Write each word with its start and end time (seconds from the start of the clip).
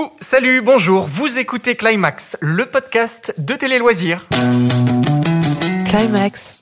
Coucou, 0.00 0.12
salut, 0.20 0.62
bonjour, 0.62 1.06
vous 1.06 1.38
écoutez 1.38 1.76
Climax, 1.76 2.38
le 2.40 2.64
podcast 2.64 3.34
de 3.36 3.54
Télé 3.54 3.78
Loisirs. 3.78 4.26
Climax, 5.88 6.60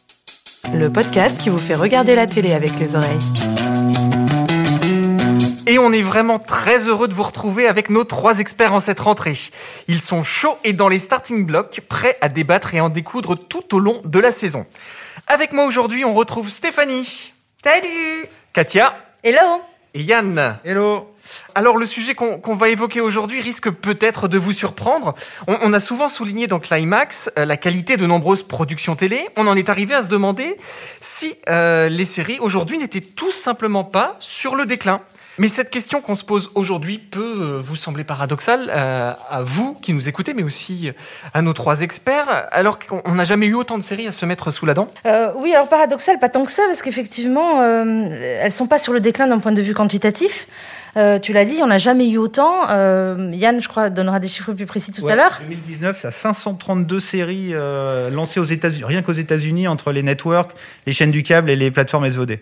le 0.73 0.89
podcast 0.91 1.41
qui 1.41 1.49
vous 1.49 1.61
fait 1.61 1.77
regarder 1.77 2.17
la 2.17 2.27
télé 2.27 2.53
avec 2.53 2.77
les 2.81 2.97
oreilles. 2.97 3.19
Et 5.69 5.79
on 5.79 5.93
est 5.93 6.03
vraiment 6.03 6.41
très 6.41 6.89
heureux 6.89 7.07
de 7.07 7.15
vous 7.15 7.23
retrouver 7.23 7.69
avec 7.69 7.91
nos 7.91 8.03
trois 8.03 8.41
experts 8.41 8.75
en 8.75 8.81
cette 8.81 9.01
rentrée. 9.01 9.39
Ils 9.87 10.01
sont 10.01 10.25
chauds 10.25 10.59
et 10.65 10.73
dans 10.73 10.89
les 10.89 10.99
starting 10.99 11.47
blocks, 11.47 11.81
prêts 11.89 12.17
à 12.21 12.29
débattre 12.29 12.75
et 12.75 12.81
en 12.81 12.89
découdre 12.89 13.37
tout 13.37 13.77
au 13.77 13.79
long 13.79 14.01
de 14.05 14.19
la 14.19 14.33
saison. 14.33 14.67
Avec 15.29 15.53
moi 15.53 15.65
aujourd'hui, 15.65 16.05
on 16.05 16.15
retrouve 16.15 16.49
Stéphanie. 16.49 17.33
Salut 17.63 18.27
Katia. 18.53 18.97
Hello 19.23 19.63
Et 19.95 20.03
Yann. 20.03 20.59
Hello 20.65 21.15
Alors 21.55 21.77
le 21.77 21.87
sujet 21.87 22.15
qu'on 22.15 22.55
va 22.55 22.69
évoquer 22.69 23.01
aujourd'hui 23.01 23.41
risque 23.41 23.71
peut-être 23.71 24.29
de 24.29 24.39
vous 24.39 24.53
surprendre. 24.53 25.15
On, 25.47 25.73
a 25.73 25.81
souvent 25.81 26.09
souligné 26.09 26.47
dans 26.47 26.59
Climax 26.59 27.31
euh, 27.39 27.45
la 27.45 27.57
qualité 27.57 27.97
de 27.97 28.07
nombreuses 28.07 28.43
productions 28.43 28.97
télé. 28.97 29.27
On 29.37 29.47
en 29.47 29.57
est 29.57 29.69
arrivé 29.69 29.95
à 29.95 30.03
se 30.03 30.09
demander 30.09 30.57
si 31.01 31.35
euh, 31.49 31.89
les 31.89 32.05
séries 32.05 32.39
aujourd'hui 32.41 32.79
n'étaient 32.79 33.01
tout 33.01 33.33
simplement 33.33 33.85
pas 33.85 34.17
sur 34.21 34.55
le 34.57 34.67
déclin. 34.67 35.01
Mais 35.41 35.47
cette 35.47 35.71
question 35.71 36.01
qu'on 36.01 36.17
se 36.17 36.25
pose 36.25 36.51
aujourd'hui 36.57 36.99
peut 36.99 37.21
euh, 37.41 37.61
vous 37.63 37.77
sembler 37.77 38.03
paradoxale 38.03 38.71
à 38.71 39.43
vous 39.43 39.75
qui 39.75 39.93
nous 39.93 40.09
écoutez, 40.09 40.35
mais 40.35 40.43
aussi 40.43 40.91
à 41.33 41.43
nos 41.43 41.53
trois 41.53 41.83
experts, 41.83 42.49
alors 42.51 42.79
qu'on 42.81 43.15
n'a 43.15 43.25
jamais 43.25 43.47
eu 43.47 43.55
autant 43.55 43.79
de 43.79 43.83
séries 43.85 44.09
à 44.09 44.13
se 44.13 44.27
mettre 44.27 44.51
sous 44.51 44.67
la 44.67 44.75
dent 44.75 44.89
Oui, 45.37 45.55
alors 45.55 45.69
paradoxal, 45.69 46.19
pas 46.19 46.29
tant 46.29 46.45
que 46.45 46.51
ça, 46.51 46.65
parce 46.67 46.83
qu'effectivement, 46.83 47.61
euh, 47.61 48.09
elles 48.43 48.53
sont 48.53 48.67
pas 48.67 48.79
sur 48.79 48.93
le 48.93 49.01
déclin 49.01 49.29
d'un 49.29 49.39
point 49.39 49.53
de 49.53 49.63
vue 49.63 49.75
quantitatif. 49.75 50.49
Euh, 50.99 51.21
tu 51.21 51.33
l'as 51.33 51.45
dit, 51.45 51.61
on 51.63 51.69
n'a 51.69 51.79
jamais 51.79 52.09
eu 52.09 52.19
autant. 52.19 52.69
Euh, 52.71 53.31
Yann, 53.33 53.61
je 53.63 53.69
crois, 53.69 53.89
donnera 53.89 54.19
des 54.19 54.27
chiffres 54.27 54.53
plus 54.53 54.67
précis 54.67 54.91
tout 54.91 55.03
ouais, 55.03 55.13
à 55.13 55.17
l'heure. 55.17 55.39
2019, 55.43 56.01
ça 56.01 56.09
a 56.09 56.11
532 56.11 56.99
séries 56.99 57.51
euh, 57.53 58.11
lancées 58.11 58.41
aux 58.41 58.45
États-Unis, 58.45 58.85
rien 58.85 59.03
qu'aux 59.03 59.13
États-Unis, 59.13 59.69
entre 59.69 59.93
les 59.93 60.03
networks, 60.03 60.51
les 60.87 60.93
chaînes 60.93 61.13
du 61.13 61.23
câble 61.23 61.51
et 61.51 61.57
les 61.57 61.71
plateformes 61.71 62.11
SVOD. 62.11 62.39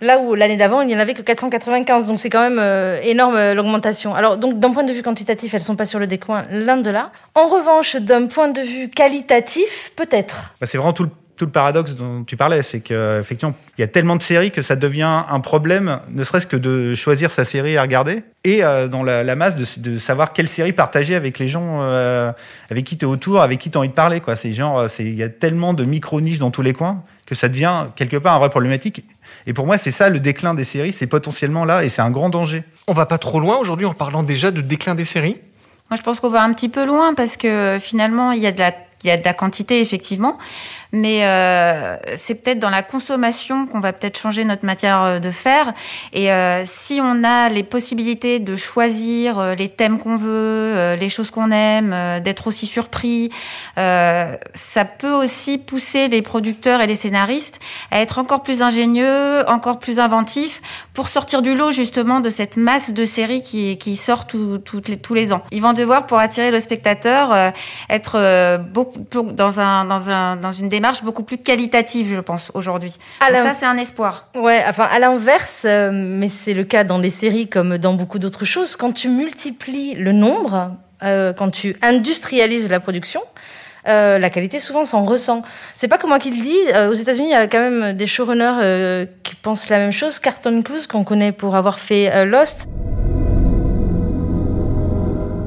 Là 0.00 0.18
où 0.18 0.34
l'année 0.34 0.56
d'avant, 0.56 0.80
il 0.80 0.88
n'y 0.88 0.96
en 0.96 0.98
avait 0.98 1.14
que 1.14 1.22
495, 1.22 2.08
donc 2.08 2.18
c'est 2.18 2.28
quand 2.28 2.50
même 2.50 2.60
énorme 3.04 3.52
l'augmentation. 3.52 4.16
Alors 4.16 4.36
donc 4.36 4.58
d'un 4.58 4.72
point 4.72 4.82
de 4.82 4.92
vue 4.92 5.02
quantitatif, 5.02 5.54
elles 5.54 5.62
sont 5.62 5.76
pas 5.76 5.84
sur 5.84 6.00
le 6.00 6.08
décoin, 6.08 6.44
l'un 6.50 6.78
de 6.78 6.90
là. 6.90 7.12
En 7.36 7.46
revanche, 7.46 7.94
d'un 7.94 8.26
point 8.26 8.48
de 8.48 8.62
vue 8.62 8.88
qualitatif, 8.88 9.92
peut-être. 9.94 10.54
Bah, 10.60 10.66
c'est 10.68 10.76
vraiment 10.76 10.92
tout 10.92 11.04
le 11.04 11.10
tout 11.36 11.46
le 11.46 11.50
paradoxe 11.50 11.94
dont 11.94 12.24
tu 12.24 12.36
parlais, 12.36 12.62
c'est 12.62 12.80
qu'effectivement, 12.80 13.54
il 13.78 13.80
y 13.80 13.84
a 13.84 13.86
tellement 13.86 14.16
de 14.16 14.22
séries 14.22 14.50
que 14.50 14.62
ça 14.62 14.76
devient 14.76 15.24
un 15.28 15.40
problème, 15.40 16.00
ne 16.10 16.24
serait-ce 16.24 16.46
que 16.46 16.56
de 16.56 16.94
choisir 16.94 17.30
sa 17.30 17.44
série 17.44 17.76
à 17.76 17.82
regarder, 17.82 18.22
et 18.44 18.62
euh, 18.62 18.86
dans 18.86 19.02
la, 19.02 19.22
la 19.24 19.34
masse 19.34 19.56
de, 19.56 19.90
de, 19.90 19.98
savoir 19.98 20.32
quelle 20.32 20.48
série 20.48 20.72
partager 20.72 21.14
avec 21.14 21.38
les 21.38 21.48
gens 21.48 21.80
euh, 21.82 22.32
avec 22.70 22.84
qui 22.84 22.98
tu 22.98 23.04
es 23.04 23.08
autour, 23.08 23.40
avec 23.40 23.58
qui 23.60 23.70
tu 23.70 23.78
as 23.78 23.80
envie 23.80 23.88
de 23.88 23.94
parler. 23.94 24.20
Quoi. 24.20 24.36
C'est 24.36 24.52
genre, 24.52 24.86
il 24.98 25.14
y 25.14 25.22
a 25.22 25.28
tellement 25.28 25.74
de 25.74 25.84
micro-niches 25.84 26.38
dans 26.38 26.50
tous 26.50 26.62
les 26.62 26.74
coins 26.74 27.02
que 27.26 27.34
ça 27.34 27.48
devient 27.48 27.86
quelque 27.96 28.16
part 28.16 28.34
un 28.34 28.38
vrai 28.38 28.50
problématique. 28.50 29.04
Et 29.46 29.54
pour 29.54 29.66
moi, 29.66 29.78
c'est 29.78 29.90
ça 29.90 30.10
le 30.10 30.18
déclin 30.20 30.54
des 30.54 30.64
séries, 30.64 30.92
c'est 30.92 31.06
potentiellement 31.06 31.64
là, 31.64 31.84
et 31.84 31.88
c'est 31.88 32.02
un 32.02 32.10
grand 32.10 32.28
danger. 32.28 32.64
On 32.88 32.92
va 32.92 33.06
pas 33.06 33.18
trop 33.18 33.40
loin 33.40 33.56
aujourd'hui 33.56 33.86
en 33.86 33.94
parlant 33.94 34.22
déjà 34.22 34.50
de 34.50 34.60
déclin 34.60 34.94
des 34.94 35.04
séries? 35.04 35.36
Moi, 35.90 35.96
je 35.96 36.02
pense 36.02 36.20
qu'on 36.20 36.30
va 36.30 36.42
un 36.42 36.52
petit 36.52 36.68
peu 36.68 36.84
loin 36.84 37.14
parce 37.14 37.36
que 37.36 37.78
finalement, 37.80 38.32
il 38.32 38.40
y 38.40 38.46
a 38.46 38.52
de 38.52 38.58
la 38.58 38.72
il 39.04 39.08
y 39.08 39.10
a 39.10 39.16
de 39.16 39.24
la 39.24 39.34
quantité 39.34 39.80
effectivement, 39.80 40.38
mais 40.92 41.24
euh, 41.24 41.96
c'est 42.16 42.34
peut-être 42.34 42.58
dans 42.58 42.70
la 42.70 42.82
consommation 42.82 43.66
qu'on 43.66 43.80
va 43.80 43.94
peut-être 43.94 44.18
changer 44.18 44.44
notre 44.44 44.66
matière 44.66 45.20
de 45.20 45.30
faire. 45.30 45.72
Et 46.12 46.30
euh, 46.30 46.64
si 46.66 47.00
on 47.02 47.24
a 47.24 47.48
les 47.48 47.62
possibilités 47.62 48.40
de 48.40 48.56
choisir 48.56 49.38
euh, 49.38 49.54
les 49.54 49.70
thèmes 49.70 49.98
qu'on 49.98 50.16
veut, 50.16 50.28
euh, 50.30 50.96
les 50.96 51.08
choses 51.08 51.30
qu'on 51.30 51.50
aime, 51.50 51.92
euh, 51.94 52.20
d'être 52.20 52.46
aussi 52.46 52.66
surpris, 52.66 53.30
euh, 53.78 54.36
ça 54.52 54.84
peut 54.84 55.12
aussi 55.12 55.56
pousser 55.56 56.08
les 56.08 56.20
producteurs 56.20 56.82
et 56.82 56.86
les 56.86 56.94
scénaristes 56.94 57.58
à 57.90 58.00
être 58.00 58.18
encore 58.18 58.42
plus 58.42 58.60
ingénieux, 58.60 59.48
encore 59.48 59.78
plus 59.78 59.98
inventifs 59.98 60.60
pour 60.92 61.08
sortir 61.08 61.40
du 61.40 61.54
lot 61.56 61.70
justement 61.70 62.20
de 62.20 62.28
cette 62.28 62.58
masse 62.58 62.92
de 62.92 63.06
séries 63.06 63.42
qui, 63.42 63.78
qui 63.78 63.96
sort 63.96 64.26
tout, 64.26 64.58
tout 64.58 64.82
les, 64.86 64.98
tous 64.98 65.14
les 65.14 65.32
ans. 65.32 65.42
Ils 65.52 65.62
vont 65.62 65.72
devoir 65.72 66.06
pour 66.06 66.18
attirer 66.18 66.50
le 66.50 66.60
spectateur 66.60 67.32
euh, 67.32 67.50
être 67.88 68.58
beaucoup 68.58 69.00
dans, 69.22 69.58
un, 69.58 69.86
dans, 69.86 70.10
un, 70.10 70.36
dans 70.36 70.52
une 70.52 70.68
démarche 70.68 70.81
beaucoup 71.02 71.22
plus 71.22 71.38
qualitative, 71.38 72.14
je 72.14 72.20
pense, 72.20 72.50
aujourd'hui. 72.54 72.94
Ça, 73.20 73.54
c'est 73.58 73.66
un 73.66 73.76
espoir. 73.76 74.28
Ouais, 74.34 74.62
enfin, 74.68 74.88
à 74.90 74.98
l'inverse, 74.98 75.62
euh, 75.64 75.90
mais 75.92 76.28
c'est 76.28 76.54
le 76.54 76.64
cas 76.64 76.84
dans 76.84 76.98
les 76.98 77.10
séries 77.10 77.48
comme 77.48 77.78
dans 77.78 77.94
beaucoup 77.94 78.18
d'autres 78.18 78.44
choses, 78.44 78.76
quand 78.76 78.92
tu 78.92 79.08
multiplies 79.08 79.94
le 79.94 80.12
nombre, 80.12 80.72
euh, 81.02 81.32
quand 81.32 81.50
tu 81.50 81.76
industrialises 81.82 82.68
la 82.68 82.80
production, 82.80 83.22
euh, 83.88 84.18
la 84.18 84.30
qualité 84.30 84.60
souvent 84.60 84.84
s'en 84.84 85.04
ressent. 85.04 85.42
C'est 85.74 85.88
pas 85.88 85.98
que 85.98 86.06
moi 86.06 86.18
qui 86.18 86.30
le 86.30 86.42
dis. 86.42 86.58
Euh, 86.74 86.90
aux 86.90 86.94
États-Unis, 86.94 87.28
il 87.28 87.32
y 87.32 87.34
a 87.34 87.48
quand 87.48 87.58
même 87.58 87.94
des 87.94 88.06
showrunners 88.06 88.58
euh, 88.62 89.06
qui 89.22 89.34
pensent 89.34 89.68
la 89.68 89.78
même 89.78 89.92
chose. 89.92 90.18
Carton 90.18 90.62
Cruise, 90.62 90.86
qu'on 90.86 91.04
connaît 91.04 91.32
pour 91.32 91.56
avoir 91.56 91.78
fait 91.78 92.24
Lost 92.24 92.68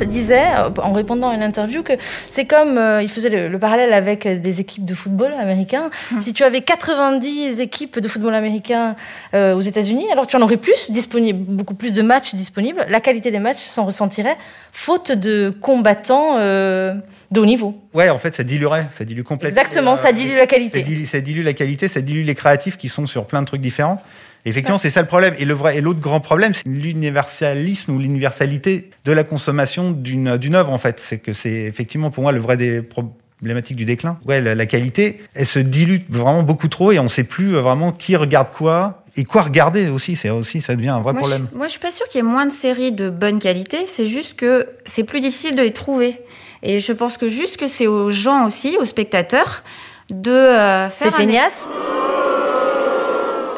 disait 0.04 0.44
en 0.82 0.94
répondant 0.94 1.30
à 1.30 1.36
une 1.36 1.44
interview 1.44 1.84
que 1.84 1.94
c'est 2.30 2.46
comme 2.46 2.78
euh, 2.78 3.02
il 3.02 3.10
faisait 3.10 3.30
le, 3.30 3.48
le, 3.48 3.60
parallèle 3.60 3.94
avec 3.94 4.28
des 4.28 4.60
équipes 4.60 4.86
de 4.86 4.94
football 4.94 5.34
américain. 5.34 5.90
Mmh. 6.12 6.22
Si 6.22 6.34
tu 6.34 6.44
avais 6.44 6.62
90 6.62 7.60
équipes 7.60 8.00
de 8.00 8.08
football 8.08 8.36
américain 8.36 8.96
euh, 9.34 9.56
aux 9.56 9.62
États-Unis, 9.62 10.06
alors 10.12 10.28
tu 10.28 10.36
en 10.36 10.42
aurais 10.42 10.58
plus 10.58 10.92
disponible, 10.92 11.40
beaucoup 11.48 11.76
plus 11.76 11.94
de 11.94 12.02
matchs 12.02 12.36
disponibles. 12.36 12.86
La 12.90 13.00
qualité 13.00 13.32
des 13.32 13.40
matchs 13.40 13.66
s'en 13.66 13.86
ressentirait, 13.86 14.38
faute 14.72 15.12
de 15.12 15.54
combattants 15.62 16.38
euh, 16.38 16.94
de 17.32 17.40
haut 17.40 17.46
niveau. 17.46 17.80
Ouais, 17.94 18.10
en 18.10 18.18
fait, 18.18 18.36
ça 18.36 18.44
diluerait, 18.44 18.88
ça 18.98 19.06
dilue 19.06 19.24
complètement. 19.24 19.58
Exactement, 19.58 19.96
ça 19.96 20.12
dilue 20.12 20.36
la 20.36 20.48
qualité. 20.48 20.80
Ça 20.80 20.86
dilue, 20.86 21.06
ça 21.06 21.22
dilue 21.22 21.44
la 21.44 21.54
qualité, 21.54 21.88
ça 21.88 22.02
dilue 22.02 22.24
les 22.24 22.36
créatifs 22.36 22.78
qui 22.78 22.90
sont 22.90 23.06
sur 23.06 23.26
plein 23.26 23.42
de 23.42 23.48
trucs 23.48 23.62
différents. 23.62 24.02
Effectivement, 24.46 24.78
c'est 24.78 24.92
ça 24.92 25.02
le 25.02 25.08
problème. 25.08 25.34
Et 25.40 25.46
le 25.46 25.54
vrai, 25.54 25.78
et 25.78 25.82
l'autre 25.82 26.00
grand 26.00 26.20
problème, 26.20 26.54
c'est 26.54 26.68
l'universalisme 26.68 27.92
ou 27.92 28.00
l'universalité 28.00 28.92
de 29.04 29.12
la 29.12 29.24
consommation 29.24 29.92
d'une 29.92 30.38
d'une 30.38 30.56
œuvre. 30.56 30.72
En 30.72 30.78
fait, 30.78 31.00
c'est 31.00 31.18
que 31.18 31.34
c'est 31.34 31.64
effectivement 31.64 32.12
pour 32.12 32.24
moi 32.24 32.32
le 32.32 32.40
vrai 32.40 32.56
des 32.56 32.82
problématiques 32.82 33.76
du 33.76 33.86
déclin. 33.86 34.20
Ouais, 34.26 34.42
la, 34.42 34.54
la, 34.54 34.66
qualité, 34.68 35.22
elle 35.34 35.48
se 35.48 35.60
dilue 35.60 35.98
vraiment 36.10 36.44
beaucoup 36.44 36.68
trop 36.68 36.92
et 36.92 37.00
on 37.00 37.04
ne 37.04 37.10
sait 37.10 37.24
plus 37.24 37.54
vraiment 37.54 37.92
qui 37.92 38.16
regarde 38.16 38.50
quoi. 38.54 39.04
Et 39.18 39.24
quoi 39.24 39.44
regarder 39.44 39.88
aussi, 39.90 40.16
c'est 40.16 40.30
aussi 40.30 40.62
ça 40.62 40.76
devient 40.76 40.90
un 40.90 41.02
vrai 41.02 41.14
moi, 41.14 41.22
problème. 41.22 41.48
Je, 41.52 41.58
moi, 41.58 41.68
je 41.68 41.72
suis 41.72 41.80
pas 41.80 41.92
sûre 41.92 42.08
qu'il 42.08 42.20
y 42.20 42.24
ait 42.24 42.30
moins 42.30 42.46
de 42.46 42.52
séries 42.52 42.92
de 42.92 43.10
bonne 43.10 43.40
qualité. 43.40 43.86
C'est 43.88 44.08
juste 44.08 44.36
que 44.36 44.68
c'est 44.86 45.04
plus 45.04 45.22
difficile 45.22 45.56
de 45.56 45.62
les 45.62 45.74
trouver. 45.74 46.20
Et 46.62 46.80
je 46.80 46.92
pense 46.94 47.18
que 47.18 47.30
juste 47.30 47.58
que 47.58 47.68
c'est 47.68 47.88
aux 47.88 48.12
gens 48.12 48.46
aussi, 48.46 48.78
aux 48.80 48.86
spectateurs, 48.86 49.64
de 50.10 50.32
euh, 50.32 50.90
faire. 50.90 51.12
C'est 51.12 51.18
feignasse? 51.18 51.68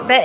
Bah, 0.08 0.16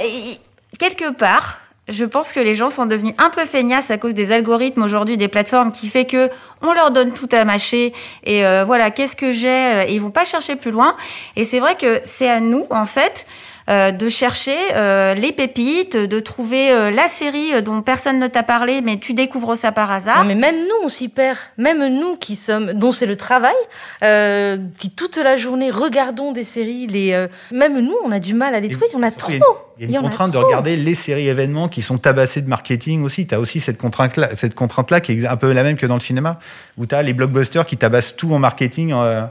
quelque 0.83 1.13
part, 1.13 1.61
je 1.87 2.05
pense 2.05 2.33
que 2.33 2.41
les 2.41 2.57
gens 2.57 2.69
sont 2.69 2.87
devenus 2.87 3.15
un 3.19 3.31
peu 3.31 3.45
feignasses 3.45 3.93
à 3.93 3.99
cause 3.99 4.15
des 4.15 4.33
algorithmes 4.33 4.83
aujourd'hui 4.83 5.17
des 5.17 5.29
plateformes 5.29 5.71
qui 5.71 5.89
fait 5.89 6.07
que 6.07 6.29
on 6.61 6.73
leur 6.73 6.91
donne 6.91 7.13
tout 7.13 7.29
à 7.31 7.45
mâcher 7.45 7.93
et 8.25 8.45
euh, 8.45 8.65
voilà 8.65 8.91
qu'est-ce 8.91 9.15
que 9.15 9.31
j'ai 9.31 9.85
et 9.87 9.93
ils 9.93 10.01
vont 10.01 10.11
pas 10.11 10.25
chercher 10.25 10.57
plus 10.57 10.73
loin. 10.73 10.97
Et 11.37 11.45
c'est 11.45 11.61
vrai 11.61 11.77
que 11.77 12.01
c'est 12.05 12.29
à 12.29 12.41
nous 12.41 12.67
en 12.71 12.85
fait 12.85 13.29
euh, 13.69 13.91
de 13.91 14.09
chercher 14.09 14.57
euh, 14.75 15.15
les 15.15 15.33
pépites, 15.33 15.97
de 15.97 16.21
trouver 16.21 16.71
euh, 16.71 16.91
la 16.91 17.09
série 17.09 17.63
dont 17.63 17.83
personne 17.83 18.19
ne 18.19 18.27
t'a 18.27 18.43
parlé, 18.43 18.81
mais 18.81 18.99
tu 18.99 19.15
découvres 19.15 19.57
ça 19.57 19.73
par 19.73 19.91
hasard. 19.91 20.23
Non, 20.23 20.29
mais 20.29 20.35
même 20.35 20.57
nous, 20.57 20.85
on 20.85 20.89
s'y 20.89 21.09
perd. 21.09 21.39
Même 21.59 21.87
nous 22.01 22.17
qui 22.17 22.37
sommes, 22.37 22.73
dont 22.73 22.93
c'est 22.93 23.07
le 23.07 23.17
travail, 23.17 23.55
euh, 24.03 24.59
qui 24.79 24.91
toute 24.91 25.17
la 25.17 25.37
journée 25.37 25.71
regardons 25.71 26.33
des 26.33 26.45
séries, 26.45 26.87
les, 26.87 27.13
euh, 27.13 27.29
même 27.53 27.79
nous, 27.81 27.97
on 28.05 28.13
a 28.13 28.19
du 28.19 28.35
mal 28.35 28.55
à 28.55 28.61
les 28.61 28.69
trouver. 28.69 28.87
Il 28.93 28.97
y 28.97 28.99
en 28.99 29.03
a 29.03 29.11
trop. 29.11 29.33
Il 29.79 29.91
y 29.91 29.97
a 29.97 30.01
une 30.01 30.05
contrainte 30.05 30.31
de 30.31 30.39
regarder 30.39 30.77
les 30.77 30.95
séries 30.95 31.29
événements 31.29 31.69
qui 31.69 31.83
sont 31.83 31.99
tabassées 31.99 32.41
de 32.43 32.49
marketing 32.49 33.03
aussi. 33.03 33.27
Tu 33.27 33.35
as 33.35 33.41
aussi 33.41 33.59
cette 33.59 33.79
contrainte-là, 33.79 34.37
cette 34.37 34.55
contrainte-là 34.55 35.01
qui 35.01 35.13
est 35.13 35.27
un 35.27 35.37
peu 35.37 35.53
la 35.53 35.63
même 35.63 35.77
que 35.77 35.87
dans 35.87 35.95
le 35.95 36.01
cinéma, 36.01 36.39
où 36.77 36.87
tu 36.87 36.95
as 36.95 37.03
les 37.03 37.13
blockbusters 37.13 37.67
qui 37.67 37.77
tabassent 37.77 38.15
tout 38.17 38.33
en 38.33 38.39
marketing. 38.39 38.93
Euh, 38.93 39.23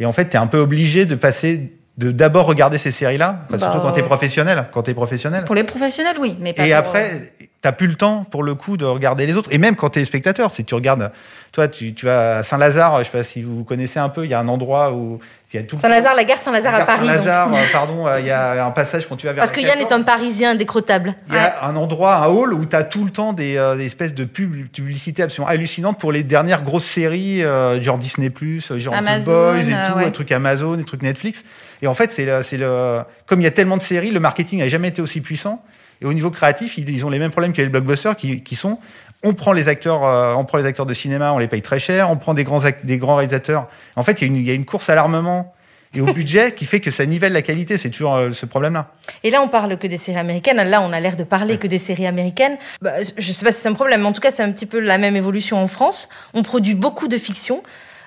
et 0.00 0.06
en 0.06 0.12
fait, 0.12 0.30
tu 0.30 0.36
es 0.36 0.38
un 0.38 0.46
peu 0.46 0.58
obligé 0.58 1.04
de 1.04 1.14
passer 1.14 1.70
de 2.00 2.10
d'abord 2.10 2.46
regarder 2.46 2.78
ces 2.78 2.90
séries-là, 2.90 3.40
bah, 3.50 3.58
surtout 3.58 3.78
quand 3.80 3.92
tu 3.92 4.00
es 4.00 4.02
professionnel. 4.02 4.64
Quand 4.72 4.88
es 4.88 4.94
professionnel. 4.94 5.44
Pour 5.44 5.54
les 5.54 5.64
professionnels, 5.64 6.16
oui, 6.18 6.36
mais 6.40 6.54
pas 6.54 6.66
Et 6.66 6.70
pour... 6.70 6.78
après, 6.78 7.32
t'as 7.62 7.72
plus 7.72 7.86
le 7.86 7.94
temps 7.94 8.24
pour 8.24 8.42
le 8.42 8.54
coup 8.54 8.76
de 8.76 8.84
regarder 8.84 9.26
les 9.26 9.36
autres. 9.36 9.52
Et 9.52 9.58
même 9.58 9.76
quand 9.76 9.90
tu 9.90 10.00
es 10.00 10.04
spectateur, 10.04 10.50
si 10.50 10.64
tu 10.64 10.74
regardes, 10.74 11.12
toi, 11.52 11.68
tu, 11.68 11.94
tu 11.94 12.06
vas 12.06 12.38
à 12.38 12.42
Saint-Lazare, 12.42 13.00
je 13.00 13.04
sais 13.04 13.10
pas 13.10 13.22
si 13.22 13.42
vous 13.42 13.64
connaissez 13.64 13.98
un 13.98 14.08
peu, 14.08 14.24
il 14.24 14.30
y 14.30 14.34
a 14.34 14.40
un 14.40 14.48
endroit 14.48 14.92
où 14.92 15.18
il 15.52 15.56
y 15.56 15.58
a 15.58 15.66
tout. 15.66 15.76
Saint-Lazare, 15.76 16.14
la 16.14 16.24
gare 16.24 16.38
Saint-Lazare 16.38 16.74
à 16.74 16.86
Paris. 16.86 17.06
Saint-Lazare, 17.06 17.50
pardon, 17.72 18.06
il 18.18 18.26
y 18.26 18.30
a 18.30 18.64
un 18.64 18.70
passage 18.70 19.06
quand 19.06 19.16
tu 19.16 19.26
vas 19.26 19.32
vers. 19.34 19.42
Parce 19.42 19.52
que 19.52 19.60
Yann 19.60 19.78
est 19.78 19.92
un 19.92 20.02
Parisien 20.02 20.54
décrottable. 20.54 21.14
Il 21.28 21.34
y 21.34 21.36
a 21.36 21.42
ouais. 21.42 21.52
un 21.62 21.76
endroit, 21.76 22.16
un 22.16 22.28
hall 22.28 22.54
où 22.54 22.64
tu 22.64 22.76
as 22.76 22.84
tout 22.84 23.04
le 23.04 23.10
temps 23.10 23.32
des, 23.34 23.56
euh, 23.56 23.76
des 23.76 23.86
espèces 23.86 24.14
de 24.14 24.24
pub, 24.24 24.68
publicités 24.68 25.22
absolument 25.22 25.50
hallucinantes 25.50 25.98
pour 25.98 26.12
les 26.12 26.22
dernières 26.22 26.62
grosses 26.62 26.86
séries, 26.86 27.42
euh, 27.42 27.82
genre 27.82 27.98
Disney+, 27.98 28.32
genre 28.76 28.94
Amazon, 28.94 29.20
The 29.20 29.26
Boys 29.26 29.60
et 29.60 29.64
tout, 29.64 29.98
ouais. 29.98 30.04
des 30.06 30.12
trucs 30.12 30.32
Amazon, 30.32 30.76
des 30.76 30.84
trucs 30.84 31.02
Netflix. 31.02 31.44
Et 31.82 31.88
en 31.88 31.94
fait, 31.94 32.10
c'est 32.12 32.24
le, 32.24 32.42
c'est 32.42 32.56
le, 32.56 33.00
comme 33.26 33.40
il 33.40 33.44
y 33.44 33.48
a 33.48 33.50
tellement 33.50 33.76
de 33.76 33.82
séries, 33.82 34.12
le 34.12 34.20
marketing 34.20 34.60
n'a 34.60 34.68
jamais 34.68 34.88
été 34.88 35.02
aussi 35.02 35.20
puissant. 35.20 35.62
Et 36.02 36.06
au 36.06 36.12
niveau 36.12 36.30
créatif, 36.30 36.78
ils 36.78 37.04
ont 37.04 37.10
les 37.10 37.18
mêmes 37.18 37.30
problèmes 37.30 37.52
que 37.52 37.60
les 37.60 37.68
blockbusters 37.68 38.16
qui, 38.16 38.42
qui 38.42 38.54
sont 38.54 38.78
on 39.22 39.34
prend 39.34 39.52
les 39.52 39.68
acteurs, 39.68 40.04
euh, 40.04 40.34
on 40.34 40.44
prend 40.44 40.58
les 40.58 40.66
acteurs 40.66 40.86
de 40.86 40.94
cinéma, 40.94 41.32
on 41.32 41.38
les 41.38 41.48
paye 41.48 41.62
très 41.62 41.78
cher, 41.78 42.10
on 42.10 42.16
prend 42.16 42.34
des 42.34 42.44
grands, 42.44 42.60
des 42.82 42.98
grands 42.98 43.16
réalisateurs. 43.16 43.68
En 43.96 44.02
fait, 44.02 44.20
il 44.20 44.20
y, 44.22 44.24
a 44.24 44.26
une, 44.28 44.36
il 44.36 44.46
y 44.46 44.50
a 44.50 44.54
une 44.54 44.64
course 44.64 44.88
à 44.88 44.94
l'armement 44.94 45.54
et 45.92 46.00
au 46.00 46.06
budget 46.12 46.54
qui 46.54 46.64
fait 46.64 46.80
que 46.80 46.90
ça 46.90 47.04
nivelle 47.04 47.32
la 47.32 47.42
qualité. 47.42 47.76
C'est 47.76 47.90
toujours 47.90 48.16
euh, 48.16 48.30
ce 48.30 48.46
problème-là. 48.46 48.92
Et 49.22 49.30
là, 49.30 49.42
on 49.42 49.48
parle 49.48 49.76
que 49.76 49.86
des 49.86 49.98
séries 49.98 50.18
américaines. 50.18 50.56
Là, 50.56 50.80
on 50.82 50.92
a 50.92 51.00
l'air 51.00 51.16
de 51.16 51.24
parler 51.24 51.58
que 51.58 51.66
des 51.66 51.78
séries 51.78 52.06
américaines. 52.06 52.56
Bah, 52.80 52.92
je 53.02 53.32
sais 53.32 53.44
pas 53.44 53.52
si 53.52 53.60
c'est 53.60 53.68
un 53.68 53.74
problème, 53.74 54.00
mais 54.02 54.08
en 54.08 54.12
tout 54.12 54.22
cas, 54.22 54.30
c'est 54.30 54.42
un 54.42 54.52
petit 54.52 54.66
peu 54.66 54.80
la 54.80 54.98
même 54.98 55.16
évolution 55.16 55.58
en 55.58 55.68
France. 55.68 56.08
On 56.32 56.42
produit 56.42 56.74
beaucoup 56.74 57.08
de 57.08 57.18
fiction. 57.18 57.62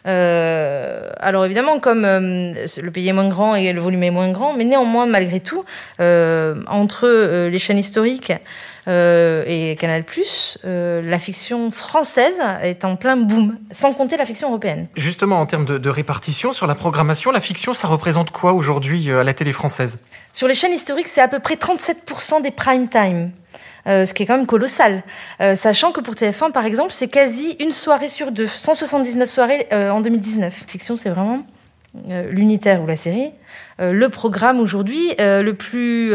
Euh, 0.05 1.09
alors 1.19 1.45
évidemment, 1.45 1.79
comme 1.79 2.03
euh, 2.05 2.53
le 2.81 2.91
pays 2.91 3.07
est 3.07 3.13
moins 3.13 3.29
grand 3.29 3.55
et 3.55 3.71
le 3.71 3.81
volume 3.81 4.03
est 4.03 4.11
moins 4.11 4.31
grand, 4.31 4.53
mais 4.53 4.65
néanmoins, 4.65 5.05
malgré 5.05 5.39
tout, 5.39 5.63
euh, 5.99 6.55
entre 6.67 7.05
euh, 7.05 7.49
les 7.49 7.59
chaînes 7.59 7.77
historiques 7.77 8.33
euh, 8.87 9.43
et 9.47 9.75
Canal+, 9.77 10.03
la 10.63 11.19
fiction 11.19 11.71
française 11.71 12.41
est 12.61 12.83
en 12.83 12.95
plein 12.95 13.17
boom, 13.17 13.57
sans 13.71 13.93
compter 13.93 14.17
la 14.17 14.25
fiction 14.25 14.49
européenne. 14.49 14.87
Justement, 14.95 15.39
en 15.39 15.45
termes 15.45 15.65
de, 15.65 15.77
de 15.77 15.89
répartition 15.89 16.51
sur 16.51 16.67
la 16.67 16.75
programmation, 16.75 17.31
la 17.31 17.41
fiction, 17.41 17.73
ça 17.73 17.87
représente 17.87 18.31
quoi 18.31 18.53
aujourd'hui 18.53 19.09
à 19.11 19.23
la 19.23 19.33
télé 19.33 19.53
française? 19.53 19.99
Sur 20.33 20.47
les 20.47 20.53
chaînes 20.53 20.73
historiques, 20.73 21.07
c'est 21.07 21.21
à 21.21 21.27
peu 21.27 21.39
près 21.39 21.55
37% 21.55 22.41
des 22.41 22.51
prime 22.51 22.89
time. 22.89 23.31
Euh, 23.85 24.05
ce 24.05 24.13
qui 24.13 24.23
est 24.23 24.25
quand 24.25 24.37
même 24.37 24.47
colossal. 24.47 25.03
Euh, 25.41 25.55
sachant 25.55 25.91
que 25.91 25.99
pour 25.99 26.13
TF1, 26.15 26.51
par 26.51 26.65
exemple, 26.65 26.93
c'est 26.93 27.09
quasi 27.09 27.57
une 27.59 27.73
soirée 27.73 28.07
sur 28.07 28.31
deux, 28.31 28.47
179 28.47 29.29
soirées 29.29 29.67
euh, 29.73 29.89
en 29.89 29.99
2019. 29.99 30.65
Fiction, 30.67 30.95
c'est 30.95 31.09
vraiment 31.09 31.45
l'unitaire 32.31 32.81
ou 32.81 32.87
la 32.87 32.95
série. 32.95 33.29
Le 33.77 34.07
programme 34.09 34.59
aujourd'hui 34.59 35.13
le 35.19 35.51
plus 35.51 36.11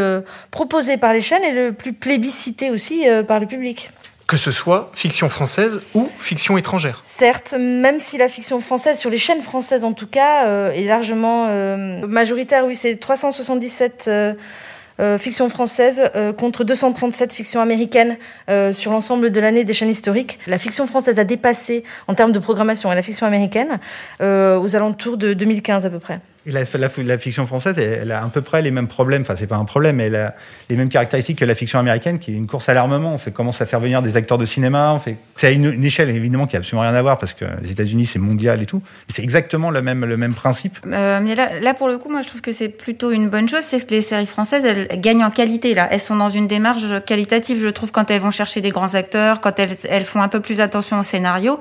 proposé 0.51 0.97
par 0.97 1.13
les 1.13 1.21
chaînes 1.21 1.45
et 1.45 1.53
le 1.53 1.71
plus 1.71 1.93
plébiscité 1.93 2.69
aussi 2.69 3.05
par 3.29 3.39
le 3.39 3.45
public. 3.45 3.89
Que 4.27 4.35
ce 4.35 4.51
soit 4.51 4.91
fiction 4.93 5.29
française 5.29 5.81
ou 5.93 6.09
fiction 6.19 6.57
étrangère. 6.57 6.99
Certes, 7.05 7.55
même 7.57 7.99
si 7.99 8.17
la 8.17 8.27
fiction 8.27 8.59
française, 8.59 8.99
sur 8.99 9.09
les 9.09 9.17
chaînes 9.17 9.41
françaises 9.41 9.85
en 9.85 9.93
tout 9.93 10.05
cas, 10.05 10.71
est 10.73 10.83
largement 10.83 11.47
majoritaire, 12.05 12.65
oui, 12.65 12.75
c'est 12.75 12.97
377 12.97 14.09
euh, 14.09 14.33
fiction 15.17 15.49
française 15.49 16.09
euh, 16.15 16.33
contre 16.33 16.63
237 16.63 17.33
fictions 17.33 17.61
américaines 17.61 18.17
euh, 18.49 18.73
sur 18.73 18.91
l'ensemble 18.91 19.31
de 19.31 19.39
l'année 19.39 19.63
des 19.63 19.73
chaînes 19.73 19.89
historiques. 19.89 20.39
La 20.47 20.57
fiction 20.57 20.87
française 20.87 21.19
a 21.19 21.23
dépassé, 21.23 21.83
en 22.07 22.13
termes 22.13 22.31
de 22.31 22.39
programmation, 22.39 22.89
la 22.91 23.01
fiction 23.01 23.25
américaine 23.25 23.79
aux 24.19 24.75
alentours 24.75 25.17
de 25.17 25.33
2015 25.33 25.85
à 25.85 25.89
peu 25.89 25.99
près. 25.99 26.19
La, 26.51 27.17
fiction 27.17 27.45
française, 27.45 27.75
elle 27.77 28.11
a 28.11 28.23
à 28.23 28.27
peu 28.27 28.41
près 28.41 28.61
les 28.61 28.71
mêmes 28.71 28.87
problèmes. 28.87 29.21
Enfin, 29.21 29.35
c'est 29.37 29.47
pas 29.47 29.55
un 29.55 29.65
problème, 29.65 29.97
mais 29.97 30.05
elle 30.05 30.15
a 30.15 30.35
les 30.69 30.75
mêmes 30.75 30.89
caractéristiques 30.89 31.39
que 31.39 31.45
la 31.45 31.55
fiction 31.55 31.79
américaine, 31.79 32.19
qui 32.19 32.31
est 32.31 32.35
une 32.35 32.47
course 32.47 32.69
à 32.69 32.73
l'armement. 32.73 33.15
On 33.15 33.31
commence 33.31 33.61
à 33.61 33.65
faire 33.65 33.79
venir 33.79 34.01
des 34.01 34.15
acteurs 34.17 34.37
de 34.37 34.45
cinéma. 34.45 34.93
On 34.93 34.99
fait, 34.99 35.17
c'est 35.35 35.47
à 35.47 35.51
une, 35.51 35.83
échelle 35.83 36.09
évidemment 36.09 36.47
qui 36.47 36.55
a 36.55 36.59
absolument 36.59 36.81
rien 36.81 36.93
à 36.93 37.01
voir 37.01 37.17
parce 37.17 37.33
que 37.33 37.45
les 37.61 37.71
États-Unis 37.71 38.05
c'est 38.05 38.19
mondial 38.19 38.61
et 38.61 38.65
tout. 38.65 38.81
Mais 39.07 39.13
c'est 39.15 39.23
exactement 39.23 39.71
le 39.71 39.81
même 39.81 40.05
le 40.05 40.17
même 40.17 40.33
principe. 40.33 40.77
Euh, 40.85 41.19
mais 41.21 41.35
là, 41.35 41.73
pour 41.73 41.87
le 41.87 41.97
coup, 41.97 42.09
moi, 42.09 42.21
je 42.21 42.27
trouve 42.27 42.41
que 42.41 42.51
c'est 42.51 42.69
plutôt 42.69 43.11
une 43.11 43.29
bonne 43.29 43.47
chose, 43.47 43.63
c'est 43.63 43.85
que 43.85 43.91
les 43.91 44.01
séries 44.01 44.25
françaises, 44.25 44.65
elles 44.65 44.99
gagnent 44.99 45.23
en 45.23 45.31
qualité. 45.31 45.73
Là, 45.73 45.87
elles 45.91 46.01
sont 46.01 46.15
dans 46.15 46.29
une 46.29 46.47
démarche 46.47 46.83
qualitative, 47.05 47.61
je 47.61 47.69
trouve, 47.69 47.91
quand 47.91 48.11
elles 48.11 48.21
vont 48.21 48.31
chercher 48.31 48.61
des 48.61 48.71
grands 48.71 48.93
acteurs, 48.95 49.41
quand 49.41 49.53
elles 49.59 50.03
font 50.05 50.21
un 50.21 50.27
peu 50.27 50.39
plus 50.39 50.61
attention 50.61 50.99
au 50.99 51.03
scénario. 51.03 51.59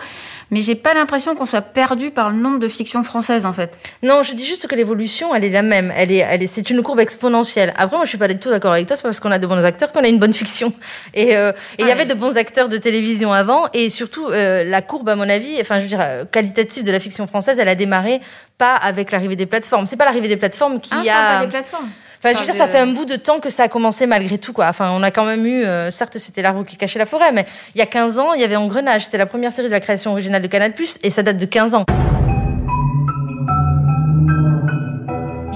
Mais 0.51 0.63
j'ai 0.63 0.75
pas 0.75 0.95
l'impression 0.95 1.35
qu'on 1.35 1.45
soit 1.45 1.61
perdu 1.61 2.11
par 2.11 2.31
le 2.31 2.37
nombre 2.37 2.59
de 2.59 2.69
fictions 2.69 3.03
françaises, 3.05 3.45
en 3.45 3.53
fait. 3.53 3.77
Non, 4.03 4.23
je 4.23 4.35
dis 4.35 4.47
juste 4.47 4.67
que 4.67 4.75
l'évolution, 4.75 5.35
elle 5.35 5.45
est 5.45 5.51
la 5.51 5.63
même. 5.63 5.93
Elle 5.95 6.11
est, 6.11 6.19
elle 6.19 6.43
est, 6.43 6.47
c'est 6.47 6.71
une 6.71 6.83
courbe 6.83 7.01
exponentielle. 7.01 7.75
Après, 7.77 7.97
moi, 7.97 8.05
je 8.05 8.11
suis 8.11 8.19
pas 8.19 8.29
du 8.29 8.39
tout 8.39 8.49
d'accord 8.49 8.73
avec 8.73 8.87
toi. 8.87 8.97
C'est 8.97 9.03
parce 9.03 9.21
qu'on 9.21 9.31
a 9.31 9.39
de 9.39 9.47
bons 9.47 9.65
acteurs 9.65 9.93
qu'on 9.93 10.05
a 10.05 10.09
une 10.09 10.19
bonne 10.19 10.33
fiction. 10.33 10.73
Et 11.13 11.37
euh, 11.37 11.53
il 11.79 11.87
y 11.87 11.91
avait 11.91 12.07
de 12.07 12.15
bons 12.15 12.37
acteurs 12.39 12.69
de 12.69 12.79
télévision 12.79 13.33
avant. 13.33 13.67
Et 13.75 13.91
surtout, 13.91 14.27
euh, 14.29 14.65
la 14.65 14.81
courbe, 14.81 15.09
à 15.11 15.17
mon 15.17 15.29
avis, 15.29 15.61
enfin, 15.61 15.79
je 15.79 15.83
veux 15.83 15.89
dire, 15.89 16.01
euh, 16.01 16.25
qualitative 16.25 16.85
de 16.85 16.93
la 16.93 17.01
fiction 17.01 17.27
française, 17.27 17.59
elle 17.59 17.69
a 17.69 17.75
démarré 17.75 18.21
pas 18.57 18.75
avec 18.75 19.13
l'arrivée 19.13 19.37
des 19.37 19.47
plateformes. 19.47 19.87
C'est 19.87 19.97
pas 19.97 20.07
l'arrivée 20.07 20.29
des 20.29 20.37
plateformes 20.37 20.81
qui 20.81 20.93
ah, 20.95 21.37
a. 21.37 21.39
Pas 21.41 21.45
des 21.45 21.51
plateformes. 21.51 21.89
Enfin, 22.19 22.35
je 22.35 22.39
veux 22.41 22.45
dire, 22.47 22.57
ça 22.57 22.67
fait 22.67 22.79
un 22.79 22.89
bout 22.89 23.05
de 23.05 23.17
temps 23.17 23.39
que 23.39 23.49
ça 23.49 23.65
a 23.65 23.69
commencé 23.69 24.07
malgré 24.07 24.39
tout, 24.39 24.53
quoi. 24.53 24.67
Enfin, 24.67 24.91
on 24.93 25.03
a 25.05 25.11
quand 25.11 25.25
même 25.25 25.47
eu, 25.47 25.65
euh, 25.65 25.91
certes, 25.91 26.19
c'était 26.19 26.43
l'arbre 26.43 26.65
qui 26.65 26.77
cachait 26.77 26.99
la 26.99 27.07
forêt, 27.07 27.31
mais 27.33 27.47
il 27.75 27.79
y 27.79 27.83
a 27.83 27.87
15 27.87 28.19
ans, 28.19 28.33
il 28.33 28.41
y 28.41 28.45
avait 28.45 28.57
Engrenage. 28.57 29.05
C'était 29.05 29.19
la 29.19 29.27
première 29.27 29.53
série 29.53 29.69
de 29.69 29.73
la 29.73 29.81
création 29.81 30.11
originale 30.11 30.43
de 30.43 30.49
Canal+, 30.49 30.73
et 31.03 31.11
ça 31.11 31.23
date 31.23 31.37
de 31.37 31.47
15 31.47 31.75
ans. 31.77 31.85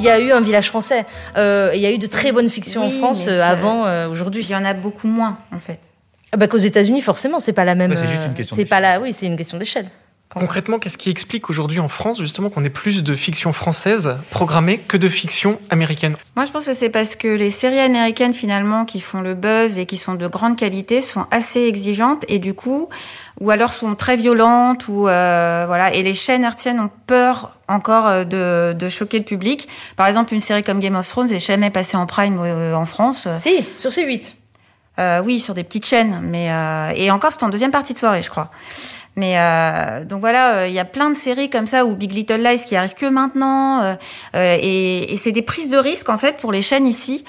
Il 0.03 0.07
y 0.07 0.11
a 0.11 0.19
eu 0.19 0.33
un 0.33 0.41
village 0.41 0.69
français. 0.69 1.07
Euh, 1.37 1.71
il 1.75 1.81
y 1.81 1.87
a 1.87 1.93
eu 1.93 1.99
de 1.99 2.09
très 2.09 2.33
bonnes 2.33 2.49
fictions 2.49 2.89
Oui, 2.89 2.97
en 2.97 2.99
France 2.99 3.27
euh, 3.29 3.41
avant 3.41 3.87
euh, 3.87 4.09
aujourd'hui. 4.09 4.43
Il 4.45 4.51
y 4.51 4.57
en 4.57 4.65
a 4.65 4.75
beaucoup 4.75 5.07
moins, 5.07 5.39
en 5.55 5.61
fait. 5.61 5.79
Ah 6.33 6.39
bah 6.39 6.49
qu'aux 6.49 6.57
États-Unis, 6.57 7.03
forcément, 7.03 7.41
c'est 7.41 7.53
pas 7.53 7.65
la 7.65 7.75
même. 7.75 7.91
Ouais, 7.91 7.99
c'est 7.99 8.09
juste 8.09 8.23
euh, 8.23 8.27
une 8.27 8.35
question 8.35 8.57
C'est 8.57 8.65
pas 8.65 8.81
la. 8.81 9.01
Oui, 9.01 9.15
c'est 9.17 9.27
une 9.27 9.37
question 9.37 9.59
d'échelle. 9.59 9.87
Concrètement, 10.35 10.79
qu'est-ce 10.79 10.99
qui 10.99 11.11
explique 11.11 11.51
aujourd'hui 11.51 11.81
en 11.81 11.89
France 11.89 12.19
justement 12.19 12.49
qu'on 12.49 12.65
ait 12.65 12.71
plus 12.71 13.03
de 13.03 13.15
fiction 13.15 13.53
française 13.53 14.17
programmée 14.31 14.79
que 14.79 14.97
de 14.97 15.09
fiction 15.09 15.59
américaine? 15.71 16.17
Moi, 16.37 16.45
je 16.45 16.51
pense 16.51 16.65
que 16.65 16.73
c'est 16.73 16.89
parce 16.89 17.17
que 17.17 17.29
les 17.29 17.51
séries 17.51 17.79
américaines, 17.79 18.33
finalement, 18.33 18.85
qui 18.85 19.01
font 19.01 19.21
le 19.21 19.35
buzz 19.35 19.79
et 19.79 19.87
qui 19.87 19.97
sont 19.97 20.15
de 20.15 20.27
grande 20.27 20.57
qualité, 20.57 21.01
sont 21.03 21.27
assez 21.31 21.61
exigeantes 21.61 22.25
et 22.29 22.39
du 22.39 22.55
coup, 22.55 22.89
ou 23.41 23.51
alors 23.51 23.73
sont 23.73 23.95
très 23.95 24.17
violentes, 24.17 24.89
ou 24.89 25.09
euh, 25.09 25.65
voilà. 25.67 25.93
Et 25.95 26.03
les 26.03 26.15
chaînes 26.15 26.45
hertziennes 26.45 26.81
ont 26.81 26.91
peur 27.07 27.57
encore 27.69 28.07
euh, 28.07 28.25
de, 28.25 28.77
de 28.79 28.89
choquer 28.89 29.19
le 29.19 29.25
public. 29.25 29.69
Par 29.97 30.07
exemple, 30.07 30.33
une 30.35 30.41
série 30.41 30.63
comme 30.63 30.81
Game 30.81 30.97
of 30.97 31.09
Thrones 31.09 31.29
n'est 31.29 31.39
jamais 31.39 31.71
passée 31.71 31.97
en 31.97 32.07
prime 32.07 32.39
euh, 32.41 32.75
en 32.75 32.87
France. 32.87 33.29
Si, 33.39 33.65
sur 33.77 33.93
ces 33.93 34.05
8. 34.05 34.37
Euh, 34.99 35.23
oui, 35.25 35.41
sur 35.41 35.55
des 35.55 35.65
petites 35.65 35.87
chaînes, 35.87 36.21
mais 36.23 36.53
euh, 36.53 36.93
et 36.95 37.11
encore 37.11 37.33
c'était 37.33 37.45
en 37.45 37.49
deuxième 37.49 37.71
partie 37.71 37.95
de 37.95 37.99
soirée, 37.99 38.21
je 38.21 38.29
crois. 38.29 38.51
Mais 39.17 39.39
euh, 39.39 40.05
donc 40.05 40.21
voilà, 40.21 40.55
euh, 40.55 40.69
il 40.69 40.73
y 40.73 40.79
a 40.79 40.87
plein 40.87 41.11
de 41.11 41.15
séries 41.15 41.51
comme 41.51 41.67
ça 41.67 41.85
ou 41.85 41.95
Big 41.95 42.13
Little 42.15 42.43
Lies 42.43 42.65
qui 42.67 42.77
arrivent 42.77 42.95
que 42.95 43.07
maintenant, 43.07 43.83
euh, 43.83 43.95
euh, 44.35 44.57
et, 44.61 45.13
et 45.13 45.17
c'est 45.19 45.33
des 45.33 45.43
prises 45.43 45.69
de 45.69 45.77
risques 45.77 46.09
en 46.09 46.17
fait 46.17 46.39
pour 46.39 46.51
les 46.51 46.63
chaînes 46.63 46.87
ici. 46.87 47.25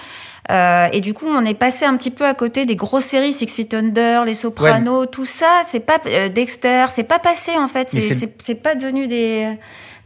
Euh, 0.51 0.88
et 0.91 1.00
du 1.01 1.13
coup, 1.13 1.27
on 1.27 1.45
est 1.45 1.53
passé 1.53 1.85
un 1.85 1.95
petit 1.95 2.12
peu 2.12 2.25
à 2.25 2.33
côté 2.33 2.65
des 2.65 2.75
grosses 2.75 3.06
séries, 3.06 3.31
Six 3.33 3.47
Feet 3.47 3.74
Under, 3.74 4.25
Les 4.25 4.33
Sopranos, 4.33 5.06
tout 5.06 5.25
ça. 5.25 5.62
C'est 5.71 5.80
pas 5.80 6.00
euh, 6.06 6.30
Dexter, 6.30 6.85
c'est 6.94 7.03
pas 7.03 7.19
passé 7.19 7.51
en 7.57 7.68
fait. 7.68 7.89
C'est 8.44 8.56
pas 8.56 8.75
devenu 8.75 9.07
des 9.07 9.57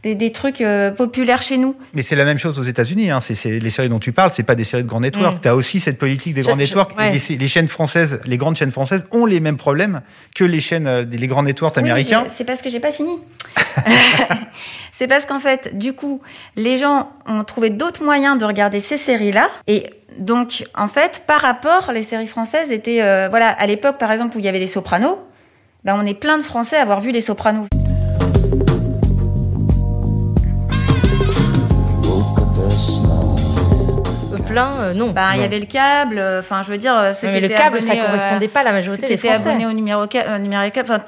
des, 0.02 0.14
des 0.14 0.30
trucs 0.32 0.60
euh, 0.60 0.90
populaires 0.90 1.42
chez 1.42 1.58
nous. 1.58 1.74
Mais 1.94 2.02
c'est 2.02 2.14
la 2.16 2.24
même 2.24 2.38
chose 2.38 2.58
aux 2.58 2.62
États-Unis. 2.64 3.10
Hein. 3.10 3.20
C'est, 3.20 3.34
les 3.58 3.70
séries 3.70 3.88
dont 3.88 3.98
tu 3.98 4.12
parles, 4.12 4.30
c'est 4.32 4.42
pas 4.44 4.54
des 4.54 4.64
séries 4.64 4.84
de 4.84 4.88
grands 4.88 5.00
networks. 5.00 5.36
Mm. 5.36 5.40
Tu 5.42 5.48
as 5.48 5.56
aussi 5.56 5.80
cette 5.80 5.98
politique 5.98 6.34
des 6.34 6.42
Je- 6.42 6.46
grands 6.46 6.56
je- 6.56 6.62
networks. 6.62 6.96
ouais. 6.96 7.16
Et 7.16 7.18
les, 7.30 7.36
les 7.36 7.48
chaînes 7.48 7.68
françaises, 7.68 8.20
les 8.24 8.36
grandes 8.36 8.56
chaînes 8.56 8.70
françaises 8.72 9.04
ont 9.10 9.26
les 9.26 9.40
mêmes 9.40 9.56
problèmes 9.56 10.02
que 10.34 10.44
les 10.44 10.60
chaînes, 10.60 10.86
euh, 10.86 11.04
les 11.10 11.26
grands 11.26 11.42
networks 11.42 11.76
Oui, 11.76 11.82
américains. 11.82 12.24
C'est 12.32 12.44
parce 12.44 12.62
que 12.62 12.70
j'ai 12.70 12.80
pas 12.80 12.92
fini. 12.92 13.12
c'est 14.92 15.06
parce 15.08 15.24
qu'en 15.26 15.40
fait, 15.40 15.76
du 15.76 15.92
coup, 15.92 16.20
les 16.56 16.78
gens 16.78 17.10
ont 17.26 17.44
trouvé 17.44 17.70
d'autres 17.70 18.04
moyens 18.04 18.38
de 18.38 18.44
regarder 18.44 18.80
ces 18.80 18.96
séries-là. 18.96 19.48
Et 19.66 19.90
donc, 20.18 20.64
en 20.76 20.88
fait, 20.88 21.22
par 21.26 21.40
rapport, 21.40 21.92
les 21.92 22.02
séries 22.02 22.26
françaises 22.26 22.70
étaient, 22.70 23.02
euh, 23.02 23.28
voilà, 23.28 23.48
à 23.50 23.66
l'époque, 23.66 23.98
par 23.98 24.10
exemple, 24.12 24.36
où 24.36 24.38
il 24.40 24.44
y 24.44 24.48
avait 24.48 24.58
les 24.58 24.66
Sopranos, 24.66 25.18
ben, 25.84 25.96
on 26.00 26.04
est 26.06 26.14
plein 26.14 26.38
de 26.38 26.42
Français 26.42 26.76
à 26.76 26.82
avoir 26.82 27.00
vu 27.00 27.12
les 27.12 27.20
Sopranos. 27.20 27.66
Plein, 34.58 34.80
euh, 34.80 34.94
non. 34.94 35.10
Ben, 35.10 35.30
il 35.36 35.40
y 35.40 35.44
avait 35.44 35.60
le 35.60 35.66
câble, 35.66 36.18
euh, 36.18 36.40
enfin, 36.40 36.62
je 36.64 36.70
veux 36.72 36.78
dire, 36.78 36.96
euh, 36.96 37.14
ceux 37.14 37.26
Ouais, 37.28 37.34
qui 37.34 37.40
mais 37.40 37.48
le 37.48 37.54
câble, 37.54 37.80
ça 37.80 37.92
abonnés, 37.92 38.00
euh, 38.02 38.06
correspondait 38.06 38.48
pas 38.48 38.60
à 38.60 38.64
la 38.64 38.72
majorité 38.72 39.02
ceux 39.02 39.08
qui 39.08 39.14
des 39.14 39.18
étaient 39.26 39.34
Français. 39.34 39.50
abonnés 39.50 39.66
au 39.66 39.72
numéro 39.72 40.06
4, 40.06 40.26
euh, 40.28 40.38
numéro 40.38 40.62
4, 40.70 40.90
enfin, 40.90 41.02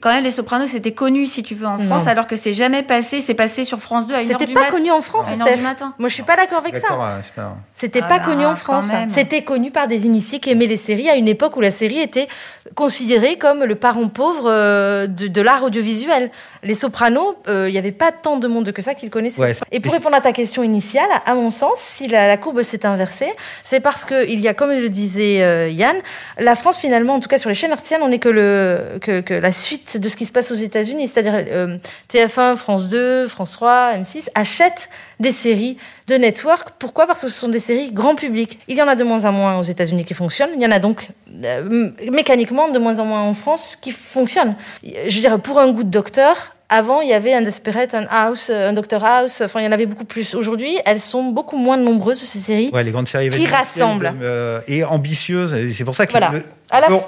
quand 0.00 0.10
même, 0.12 0.24
les 0.24 0.30
Sopranos, 0.30 0.66
c'était 0.66 0.92
connu, 0.92 1.26
si 1.26 1.42
tu 1.42 1.54
veux, 1.54 1.66
en 1.66 1.78
Non. 1.78 1.86
France, 1.86 2.06
alors 2.06 2.26
que 2.26 2.36
c'est 2.36 2.52
jamais 2.52 2.82
passé, 2.82 3.20
c'est 3.20 3.34
passé 3.34 3.64
sur 3.64 3.80
France 3.80 4.06
2 4.06 4.14
à 4.14 4.20
1h 4.22 4.26
C'était 4.26 4.46
du 4.46 4.52
pas 4.54 4.62
mat- 4.62 4.70
connu 4.70 4.90
en 4.90 5.00
France, 5.00 5.32
Steph. 5.32 5.62
matin. 5.62 5.94
Moi, 5.98 6.08
je 6.08 6.14
suis 6.14 6.22
pas 6.24 6.36
d'accord 6.36 6.58
avec 6.58 6.76
ça. 6.76 6.88
Pas- 6.88 7.56
C'était 7.72 8.00
Ah 8.02 8.08
pas 8.08 8.18
bah, 8.18 8.24
connu 8.24 8.44
en 8.44 8.56
France. 8.56 8.90
même. 8.92 9.08
C'était 9.08 9.42
connu 9.42 9.70
par 9.70 9.86
des 9.86 10.06
initiés 10.06 10.40
qui 10.40 10.50
aimaient 10.50 10.66
les 10.66 10.76
séries 10.76 11.08
à 11.08 11.14
une 11.14 11.28
époque 11.28 11.56
où 11.56 11.60
la 11.60 11.70
série 11.70 11.98
était 12.00 12.26
considérée 12.74 13.36
comme 13.36 13.64
le 13.64 13.74
parent 13.74 14.08
pauvre 14.08 14.44
euh, 14.50 15.06
de, 15.06 15.28
de 15.28 15.40
l'art 15.42 15.62
audiovisuel. 15.62 16.30
Les 16.62 16.74
Sopranos, 16.74 17.36
euh, 17.48 17.66
il 17.68 17.74
y 17.74 17.78
avait 17.78 17.92
pas 17.92 18.12
tant 18.12 18.36
de 18.36 18.46
monde 18.48 18.72
que 18.72 18.82
ça 18.82 18.94
qui 18.94 19.06
le 19.06 19.10
connaissait. 19.10 19.40
Ouais, 19.40 19.56
Et 19.72 19.80
pour 19.80 19.92
répondre 19.92 20.16
à 20.16 20.20
ta 20.20 20.32
question 20.32 20.62
initiale, 20.62 21.08
à 21.26 21.34
mon 21.34 21.50
sens, 21.50 21.78
si 21.78 22.06
la, 22.08 22.26
la 22.26 22.36
courbe 22.36 22.62
s'est 22.62 22.84
inversée, 22.86 23.32
c'est 23.64 23.80
parce 23.80 24.04
que 24.04 24.28
il 24.28 24.40
y 24.40 24.48
a, 24.48 24.54
comme 24.54 24.70
le 24.70 24.88
disait 24.88 25.42
euh, 25.42 25.68
Yann, 25.70 25.96
la 26.38 26.54
France 26.56 26.78
finalement, 26.78 27.14
en 27.14 27.20
tout 27.20 27.28
cas 27.28 27.38
sur 27.38 27.48
les 27.48 27.54
chaînes 27.54 27.70
hertziennes, 27.72 28.02
on 28.02 28.08
n'est 28.08 28.18
que 28.18 28.28
le 28.28 28.98
que, 29.00 29.20
que 29.20 29.34
la 29.34 29.52
suite 29.60 29.98
de 29.98 30.08
ce 30.08 30.16
qui 30.16 30.26
se 30.26 30.32
passe 30.32 30.50
aux 30.50 30.56
États-Unis, 30.56 31.08
c'est-à-dire 31.08 31.34
euh, 31.34 31.76
TF1, 32.12 32.56
France 32.56 32.88
2, 32.88 33.26
France 33.28 33.52
3, 33.52 33.94
M6 33.98 34.28
achètent 34.34 34.88
des 35.20 35.32
séries 35.32 35.76
de 36.08 36.14
network. 36.16 36.70
Pourquoi? 36.78 37.06
Parce 37.06 37.22
que 37.22 37.28
ce 37.28 37.38
sont 37.38 37.48
des 37.48 37.60
séries 37.60 37.92
grand 37.92 38.14
public. 38.14 38.58
Il 38.68 38.76
y 38.76 38.82
en 38.82 38.88
a 38.88 38.96
de 38.96 39.04
moins 39.04 39.24
en 39.24 39.32
moins 39.32 39.58
aux 39.58 39.62
États-Unis 39.62 40.04
qui 40.04 40.14
fonctionnent. 40.14 40.50
Il 40.56 40.62
y 40.62 40.66
en 40.66 40.72
a 40.72 40.78
donc 40.78 41.08
euh, 41.44 41.90
mécaniquement 42.10 42.68
de 42.68 42.78
moins 42.78 42.98
en 42.98 43.04
moins 43.04 43.22
en 43.22 43.34
France 43.34 43.76
qui 43.76 43.92
fonctionnent. 43.92 44.56
Je 44.82 45.14
veux 45.14 45.20
dire, 45.20 45.40
pour 45.40 45.58
un 45.58 45.70
goût 45.70 45.84
de 45.84 45.90
docteur, 45.90 46.54
Avant, 46.72 47.00
il 47.00 47.08
y 47.08 47.12
avait 47.12 47.34
un 47.34 47.42
Desperate, 47.42 47.94
un 47.94 48.06
House, 48.08 48.48
un 48.48 48.72
Doctor 48.72 49.04
House. 49.04 49.40
Enfin, 49.40 49.60
il 49.60 49.64
y 49.64 49.66
en 49.66 49.72
avait 49.72 49.86
beaucoup 49.86 50.04
plus. 50.04 50.36
Aujourd'hui, 50.36 50.78
elles 50.86 51.00
sont 51.00 51.24
beaucoup 51.24 51.58
moins 51.58 51.76
nombreuses 51.76 52.20
ces 52.20 52.38
séries. 52.38 52.70
Ouais, 52.72 52.84
les 52.84 52.92
grandes 52.92 53.08
séries 53.08 53.28
qui 53.28 53.44
rassemblent 53.46 54.12
euh, 54.22 54.60
et 54.68 54.84
ambitieuses. 54.84 55.72
C'est 55.76 55.84
pour 55.84 55.96
ça 55.96 56.06
que 56.06 56.12
voilà. 56.12 56.30
le, 56.30 56.44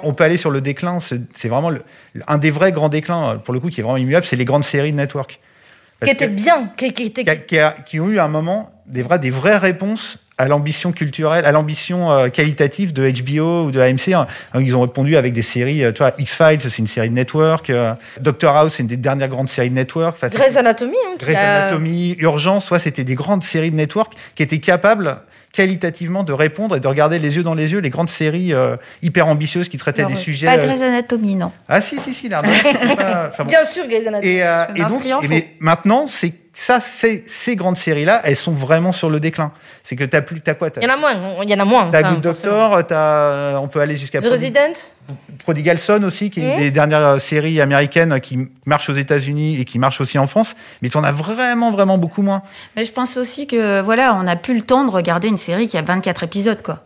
on, 0.03 0.13
peut, 0.13 0.25
aller 0.25 0.35
sur 0.35 0.51
le 0.51 0.59
déclin. 0.59 0.99
C'est 0.99 1.47
vraiment 1.47 1.69
le, 1.69 1.81
un 2.27 2.37
des 2.37 2.51
vrais 2.51 2.73
grands 2.73 2.89
déclins 2.89 3.37
pour 3.37 3.53
le 3.53 3.61
coup 3.61 3.69
qui 3.69 3.79
est 3.79 3.83
vraiment 3.83 3.97
immuable, 3.97 4.25
c'est 4.25 4.35
les 4.35 4.45
grandes 4.45 4.65
séries 4.65 4.91
de 4.91 4.97
network. 4.97 5.39
Qui 6.03 6.09
étaient 6.09 6.27
bien, 6.27 6.69
qui, 6.75 6.91
qui, 6.91 7.03
étaient... 7.03 7.23
qui, 7.23 7.57
qui, 7.85 7.99
ont 8.01 8.09
eu 8.09 8.19
un 8.19 8.27
moment 8.27 8.69
des 8.85 9.01
vraies 9.29 9.57
réponses 9.57 10.17
à 10.37 10.47
l'ambition 10.47 10.91
culturelle, 10.91 11.45
à 11.45 11.51
l'ambition 11.51 12.11
euh, 12.11 12.29
qualitative 12.29 12.93
de 12.93 13.09
HBO 13.09 13.65
ou 13.65 13.71
de 13.71 13.79
AMC. 13.79 14.13
Hein. 14.13 14.27
Ils 14.59 14.75
ont 14.75 14.81
répondu 14.81 15.15
avec 15.15 15.33
des 15.33 15.41
séries, 15.41 15.83
euh, 15.83 15.91
tu 15.91 15.99
vois, 15.99 16.11
X-Files, 16.17 16.59
c'est 16.61 16.79
une 16.79 16.87
série 16.87 17.09
de 17.09 17.13
network, 17.13 17.69
euh, 17.69 17.93
Doctor 18.19 18.55
House, 18.55 18.73
c'est 18.75 18.83
une 18.83 18.87
des 18.87 18.97
dernières 18.97 19.29
grandes 19.29 19.49
séries 19.49 19.69
de 19.69 19.75
network. 19.75 20.15
Enfin, 20.15 20.29
Grey's 20.29 20.57
Anatomy. 20.57 20.95
Hein, 21.07 21.15
Grey's 21.19 21.37
Anatomy, 21.37 22.15
Urgence, 22.19 22.65
soit 22.65 22.79
c'était 22.79 23.03
des 23.03 23.15
grandes 23.15 23.43
séries 23.43 23.71
de 23.71 23.75
network 23.75 24.13
qui 24.35 24.43
étaient 24.43 24.59
capables 24.59 25.17
qualitativement 25.51 26.23
de 26.23 26.33
répondre 26.33 26.75
et 26.75 26.79
de 26.79 26.87
regarder 26.87 27.19
les 27.19 27.35
yeux 27.35 27.43
dans 27.43 27.53
les 27.53 27.73
yeux 27.73 27.79
les 27.79 27.91
grandes 27.91 28.09
séries 28.09 28.53
hyper 29.03 29.27
ambitieuses 29.27 29.69
qui 29.69 29.77
traitaient 29.77 30.05
des 30.05 30.15
sujets. 30.15 30.47
Pas 30.47 30.57
Grey's 30.57 30.81
Anatomy, 30.81 31.35
non. 31.35 31.51
Ah 31.69 31.79
si, 31.79 31.99
si, 31.99 32.15
si, 32.15 32.27
là. 32.27 32.41
Bien 33.47 33.63
sûr, 33.63 33.87
Grey's 33.87 34.07
Anatomy. 34.07 34.31
Et, 34.31 34.39
et 34.39 34.85
donc, 34.85 35.03
mais 35.29 35.49
maintenant, 35.59 36.07
c'est 36.07 36.33
ça, 36.53 36.79
ces, 36.79 37.23
ces 37.27 37.55
grandes 37.55 37.77
séries-là, 37.77 38.21
elles 38.23 38.35
sont 38.35 38.51
vraiment 38.51 38.91
sur 38.91 39.09
le 39.09 39.19
déclin. 39.19 39.51
C'est 39.83 39.95
que 39.95 40.03
t'as 40.03 40.21
plus, 40.21 40.39
t'as 40.39 40.53
quoi 40.53 40.69
Il 40.77 40.83
y 40.83 40.85
en 40.85 40.93
a 40.93 40.97
moins. 40.97 41.43
Il 41.43 41.49
y 41.49 41.53
en 41.53 41.59
a 41.59 41.65
moins. 41.65 41.89
T'as 41.91 42.03
Good 42.03 42.21
Doctor, 42.21 42.85
t'as, 42.85 43.57
on 43.57 43.67
peut 43.67 43.79
aller 43.79 43.97
jusqu'à. 43.97 44.19
The 44.21 44.25
Resident. 44.25 44.73
Prodigal 45.39 45.79
Son 45.79 46.03
aussi, 46.03 46.29
qui 46.29 46.39
est 46.39 46.43
une 46.43 46.55
mmh. 46.55 46.59
des 46.59 46.71
dernières 46.71 47.19
séries 47.19 47.59
américaines 47.59 48.21
qui 48.21 48.47
marche 48.65 48.89
aux 48.89 48.93
États-Unis 48.93 49.59
et 49.59 49.65
qui 49.65 49.79
marche 49.79 49.99
aussi 49.99 50.17
en 50.19 50.27
France. 50.27 50.55
Mais 50.81 50.89
t'en 50.89 51.03
as 51.03 51.11
vraiment, 51.11 51.71
vraiment 51.71 51.97
beaucoup 51.97 52.21
moins. 52.21 52.43
Mais 52.75 52.85
je 52.85 52.91
pense 52.91 53.17
aussi 53.17 53.47
que 53.47 53.81
voilà, 53.81 54.15
on 54.15 54.23
n'a 54.23 54.35
plus 54.35 54.55
le 54.55 54.61
temps 54.61 54.85
de 54.85 54.91
regarder 54.91 55.27
une 55.27 55.37
série 55.37 55.67
qui 55.67 55.77
a 55.77 55.81
24 55.81 56.23
épisodes, 56.23 56.61
quoi. 56.61 56.83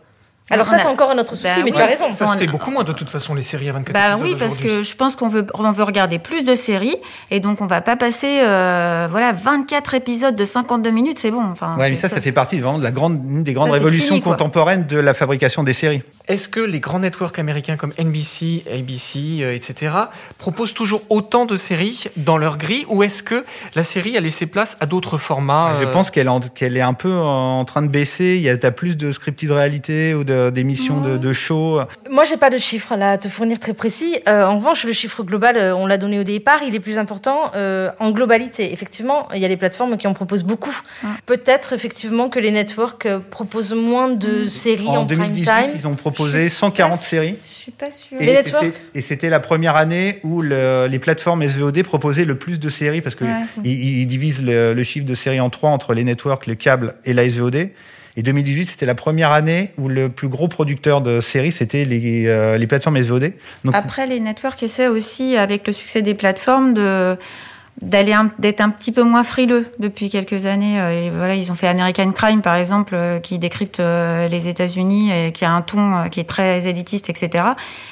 Alors 0.50 0.66
ça, 0.66 0.78
c'est 0.78 0.86
encore 0.86 1.10
un 1.10 1.18
autre 1.18 1.34
souci, 1.34 1.44
bah 1.44 1.62
mais 1.64 1.72
tu 1.72 1.80
as 1.80 1.86
raison. 1.86 2.12
Ça 2.12 2.26
se 2.26 2.38
fait 2.38 2.46
beaucoup 2.46 2.70
moins 2.70 2.84
de 2.84 2.92
toute 2.92 3.10
façon, 3.10 3.34
les 3.34 3.42
séries 3.42 3.68
à 3.68 3.72
24 3.72 3.92
bah, 3.92 4.08
épisodes 4.10 4.22
Oui, 4.22 4.36
parce 4.38 4.58
que 4.58 4.82
je 4.82 4.94
pense 4.94 5.16
qu'on 5.16 5.28
veut, 5.28 5.46
on 5.54 5.70
veut 5.70 5.82
regarder 5.82 6.18
plus 6.18 6.44
de 6.44 6.54
séries, 6.54 6.96
et 7.30 7.40
donc 7.40 7.60
on 7.60 7.66
va 7.66 7.80
pas 7.80 7.96
passer 7.96 8.40
euh, 8.40 9.08
voilà, 9.10 9.32
24 9.32 9.94
épisodes 9.94 10.36
de 10.36 10.44
52 10.44 10.90
minutes, 10.90 11.18
c'est 11.18 11.30
bon. 11.30 11.42
Enfin, 11.42 11.76
ouais, 11.76 11.90
mais 11.90 11.96
ça, 11.96 12.08
ça, 12.08 12.20
fait 12.20 12.32
partie 12.32 12.58
vraiment 12.60 12.78
de 12.78 12.84
la 12.84 12.90
grande, 12.90 13.20
une 13.28 13.42
des 13.42 13.52
grandes 13.52 13.70
révolutions 13.70 14.20
contemporaines 14.20 14.86
de 14.86 14.98
la 14.98 15.14
fabrication 15.14 15.62
des 15.62 15.72
séries. 15.72 16.02
Est-ce 16.28 16.48
que 16.48 16.60
les 16.60 16.80
grands 16.80 17.00
networks 17.00 17.38
américains 17.38 17.76
comme 17.76 17.92
NBC, 17.98 18.64
ABC, 18.72 19.38
euh, 19.40 19.54
etc., 19.54 19.94
proposent 20.38 20.74
toujours 20.74 21.02
autant 21.10 21.46
de 21.46 21.56
séries 21.56 22.04
dans 22.16 22.38
leur 22.38 22.58
grille, 22.58 22.84
ou 22.88 23.02
est-ce 23.02 23.22
que 23.22 23.44
la 23.74 23.84
série 23.84 24.16
a 24.16 24.20
laissé 24.20 24.46
place 24.46 24.76
à 24.80 24.86
d'autres 24.86 25.18
formats 25.18 25.74
Je 25.80 25.86
euh 25.86 25.92
pense 25.92 26.10
qu'elle 26.10 26.28
qu'elle 26.54 26.76
est 26.76 26.82
un 26.82 26.94
peu 26.94 27.12
en 27.12 27.64
train 27.64 27.82
de 27.82 27.88
baisser. 27.88 28.36
Il 28.36 28.42
y 28.42 28.48
a 28.48 28.56
plus 28.70 28.96
de 28.96 29.12
scripted 29.12 29.50
réalité 29.50 30.14
ou 30.14 30.24
de 30.24 30.37
d'émissions 30.50 31.00
de, 31.00 31.18
de, 31.18 31.32
show 31.32 31.80
Moi, 32.10 32.24
j'ai 32.24 32.36
pas 32.36 32.50
de 32.50 32.58
chiffres 32.58 32.96
là 32.96 33.12
à 33.12 33.18
te 33.18 33.28
fournir 33.28 33.58
très 33.58 33.74
précis. 33.74 34.16
Euh, 34.28 34.44
en 34.44 34.56
revanche, 34.56 34.84
le 34.84 34.92
chiffre 34.92 35.22
global, 35.22 35.56
euh, 35.56 35.74
on 35.74 35.86
l'a 35.86 35.98
donné 35.98 36.18
au 36.18 36.24
départ, 36.24 36.60
il 36.62 36.74
est 36.74 36.80
plus 36.80 36.98
important 36.98 37.52
euh, 37.54 37.90
en 37.98 38.10
globalité. 38.10 38.72
Effectivement, 38.72 39.28
il 39.34 39.40
y 39.40 39.44
a 39.44 39.48
les 39.48 39.56
plateformes 39.56 39.96
qui 39.96 40.06
en 40.06 40.14
proposent 40.14 40.44
beaucoup. 40.44 40.76
Peut-être 41.26 41.72
effectivement 41.72 42.28
que 42.28 42.38
les 42.38 42.50
networks 42.50 43.06
euh, 43.06 43.18
proposent 43.18 43.74
moins 43.74 44.08
de 44.08 44.46
séries 44.46 44.88
en, 44.88 44.98
en 44.98 45.04
2018, 45.04 45.44
prime 45.44 45.66
time. 45.66 45.76
Ils 45.78 45.86
ont 45.86 45.94
proposé 45.94 46.48
140 46.48 47.02
séries. 47.02 47.36
Je 47.42 47.62
suis 47.62 47.72
pas 47.72 47.90
sûre. 47.90 48.18
Et 48.94 49.00
c'était 49.00 49.30
la 49.30 49.40
première 49.40 49.76
année 49.76 50.20
où 50.22 50.42
le, 50.42 50.86
les 50.90 50.98
plateformes 50.98 51.46
SVOD 51.46 51.82
proposaient 51.82 52.24
le 52.24 52.38
plus 52.38 52.58
de 52.58 52.70
séries 52.70 53.00
parce 53.00 53.14
que 53.14 53.24
ils, 53.64 54.06
divisent 54.06 54.42
le, 54.42 54.72
le, 54.72 54.82
chiffre 54.82 55.06
de 55.06 55.14
séries 55.14 55.40
en 55.40 55.50
trois 55.50 55.70
entre 55.70 55.92
les 55.92 56.04
networks, 56.04 56.46
le 56.46 56.54
câble 56.54 56.94
et 57.04 57.12
la 57.12 57.28
SVOD. 57.28 57.68
Et 58.18 58.22
2018, 58.22 58.70
c'était 58.70 58.84
la 58.84 58.96
première 58.96 59.30
année 59.30 59.70
où 59.78 59.88
le 59.88 60.08
plus 60.08 60.26
gros 60.26 60.48
producteur 60.48 61.02
de 61.02 61.20
séries, 61.20 61.52
c'était 61.52 61.84
les, 61.84 62.26
euh, 62.26 62.58
les 62.58 62.66
plateformes 62.66 63.00
SVOD. 63.00 63.32
Après, 63.72 64.08
les 64.08 64.18
networks 64.18 64.60
essaient 64.64 64.88
aussi, 64.88 65.36
avec 65.36 65.64
le 65.68 65.72
succès 65.72 66.02
des 66.02 66.14
plateformes, 66.14 66.74
d'aller 67.80 68.16
d'être 68.40 68.60
un 68.60 68.70
petit 68.70 68.90
peu 68.90 69.04
moins 69.04 69.22
frileux 69.22 69.66
depuis 69.78 70.10
quelques 70.10 70.46
années. 70.46 70.80
Euh, 70.80 71.06
et 71.06 71.10
voilà 71.10 71.36
ils 71.36 71.52
ont 71.52 71.54
fait 71.54 71.68
American 71.68 72.10
Crime 72.10 72.42
par 72.42 72.56
exemple 72.56 72.96
euh, 72.96 73.20
qui 73.20 73.38
décrypte 73.38 73.78
les 73.78 74.48
États-Unis 74.48 75.12
et 75.12 75.30
qui 75.30 75.44
a 75.44 75.52
un 75.52 75.62
ton 75.62 76.08
qui 76.10 76.18
est 76.18 76.28
très 76.28 76.66
élitiste 76.66 77.08
etc 77.08 77.50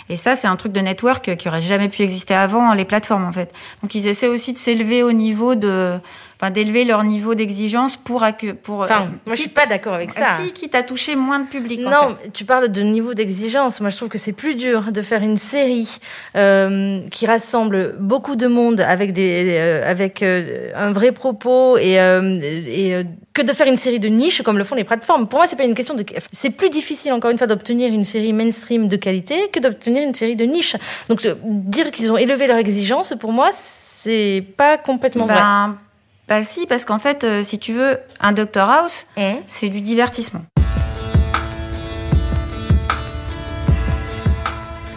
et 0.09 0.17
ça 0.17 0.35
c'est 0.35 0.49
un 0.49 0.57
truc 0.57 0.73
de 0.73 0.81
network 0.81 1.37
qui 1.37 1.49
aurait 1.49 1.61
jamais 1.61 1.89
pu 1.89 2.03
exister 2.03 2.35
avant 2.35 2.75
les 2.75 2.85
plateformes 2.85 3.27
en 3.27 3.33
fait. 3.33 3.53
Donc 3.85 3.95
ils 3.95 4.09
essaient 4.09 4.27
aussi 4.27 4.53
de 4.53 4.59
s'élever 4.59 5.05
au 5.05 5.13
niveau 5.13 5.55
de 5.55 6.01
enfin 6.41 6.51
d'élever 6.51 6.85
leur 6.85 7.03
niveau 7.05 7.35
d'exigence 7.35 7.97
pour 7.97 8.25
pour 8.63 8.81
enfin 8.81 9.03
euh, 9.03 9.17
moi 9.27 9.35
je 9.35 9.41
suis 9.41 9.51
pas 9.51 9.67
d'accord 9.67 9.95
avec 9.95 10.11
ça. 10.11 10.39
Si 10.43 10.53
qui 10.53 10.69
t'a 10.69 10.83
touché 10.83 11.17
moins 11.17 11.41
de 11.41 11.47
public 11.47 11.81
non 11.81 12.17
tu 12.33 12.45
parles 12.45 12.69
de 12.69 12.83
niveau 12.83 13.15
d'exigence. 13.15 13.81
Moi 13.81 13.91
je 13.91 13.97
trouve 13.97 14.09
que 14.09 14.19
c'est 14.19 14.33
plus 14.33 14.55
dur 14.55 14.93
de 14.93 15.01
faire 15.01 15.23
une 15.23 15.37
série 15.37 15.99
euh, 16.37 17.01
qui 17.11 17.27
rassemble 17.27 17.97
beaucoup 17.99 18.37
de 18.37 18.47
monde 18.47 18.81
avec 18.81 19.13
des 19.13 19.57
euh, 19.59 19.91
avec 19.91 20.23
euh, 20.23 20.71
un 20.75 20.93
vrai 20.93 21.13
propos 21.13 21.79
et, 21.79 21.95
et 21.95 23.05
que 23.33 23.43
de 23.43 23.53
faire 23.53 23.67
une 23.67 23.79
série 23.79 24.01
de 24.01 24.09
niche 24.09 24.43
comme 24.43 24.59
le 24.59 24.65
font 24.65 24.75
les 24.75 24.85
plateformes. 24.85 25.27
Pour 25.29 25.39
moi 25.39 25.47
c'est 25.49 25.57
pas 25.57 25.65
une 25.65 25.75
question 25.75 25.95
de 25.95 26.05
c'est 26.33 26.51
plus 26.51 26.71
difficile 26.71 27.13
encore 27.13 27.31
une 27.31 27.39
fois 27.39 27.47
d'obtenir 27.47 27.93
une 27.93 28.05
série 28.05 28.33
mainstream 28.33 28.89
de 28.89 28.97
qualité 28.97 29.49
que 29.53 29.61
d'obtenir 29.61 30.03
une 30.03 30.15
série 30.15 30.37
de 30.37 30.45
niche 30.45 30.77
donc 31.09 31.27
dire 31.45 31.91
qu'ils 31.91 32.13
ont 32.13 32.17
élevé 32.19 32.47
leur 32.47 32.59
exigence 32.59 33.15
pour 33.19 33.33
moi 33.33 33.51
c'est 33.53 34.45
pas 34.57 34.77
complètement 34.79 35.27
ben, 35.27 35.35
vrai 35.35 35.86
bah 36.29 36.43
si, 36.43 36.67
parce 36.67 36.85
qu'en 36.85 36.99
fait, 36.99 37.23
euh, 37.23 37.45
si 37.45 37.61
tu 37.61 37.73
veux, 37.73 37.99
un 38.19 38.33
Doctor 38.33 38.69
House, 38.69 39.07
mmh. 39.17 39.35
c'est 39.47 39.69
du 39.69 39.81
divertissement. 39.81 40.43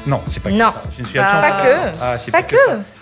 Non, 0.07 0.21
c'est 0.31 0.41
pas 0.41 0.49
non. 0.49 0.71
que 0.71 0.77
Je 0.97 1.03
ne 1.03 1.07
suis 1.07 1.19
bah, 1.19 1.39
pas, 1.39 1.63
que. 1.63 1.97
Ah, 2.01 2.17
pas, 2.31 2.41
que. 2.41 2.55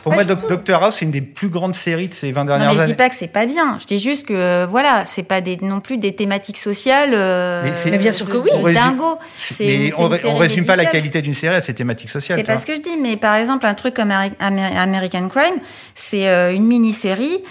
Pour 0.03 0.13
moi, 0.13 0.25
Doctor 0.25 0.84
House, 0.84 0.96
c'est 1.00 1.05
une 1.05 1.12
des 1.12 1.22
plus 1.22 1.48
grandes 1.48 1.75
séries 1.75 2.10
de 2.10 2.13
ces 2.13 2.34
20 2.34 2.46
dernières 2.46 2.67
non, 2.67 2.74
mais 2.74 2.81
Je 2.81 2.86
dis 2.86 2.96
pas 2.96 3.10
que 3.10 3.15
c'est 3.15 3.29
pas 3.29 3.46
bien. 3.46 3.77
Je 3.79 3.86
dis 3.86 4.00
juste 4.00 4.27
que 4.27 4.65
voilà, 4.65 5.05
c'est 5.05 5.24
pas 5.24 5.39
des, 5.39 5.57
non 5.62 5.79
plus 5.79 5.98
des 5.98 6.13
thématiques 6.13 6.57
sociales. 6.57 7.12
Euh, 7.13 7.72
mais, 7.86 7.98
bien 7.98 8.12
sûr 8.12 8.27
que 8.27 8.38
oui. 8.38 8.74
Dingo. 8.74 9.19
Mais 9.62 9.93
on, 9.98 10.10
on 10.25 10.36
résume 10.36 10.65
pas 10.65 10.75
la 10.75 10.86
qualité 10.86 11.22
d'une 11.22 11.34
série 11.34 11.55
à 11.55 11.62
ses 11.62 11.74
thématiques 11.74 12.10
sociales. 12.10 12.39
C'est 12.39 12.43
pas 12.43 12.57
ce 12.57 12.65
que 12.65 12.75
je 12.75 12.81
dis, 12.81 12.98
mais 13.01 13.15
par 13.15 13.36
exemple, 13.36 13.65
un 13.65 13.74
truc 13.74 13.93
comme 13.93 14.12
American 14.12 15.29
Crime, 15.29 15.62
c'est 15.96 16.27
euh, 16.27 16.53
une 16.53 16.65
mini-série 16.65 17.43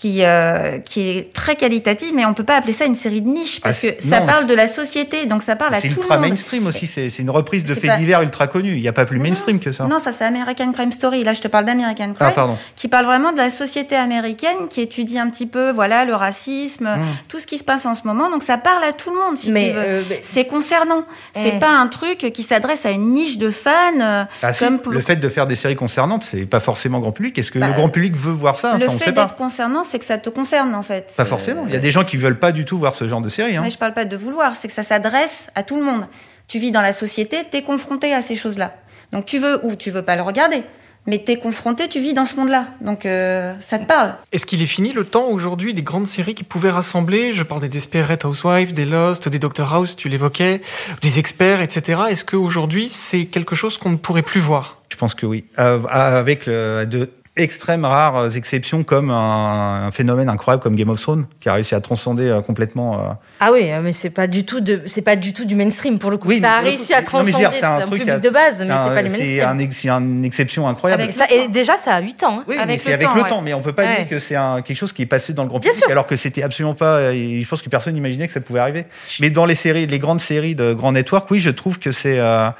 qui, 0.00 0.24
euh, 0.24 0.78
qui 0.78 1.10
est 1.10 1.32
très 1.34 1.56
qualitative, 1.56 2.12
mais 2.14 2.24
on 2.24 2.32
peut 2.32 2.44
pas 2.44 2.56
appeler 2.56 2.72
ça 2.72 2.86
une 2.86 2.94
série 2.94 3.20
de 3.20 3.28
niche 3.28 3.60
parce 3.60 3.84
ah, 3.84 3.90
que 3.90 4.08
ça 4.08 4.22
parle 4.22 4.46
de 4.46 4.54
la 4.54 4.66
société, 4.66 5.26
donc 5.26 5.42
ça 5.42 5.56
parle 5.56 5.74
à 5.74 5.80
tout 5.82 5.88
le 5.88 5.90
monde. 5.90 5.96
C'est 5.98 6.00
ultra 6.00 6.18
mainstream 6.18 6.66
aussi, 6.66 6.86
c'est 6.86 7.18
une 7.18 7.28
reprise 7.28 7.66
de 7.66 7.74
faits 7.74 7.98
divers 7.98 8.22
ultra 8.22 8.46
connus. 8.46 8.76
Il 8.76 8.80
n'y 8.80 8.88
a 8.88 8.94
pas 8.94 9.04
plus 9.04 9.18
mainstream 9.18 9.60
que 9.60 9.72
ça. 9.72 9.84
Non, 9.84 9.98
ça 9.98 10.14
c'est 10.14 10.24
American 10.24 10.72
Crime 10.72 10.90
Story. 10.90 11.22
Là, 11.22 11.34
je 11.34 11.42
te 11.42 11.48
parle 11.48 11.66
d'American 11.66 12.14
Crime, 12.14 12.32
ah, 12.34 12.48
qui 12.76 12.88
parle 12.88 13.04
vraiment 13.04 13.32
de 13.32 13.36
la 13.36 13.50
société 13.50 13.94
américaine, 13.94 14.68
qui 14.70 14.80
étue 14.80 15.02
un 15.18 15.28
petit 15.28 15.46
peu, 15.46 15.70
voilà, 15.70 16.06
le 16.06 16.14
racisme, 16.14 16.86
hmm. 16.86 17.04
tout 17.28 17.38
ce 17.38 17.46
qui 17.46 17.58
se 17.58 17.64
passe 17.64 17.84
en 17.84 17.94
ce 17.94 18.06
moment. 18.06 18.30
Donc 18.30 18.42
ça 18.42 18.56
parle 18.56 18.82
à 18.84 18.94
tout 18.94 19.10
le 19.10 19.16
monde, 19.16 19.36
si 19.36 19.52
mais 19.52 19.68
tu 19.68 19.74
veux. 19.74 19.80
Euh, 19.80 20.02
c'est 20.22 20.46
concernant. 20.46 21.04
C'est 21.34 21.56
eh. 21.56 21.58
pas 21.58 21.72
un 21.72 21.88
truc 21.88 22.32
qui 22.32 22.42
s'adresse 22.42 22.86
à 22.86 22.90
une 22.90 23.12
niche 23.12 23.36
de 23.36 23.50
fans. 23.50 23.70
Euh, 24.00 24.24
ah, 24.42 24.52
comme 24.54 24.80
Le 24.90 25.00
fait 25.00 25.16
de 25.16 25.28
faire 25.28 25.46
des 25.46 25.56
séries 25.56 25.76
concernantes, 25.76 26.24
c'est 26.24 26.46
pas 26.46 26.60
forcément 26.60 27.00
grand 27.00 27.12
public. 27.12 27.38
Est-ce 27.38 27.50
que 27.50 27.58
le 27.58 27.66
bah, 27.66 27.72
grand 27.72 27.90
public 27.90 28.16
veut 28.16 28.32
voir 28.32 28.56
ça? 28.56 28.72
Le 28.78 28.86
ça, 28.86 28.86
on 28.88 28.98
fait 28.98 29.12
pas. 29.12 29.26
concernant, 29.26 29.84
c'est 29.90 29.98
que 29.98 30.04
ça 30.04 30.18
te 30.18 30.30
concerne 30.30 30.74
en 30.74 30.82
fait. 30.82 31.12
Pas 31.16 31.24
forcément. 31.24 31.64
Il 31.66 31.72
y 31.72 31.76
a 31.76 31.80
des 31.80 31.90
gens 31.90 32.04
qui 32.04 32.16
veulent 32.16 32.38
pas 32.38 32.52
du 32.52 32.64
tout 32.64 32.78
voir 32.78 32.94
ce 32.94 33.08
genre 33.08 33.20
de 33.20 33.28
série. 33.28 33.56
Hein. 33.56 33.62
Mais 33.64 33.70
je 33.70 33.78
parle 33.78 33.94
pas 33.94 34.04
de 34.04 34.16
vouloir, 34.16 34.56
c'est 34.56 34.68
que 34.68 34.74
ça 34.74 34.84
s'adresse 34.84 35.48
à 35.54 35.62
tout 35.62 35.76
le 35.76 35.82
monde. 35.82 36.06
Tu 36.48 36.58
vis 36.58 36.70
dans 36.70 36.82
la 36.82 36.92
société, 36.92 37.38
tu 37.50 37.58
es 37.58 37.62
confronté 37.62 38.12
à 38.14 38.22
ces 38.22 38.36
choses-là. 38.36 38.74
Donc 39.12 39.26
tu 39.26 39.38
veux 39.38 39.64
ou 39.64 39.74
tu 39.74 39.90
veux 39.90 40.02
pas 40.02 40.16
le 40.16 40.22
regarder. 40.22 40.62
Mais 41.06 41.22
tu 41.24 41.32
es 41.32 41.36
confronté, 41.36 41.88
tu 41.88 42.00
vis 42.00 42.12
dans 42.12 42.26
ce 42.26 42.36
monde-là. 42.36 42.66
Donc 42.82 43.06
euh, 43.06 43.54
ça 43.60 43.78
te 43.78 43.84
parle. 43.84 44.14
Est-ce 44.32 44.44
qu'il 44.44 44.62
est 44.62 44.66
fini 44.66 44.92
le 44.92 45.04
temps 45.04 45.28
aujourd'hui 45.28 45.72
des 45.72 45.82
grandes 45.82 46.06
séries 46.06 46.34
qui 46.34 46.44
pouvaient 46.44 46.70
rassembler? 46.70 47.32
Je 47.32 47.42
parle 47.42 47.62
des 47.62 47.68
Desperate 47.68 48.24
Housewives, 48.24 48.74
des 48.74 48.84
Lost, 48.84 49.28
des 49.28 49.38
Doctor 49.38 49.72
House, 49.72 49.96
tu 49.96 50.08
l'évoquais, 50.08 50.60
des 51.02 51.18
experts, 51.18 51.62
etc. 51.62 52.02
Est-ce 52.10 52.24
qu'aujourd'hui 52.24 52.90
c'est 52.90 53.24
quelque 53.24 53.56
chose 53.56 53.78
qu'on 53.78 53.90
ne 53.90 53.96
pourrait 53.96 54.22
plus 54.22 54.40
voir? 54.40 54.82
Je 54.90 54.96
pense 54.96 55.14
que 55.14 55.24
oui. 55.24 55.44
Euh, 55.58 55.82
avec 55.88 56.46
le, 56.46 56.84
de, 56.84 57.08
extrêmes 57.36 57.84
rares 57.84 58.36
exceptions 58.36 58.82
comme 58.82 59.10
un, 59.10 59.90
phénomène 59.92 60.28
incroyable 60.28 60.62
comme 60.62 60.74
Game 60.74 60.88
of 60.88 61.00
Thrones 61.00 61.26
qui 61.40 61.48
a 61.48 61.54
réussi 61.54 61.74
à 61.74 61.80
transcender 61.80 62.28
euh, 62.28 62.40
complètement 62.40 62.98
euh, 62.98 63.12
ah 63.38 63.50
oui 63.52 63.70
mais 63.82 63.92
c'est 63.92 64.10
pas 64.10 64.26
du 64.26 64.44
tout 64.44 64.60
de 64.60 64.82
c'est 64.86 65.02
pas 65.02 65.14
du 65.14 65.32
tout 65.32 65.44
du 65.44 65.54
mainstream 65.54 65.98
pour 65.98 66.10
le 66.10 66.16
coup. 66.16 66.28
Oui, 66.28 66.40
ça 66.40 66.54
a 66.54 66.60
réussi 66.60 66.92
à 66.92 67.02
transcender 67.02 67.48
c'est 67.52 67.64
un, 67.64 67.86
public 67.86 68.20
de 68.20 68.30
base 68.30 68.58
mais 68.60 68.66
c'est 68.66 68.94
pas 68.94 69.02
le 69.02 69.10
mainstream. 69.10 69.70
c'est 69.70 69.88
un, 69.88 70.00
une 70.00 70.24
exception 70.24 70.66
incroyable. 70.66 71.12
Ça, 71.12 71.30
et 71.30 71.48
déjà 71.48 71.76
ça 71.76 71.94
a 71.94 72.00
8 72.00 72.24
ans 72.24 72.40
hein. 72.40 72.44
oui 72.48 72.56
avec 72.56 72.80
c'est 72.80 72.92
avec 72.92 73.14
le 73.14 73.22
temps 73.22 73.42
mais 73.42 73.54
on 73.54 73.62
peut 73.62 73.72
pas 73.72 73.86
dire 73.86 74.08
que 74.08 74.18
c'est 74.18 74.34
quelque 74.34 74.74
chose 74.74 74.92
qui 74.92 75.02
est 75.02 75.06
passé 75.06 75.32
dans 75.32 75.44
le 75.44 75.48
grand 75.48 75.60
public 75.60 75.84
alors 75.88 76.06
que 76.06 76.16
c'était 76.16 76.42
absolument 76.42 76.74
pas 76.74 77.12
je 77.12 77.46
pense 77.48 77.62
que 77.62 77.68
personne 77.68 77.94
n'imaginait 77.94 78.26
que 78.26 78.32
ça 78.32 78.40
pouvait 78.40 78.60
arriver. 78.60 78.86
Mais 79.20 79.30
dans 79.30 79.46
les 79.46 79.54
séries 79.54 79.86
les 79.86 79.98
grandes 79.98 80.20
séries 80.20 80.54
de 80.54 80.72
grands 80.72 80.92
networks 80.92 81.30
oui 81.30 81.40
je 81.40 81.50
trouve 81.50 81.78
que 81.78 81.92
c'est 81.92 82.18
euh, 82.18 82.50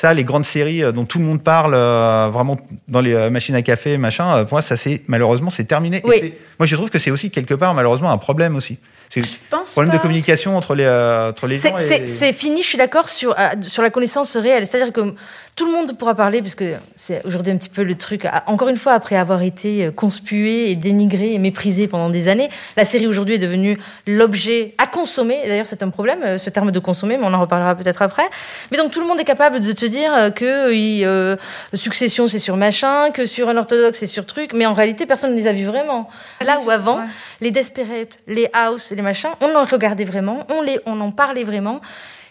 Ça, 0.00 0.14
les 0.14 0.22
grandes 0.22 0.44
séries 0.44 0.84
euh, 0.84 0.92
dont 0.92 1.04
tout 1.04 1.18
le 1.18 1.24
monde 1.24 1.42
parle, 1.42 1.74
euh, 1.74 2.28
vraiment 2.32 2.56
dans 2.86 3.00
les 3.00 3.14
euh, 3.14 3.30
machines 3.30 3.56
à 3.56 3.62
café, 3.62 3.98
machin, 3.98 4.44
pour 4.44 4.52
moi, 4.54 4.62
ça 4.62 4.76
c'est 4.76 5.02
malheureusement 5.08 5.50
c'est 5.50 5.64
terminé. 5.64 6.00
Oui. 6.04 6.34
moi, 6.60 6.66
je 6.66 6.76
trouve 6.76 6.88
que 6.88 7.00
c'est 7.00 7.10
aussi 7.10 7.32
quelque 7.32 7.54
part 7.54 7.74
malheureusement 7.74 8.12
un 8.12 8.18
problème 8.18 8.54
aussi. 8.54 8.78
C'est 9.10 9.22
Je 9.22 9.32
pense 9.50 9.70
problème 9.72 9.92
de 9.92 9.98
communication 9.98 10.56
entre 10.56 10.74
les 10.76 10.84
euh, 10.84 11.30
entre 11.30 11.46
les 11.48 11.56
C'est- 11.56 11.70
gens. 11.70 11.78
C'est 12.06 12.32
fini, 12.32 12.62
je 12.62 12.68
suis 12.68 12.78
d'accord 12.78 13.08
sur, 13.08 13.34
sur 13.62 13.82
la 13.82 13.90
connaissance 13.90 14.36
réelle. 14.36 14.66
C'est-à-dire 14.66 14.92
que 14.92 15.14
tout 15.58 15.66
le 15.66 15.72
monde 15.72 15.98
pourra 15.98 16.14
parler, 16.14 16.40
puisque 16.40 16.62
c'est 16.94 17.26
aujourd'hui 17.26 17.52
un 17.52 17.56
petit 17.56 17.68
peu 17.68 17.82
le 17.82 17.96
truc. 17.96 18.24
Ah, 18.26 18.44
Encore 18.46 18.68
une 18.68 18.76
fois, 18.76 18.92
après 18.92 19.16
avoir 19.16 19.42
été 19.42 19.86
euh, 19.86 19.90
conspué 19.90 20.70
et 20.70 20.76
dénigré 20.76 21.34
et 21.34 21.38
méprisé 21.38 21.88
pendant 21.88 22.10
des 22.10 22.28
années, 22.28 22.48
la 22.76 22.84
série 22.84 23.08
aujourd'hui 23.08 23.34
est 23.34 23.38
devenue 23.38 23.76
l'objet 24.06 24.72
à 24.78 24.86
consommer. 24.86 25.40
D'ailleurs, 25.48 25.66
c'est 25.66 25.82
un 25.82 25.90
problème, 25.90 26.22
euh, 26.22 26.38
ce 26.38 26.48
terme 26.50 26.70
de 26.70 26.78
consommer, 26.78 27.16
mais 27.16 27.24
on 27.26 27.34
en 27.34 27.40
reparlera 27.40 27.74
peut-être 27.74 28.02
après. 28.02 28.22
Mais 28.70 28.78
donc 28.78 28.92
tout 28.92 29.00
le 29.00 29.06
monde 29.08 29.18
est 29.18 29.24
capable 29.24 29.58
de 29.58 29.72
te 29.72 29.84
dire 29.84 30.14
euh, 30.14 30.30
que 30.30 30.70
euh, 31.04 31.36
Succession 31.74 32.28
c'est 32.28 32.38
sur 32.38 32.56
machin, 32.56 33.10
que 33.10 33.26
sur 33.26 33.48
un 33.48 33.56
orthodoxe 33.56 33.98
c'est 33.98 34.06
sur 34.06 34.26
truc, 34.26 34.52
mais 34.54 34.64
en 34.64 34.74
réalité 34.74 35.06
personne 35.06 35.32
ne 35.32 35.36
les 35.40 35.48
a 35.48 35.52
vus 35.52 35.64
vraiment. 35.64 36.08
Là 36.40 36.60
où 36.64 36.70
avant, 36.70 36.98
Ouais. 36.98 37.04
les 37.40 37.50
Desperate, 37.50 38.20
les 38.28 38.48
House, 38.52 38.92
les 38.94 39.02
machins, 39.02 39.30
on 39.40 39.56
en 39.56 39.64
regardait 39.64 40.04
vraiment, 40.04 40.46
on 40.50 40.62
les, 40.62 40.78
on 40.86 41.00
en 41.00 41.10
parlait 41.10 41.42
vraiment. 41.42 41.80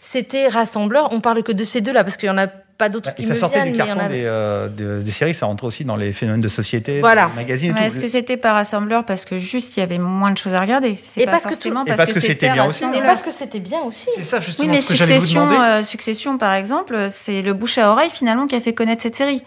C'était 0.02 0.48
rassembleur. 0.48 1.10
On 1.12 1.20
parle 1.20 1.44
que 1.44 1.52
de 1.52 1.66
ces 1.66 1.82
deux-là 1.82 2.06
parce 2.06 2.16
qu'il 2.16 2.28
y 2.28 2.32
en 2.32 2.38
a 2.38 2.48
pas 2.78 2.90
d'autres 2.90 3.10
Bah, 3.10 3.16
qui 3.18 3.26
ça 3.26 3.34
me 3.34 3.40
sortait 3.40 3.62
viennent, 3.64 3.72
du 3.74 3.78
mais 3.82 3.90
a. 4.02 4.08
des, 4.08 4.24
euh, 4.26 4.68
de- 4.68 5.02
des 5.02 5.12
séries, 5.12 5.34
ça 5.34 5.46
rentre 5.48 5.64
aussi 5.64 5.84
dans 5.84 5.96
les 5.96 6.14
phénomènes 6.14 6.42
de 6.42 6.48
société, 6.48 7.00
Voilà. 7.00 7.28
des 7.28 7.34
magazines 7.36 7.74
Ouais, 7.74 7.88
Est-ce 7.88 8.00
que 8.00 8.08
c'était 8.08 8.38
par 8.38 8.54
rassembleur 8.56 9.04
parce 9.04 9.26
que 9.26 9.40
juste 9.40 9.76
il 9.78 9.80
y 9.80 9.84
avait 9.84 9.98
moins 9.98 10.32
de 10.32 10.38
choses 10.38 10.54
à 10.54 10.62
regarder? 10.62 11.00
C'est 11.08 11.22
Et 11.22 11.26
pas 11.26 11.32
parce 11.32 11.44
que 11.46 11.50
forcément 11.52 11.84
tout- 11.86 11.92
et 11.94 11.96
parce 11.96 12.14
que 12.14 12.20
c'était 12.20 12.50
bien 12.52 12.66
aussi. 12.66 12.84
Et 12.94 13.02
parce 13.02 13.24
que 13.24 13.32
c'était 13.32 13.60
bien 13.60 13.80
aussi. 13.82 14.08
C'est 14.16 14.24
ça 14.24 14.40
justement 14.40 14.70
Oui, 14.70 14.76
mais 14.76 14.82
ce 14.82 14.90
que 14.90 14.94
j'allais 14.94 15.18
vous 15.18 15.28
demander. 15.28 15.56
euh, 15.56 15.84
Succession, 15.84 16.38
par 16.38 16.54
exemple, 16.54 17.08
c'est 17.12 17.42
le 17.42 17.54
bouche 17.54 17.78
à 17.78 17.92
oreille 17.92 18.10
finalement 18.12 18.46
qui 18.48 18.56
a 18.56 18.62
fait 18.62 18.74
connaître 18.74 19.02
cette 19.04 19.16
série. 19.16 19.42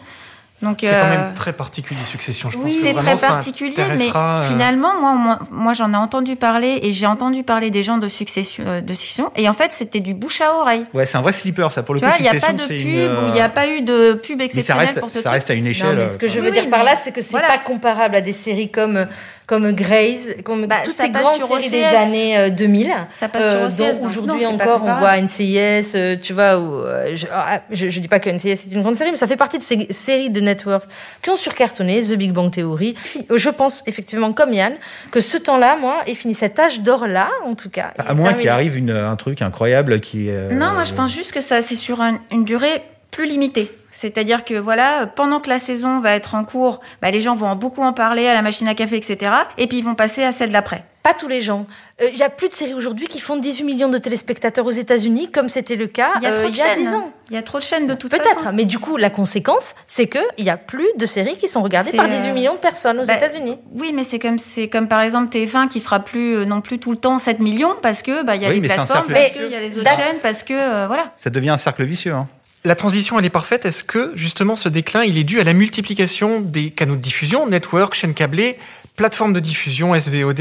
Donc, 0.63 0.79
C'est 0.83 0.89
quand 0.91 0.95
euh, 0.95 1.09
même 1.11 1.35
très 1.35 1.55
particulier, 1.55 2.01
Succession. 2.07 2.51
Je 2.51 2.57
pense 2.59 2.65
Oui, 2.67 2.77
que 2.77 2.83
c'est 2.83 2.93
vraiment, 2.93 3.17
très 3.17 3.17
ça 3.17 3.29
particulier, 3.29 3.75
mais 3.97 4.11
euh, 4.15 4.49
finalement, 4.49 4.93
moi, 5.01 5.15
moi, 5.15 5.39
moi, 5.51 5.73
j'en 5.73 5.93
ai 5.95 5.97
entendu 5.97 6.37
parler 6.37 6.81
et 6.83 6.93
j'ai 6.93 7.07
entendu 7.07 7.43
parler 7.45 7.71
des 7.71 7.83
gens 7.83 7.97
de 7.97 8.09
Succession, 8.09 8.65
euh, 8.67 8.81
de 8.83 8.93
Succession, 8.93 9.31
et 9.37 9.49
en 9.49 9.55
fait, 9.55 9.73
c'était 9.73 10.01
du 10.01 10.13
bouche 10.13 10.43
à 10.43 10.55
oreille. 10.55 10.85
Ouais, 10.93 11.07
c'est 11.07 11.17
un 11.17 11.23
vrai 11.23 11.33
slipper, 11.33 11.69
ça 11.71 11.83
pour 11.83 11.95
le 11.95 12.01
Tu 12.01 12.07
coup. 12.07 12.13
vois, 12.13 12.19
il 12.21 12.31
n'y 12.31 12.37
a 12.37 12.39
pas 12.41 12.53
de 12.53 12.67
pub 12.67 12.77
il 12.79 12.99
euh, 12.99 13.31
n'y 13.33 13.41
a 13.41 13.49
pas 13.49 13.69
eu 13.69 13.81
de 13.81 14.13
pub 14.23 14.39
ça 14.39 14.45
exceptionnelle 14.45 14.87
reste, 14.89 15.01
pour 15.01 15.09
ce 15.09 15.15
ça 15.17 15.21
truc. 15.23 15.33
reste 15.33 15.51
à 15.51 15.55
une 15.55 15.67
échelle. 15.67 15.97
Non, 15.97 16.03
mais 16.05 16.09
ce 16.11 16.19
que 16.19 16.29
je 16.29 16.35
Oui, 16.35 16.41
veux 16.41 16.51
oui, 16.53 16.61
dire 16.61 16.69
par 16.69 16.85
là, 16.85 16.95
c'est 16.95 17.13
que 17.13 17.23
c'est 17.23 17.31
voilà. 17.31 17.49
pas 17.49 17.59
comparable 17.59 18.15
à 18.17 18.21
des 18.21 18.33
séries 18.33 18.71
comme 18.71 19.07
comme 19.51 19.73
Grey's, 19.73 20.37
comme 20.45 20.67
Bah, 20.67 20.77
toutes 20.85 20.97
ces 20.97 21.11
grandes 21.11 21.43
séries 21.45 21.69
des 21.71 21.83
années 21.83 22.39
euh, 22.39 22.51
2000. 22.51 22.93
Ça 23.11 23.27
passe 23.29 23.43
euh, 23.45 23.69
sur 23.69 23.85
OCS, 23.85 23.99
dont 23.99 24.07
aujourd'hui 24.07 24.47
encore 24.47 24.81
on 24.85 24.95
voit 25.01 25.21
NCIS, 25.21 25.91
euh, 25.97 26.17
tu 26.23 26.33
vois, 26.33 26.57
où, 26.61 26.73
euh, 26.85 27.17
je, 27.17 27.27
ah, 27.33 27.61
je, 27.73 27.89
je 27.89 27.99
dis 27.99 28.07
pas 28.07 28.21
que 28.21 28.31
NCIS 28.31 28.51
est 28.51 28.73
une 28.73 28.83
grande 28.83 28.97
série, 28.97 29.11
mais 29.11 29.17
ça 29.17 29.27
fait 29.27 29.37
partie 29.37 29.59
de 29.59 29.65
ces 29.65 29.89
séries 29.91 30.31
de 30.31 30.41
network 30.41 30.85
qui 31.21 31.31
ont 31.31 31.37
surcartonné, 31.37 32.01
The 32.01 32.13
Big 32.15 32.31
Bang 32.31 32.53
Theory. 32.53 32.95
Je 33.35 33.51
pense 33.51 33.83
effectivement, 33.89 34.33
comme 34.33 34.53
Yann, 34.53 34.75
que 35.11 35.19
ce 35.21 35.37
temps-là, 35.37 35.77
moi, 35.81 35.97
est 36.07 36.15
fini. 36.15 36.35
Cet 36.37 36.59
âge 36.61 36.81
d'or-là, 36.81 37.29
en 37.45 37.57
tout 37.57 37.71
cas. 37.71 37.93
À 37.99 38.15
moins 38.15 38.35
qu'il 38.35 38.49
arrive 38.49 38.77
une- 38.79 38.91
un 38.91 39.17
truc 39.17 39.43
incroyable 39.43 39.99
qui. 40.01 40.31
euh, 40.31 40.51
Non, 40.53 40.71
moi 40.75 40.85
je 40.85 40.93
pense 40.93 41.13
juste 41.13 41.33
que 41.33 41.41
ça 41.41 41.61
c'est 41.61 41.75
sur 41.75 42.01
un- 42.01 42.21
une 42.31 42.45
durée 42.45 42.83
plus 43.11 43.27
limitée. 43.27 43.69
C'est-à-dire 44.01 44.47
que 44.47 44.55
voilà, 44.55 45.07
pendant 45.07 45.41
que 45.41 45.51
la 45.51 45.59
saison 45.59 46.01
va 46.01 46.15
être 46.15 46.35
en 46.35 46.45
cours, 46.45 46.81
bah, 47.03 47.11
les 47.11 47.21
gens 47.21 47.35
vont 47.35 47.49
en 47.49 47.57
beaucoup 47.57 47.83
en 47.83 47.93
parler 47.93 48.27
à 48.27 48.33
la 48.33 48.41
machine 48.41 48.67
à 48.67 48.75
café, 48.75 48.97
etc. 48.97 49.31
Et 49.59 49.67
puis 49.67 49.77
ils 49.79 49.85
vont 49.85 49.95
passer 49.95 50.25
à 50.25 50.33
celle 50.33 50.51
d'après. 50.51 50.85
Pas 51.03 51.13
tous 51.15 51.29
les 51.29 51.41
gens. 51.43 51.67
Euh, 52.03 52.09
Il 52.13 52.19
y 52.19 52.23
a 52.23 52.29
plus 52.31 52.49
de 52.49 52.55
séries 52.55 52.75
aujourd'hui 52.75 53.07
qui 53.07 53.21
font 53.21 53.37
18 53.37 53.65
millions 53.65 53.89
de 53.89 53.99
téléspectateurs 53.99 54.65
aux 54.67 54.71
États-Unis, 54.71 55.31
comme 55.31 55.49
c'était 55.49 55.77
le 55.77 55.87
cas 55.87 56.13
Il 56.17 56.25
y 56.25 56.27
a 56.27 56.31
euh, 56.31 56.47
il 56.49 56.57
y 56.57 56.61
a 56.63 56.75
chaînes. 56.75 56.85
10 56.85 56.89
ans. 56.95 57.13
Il 57.31 57.35
y 57.35 57.39
a 57.39 57.43
trop 57.43 57.59
de 57.59 57.63
chaînes 57.63 57.87
de 57.87 57.95
toute 57.95 58.11
Peut-être, 58.11 58.41
façon. 58.41 58.53
mais 58.53 58.65
du 58.65 58.79
coup, 58.79 58.97
la 58.97 59.09
conséquence, 59.09 59.75
c'est 59.87 60.09
que 60.09 60.19
il 60.37 60.45
y 60.45 60.51
a 60.51 60.57
plus 60.57 60.89
de 60.97 61.07
séries 61.07 61.37
qui 61.37 61.49
sont 61.49 61.63
regardées 61.63 61.93
par 61.93 62.09
18 62.09 62.29
euh, 62.29 62.35
millions 62.35 62.55
de 62.55 62.59
personnes 62.59 62.99
aux 62.99 63.07
bah, 63.07 63.15
États-Unis. 63.17 63.57
Oui, 63.73 63.93
mais 63.95 64.05
c'est 64.05 64.19
comme 64.19 64.39
c'est 64.39 64.69
comme 64.69 64.89
par 64.89 65.01
exemple 65.01 65.35
TF1 65.35 65.69
qui 65.69 65.81
fera 65.81 66.01
plus 66.01 66.37
euh, 66.39 66.45
non 66.45 66.61
plus 66.61 66.79
tout 66.81 66.91
le 66.91 66.97
temps 66.99 67.19
7 67.19 67.39
millions 67.39 67.77
parce 67.81 68.03
que 68.03 68.25
bah 68.25 68.35
il 68.37 68.43
y 68.43 68.47
a 68.47 68.49
Oui, 68.49 68.61
les 68.61 68.69
plateformes, 68.69 69.07
parce 69.13 69.31
qu'il 69.31 69.49
y 69.49 69.55
a 69.55 69.61
les 69.61 69.79
autres 69.79 69.91
chaînes, 69.91 70.17
parce 70.23 70.43
que 70.43 70.55
euh, 70.55 70.87
voilà. 70.87 71.13
Ça 71.19 71.31
devient 71.31 71.51
un 71.51 71.57
cercle 71.57 71.85
vicieux. 71.85 72.13
Hein. 72.13 72.27
La 72.65 72.75
transition, 72.75 73.19
elle 73.19 73.25
est 73.25 73.31
parfaite. 73.31 73.65
Est-ce 73.65 73.83
que, 73.83 74.13
justement, 74.15 74.55
ce 74.55 74.69
déclin, 74.69 75.03
il 75.03 75.17
est 75.17 75.25
dû 75.25 75.41
à 75.41 75.45
la 75.45 75.55
multiplication 75.55 76.43
des 76.43 76.71
canaux 76.71 76.97
de 76.97 77.01
diffusion, 77.01 77.49
network, 77.49 77.95
chaînes 77.95 78.13
câblées, 78.13 78.57
plateformes 78.97 79.33
de 79.33 79.41
diffusion, 79.41 79.99
SVOD 79.99 80.41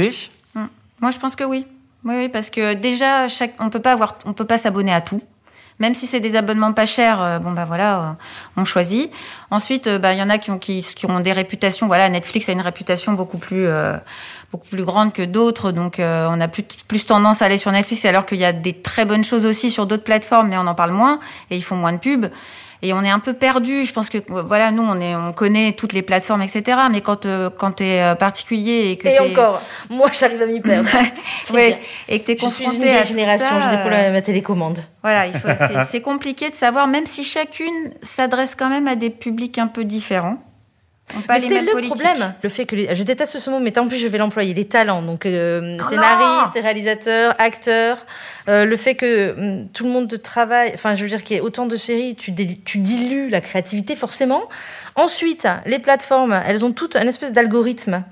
Moi, 1.00 1.12
je 1.12 1.18
pense 1.18 1.38
que 1.38 1.46
oui. 1.46 1.66
Oui, 2.04 2.16
oui, 2.18 2.30
parce 2.30 2.50
que 2.50 2.74
déjà, 2.74 3.30
chaque, 3.30 3.54
on 3.60 3.70
peut 3.70 3.82
pas 3.82 3.94
avoir, 3.94 4.18
on 4.26 4.34
peut 4.34 4.46
pas 4.46 4.58
s'abonner 4.58 4.94
à 4.94 5.00
tout. 5.00 5.22
Même 5.80 5.94
si 5.94 6.08
c'est 6.08 6.20
des 6.20 6.36
abonnements 6.36 6.74
pas 6.74 6.86
chers, 6.86 7.22
euh, 7.22 7.40
bon 7.40 7.52
bah 7.52 7.64
voilà, 7.64 8.00
euh, 8.00 8.12
on 8.58 8.66
choisit. 8.66 9.10
Ensuite, 9.50 9.88
euh, 9.88 9.98
bah 9.98 10.12
il 10.12 10.20
y 10.20 10.22
en 10.22 10.30
a 10.30 10.38
qui 10.38 10.52
ont 10.52 10.60
qui, 10.60 10.82
qui 10.82 11.06
ont 11.06 11.22
des 11.22 11.32
réputations. 11.32 11.88
Voilà, 11.88 12.10
Netflix 12.10 12.50
a 12.50 12.52
une 12.52 12.60
réputation 12.60 13.14
beaucoup 13.14 13.38
plus 13.38 13.66
beaucoup 14.52 14.68
plus 14.68 14.84
grande 14.84 15.14
que 15.14 15.22
d'autres, 15.22 15.72
donc 15.72 16.00
euh, 16.00 16.28
on 16.30 16.42
a 16.42 16.48
plus 16.48 16.64
plus 16.88 17.06
tendance 17.06 17.42
à 17.42 17.46
aller 17.46 17.58
sur 17.58 17.72
Netflix, 17.72 18.06
alors 18.06 18.26
qu'il 18.26 18.40
y 18.40 18.46
a 18.46 18.54
des 18.54 18.74
très 18.74 19.06
bonnes 19.06 19.24
choses 19.24 19.46
aussi 19.46 19.72
sur 19.72 19.86
d'autres 19.86 20.04
plateformes, 20.04 20.50
mais 20.50 20.58
on 20.58 20.68
en 20.68 20.76
parle 20.76 20.92
moins 20.92 21.20
et 21.52 21.58
ils 21.58 21.64
font 21.64 21.76
moins 21.76 21.94
de 21.94 22.00
pubs. 22.00 22.30
Et 22.82 22.94
on 22.94 23.04
est 23.04 23.10
un 23.10 23.20
peu 23.20 23.34
perdu. 23.34 23.84
Je 23.84 23.92
pense 23.92 24.10
que 24.10 24.18
euh, 24.18 24.42
voilà, 24.42 24.72
nous 24.72 24.84
on 24.84 25.00
est, 25.02 25.16
on 25.16 25.34
connaît 25.34 25.74
toutes 25.74 25.94
les 25.94 26.02
plateformes, 26.02 26.42
etc. 26.42 26.78
Mais 26.92 27.02
quand 27.02 27.26
euh, 27.26 27.50
quand 27.50 27.74
t'es 27.74 28.02
euh, 28.02 28.16
particulier 28.16 28.92
et 28.92 28.98
que 28.98 29.08
Et 29.08 29.20
encore, 29.20 29.62
moi, 29.90 30.10
j'arrive 30.18 30.42
à 30.42 30.46
m'y 30.46 30.62
perdre. 30.62 30.90
Ouais, 31.54 31.80
et 32.08 32.20
que 32.20 32.26
t'es 32.26 32.38
Je 32.40 32.46
suis 32.46 32.64
confronté 32.64 32.90
une 32.90 32.96
à 32.96 33.04
génération, 33.04 33.48
ça, 33.48 33.60
j'ai 33.60 33.70
des 33.70 33.76
euh, 33.76 33.80
problèmes 33.80 34.02
avec 34.02 34.14
ma 34.14 34.22
télécommande. 34.22 34.80
Voilà, 35.02 35.28
il 35.28 35.34
faut, 35.34 35.48
c'est, 35.58 35.86
c'est 35.90 36.02
compliqué 36.02 36.50
de 36.50 36.56
savoir, 36.56 36.88
même 36.88 37.06
si 37.06 37.24
chacune 37.24 37.92
s'adresse 38.02 38.56
quand 38.56 38.70
même 38.70 38.88
à 38.88 38.96
des 38.96 39.10
publics 39.10 39.58
un 39.58 39.68
peu 39.68 39.84
différents. 39.84 40.38
Ont 40.99 40.99
pas 40.99 40.99
Mais 40.99 40.99
les 40.99 40.99
c'est 41.12 41.60
le 41.62 41.72
politiques. 41.72 41.96
problème, 42.04 42.34
le 42.44 42.50
fait 42.50 42.66
que 42.66 42.76
les- 42.76 42.96
je 42.96 43.04
déteste 43.04 43.40
ce 43.40 43.50
mot, 43.50 43.60
mais 43.60 43.78
en 43.78 43.88
plus 43.88 43.98
je 43.98 44.08
vais 44.08 44.18
l'employer. 44.18 44.54
Les 44.54 44.66
talents, 44.66 45.02
donc 45.02 45.26
euh, 45.26 45.78
Oh 45.80 45.88
scénaristes, 45.90 46.54
réalisateurs, 46.62 47.36
acteurs, 47.40 48.06
euh, 48.48 48.66
le 48.66 48.78
fait 48.78 48.96
que 48.96 49.32
hum, 49.38 49.68
tout 49.74 49.84
le 49.86 49.90
monde 49.90 50.22
travaille, 50.22 50.72
enfin 50.74 50.96
je 50.96 51.04
veux 51.04 51.10
dire 51.10 51.24
qu'il 51.24 51.36
y 51.36 51.40
ait 51.40 51.42
autant 51.42 51.66
de 51.66 51.76
séries, 51.76 52.16
tu, 52.16 52.32
dé- 52.32 52.60
tu 52.66 52.78
dilues 52.80 53.30
la 53.30 53.42
créativité 53.42 53.96
forcément. 53.96 54.44
Ensuite, 54.96 55.48
les 55.66 55.80
plateformes, 55.80 56.40
elles 56.46 56.66
ont 56.66 56.72
toutes 56.72 56.96
un 56.96 57.08
espèce 57.08 57.32
d'algorithme 57.32 58.04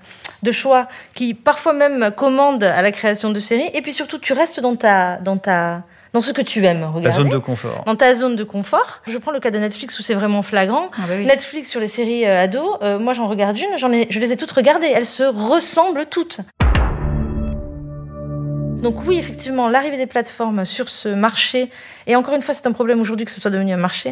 de 0.43 0.51
choix 0.51 0.87
qui 1.13 1.33
parfois 1.33 1.73
même 1.73 2.11
commande 2.15 2.63
à 2.63 2.81
la 2.81 2.91
création 2.91 3.31
de 3.31 3.39
séries. 3.39 3.69
Et 3.73 3.81
puis 3.81 3.93
surtout, 3.93 4.19
tu 4.19 4.33
restes 4.33 4.59
dans 4.59 4.75
ta, 4.75 5.17
dans 5.17 5.37
ta, 5.37 5.83
dans 6.13 6.21
ce 6.21 6.31
que 6.31 6.41
tu 6.41 6.65
aimes 6.65 6.81
La 6.81 6.87
regarder. 6.87 7.17
zone 7.17 7.29
de 7.29 7.37
confort. 7.37 7.83
Dans 7.85 7.95
ta 7.95 8.13
zone 8.15 8.35
de 8.35 8.43
confort. 8.43 9.01
Je 9.07 9.17
prends 9.17 9.31
le 9.31 9.39
cas 9.39 9.51
de 9.51 9.59
Netflix 9.59 9.99
où 9.99 10.03
c'est 10.03 10.13
vraiment 10.13 10.41
flagrant. 10.41 10.87
Ah 10.93 11.01
bah 11.07 11.13
oui. 11.17 11.25
Netflix 11.25 11.69
sur 11.69 11.79
les 11.79 11.87
séries 11.87 12.25
euh, 12.25 12.43
ados, 12.43 12.77
euh, 12.81 12.99
moi 12.99 13.13
j'en 13.13 13.27
regarde 13.27 13.57
une, 13.57 13.77
j'en 13.77 13.91
ai, 13.91 14.07
je 14.09 14.19
les 14.19 14.31
ai 14.31 14.37
toutes 14.37 14.51
regardées, 14.51 14.87
elles 14.93 15.05
se 15.05 15.23
ressemblent 15.23 16.05
toutes. 16.05 16.39
Donc 18.81 19.05
oui, 19.07 19.17
effectivement, 19.17 19.69
l'arrivée 19.69 19.97
des 19.97 20.05
plateformes 20.05 20.63
sur 20.63 20.87
ce 20.87 21.09
marché, 21.09 21.69
et 22.05 22.15
encore 22.15 22.35
une 22.35 22.41
fois, 22.43 22.53
c'est 22.53 22.67
un 22.67 22.71
problème 22.71 23.01
aujourd'hui 23.01 23.25
que 23.25 23.31
ce 23.31 23.41
soit 23.41 23.51
devenu 23.51 23.73
un 23.73 23.77
marché, 23.77 24.11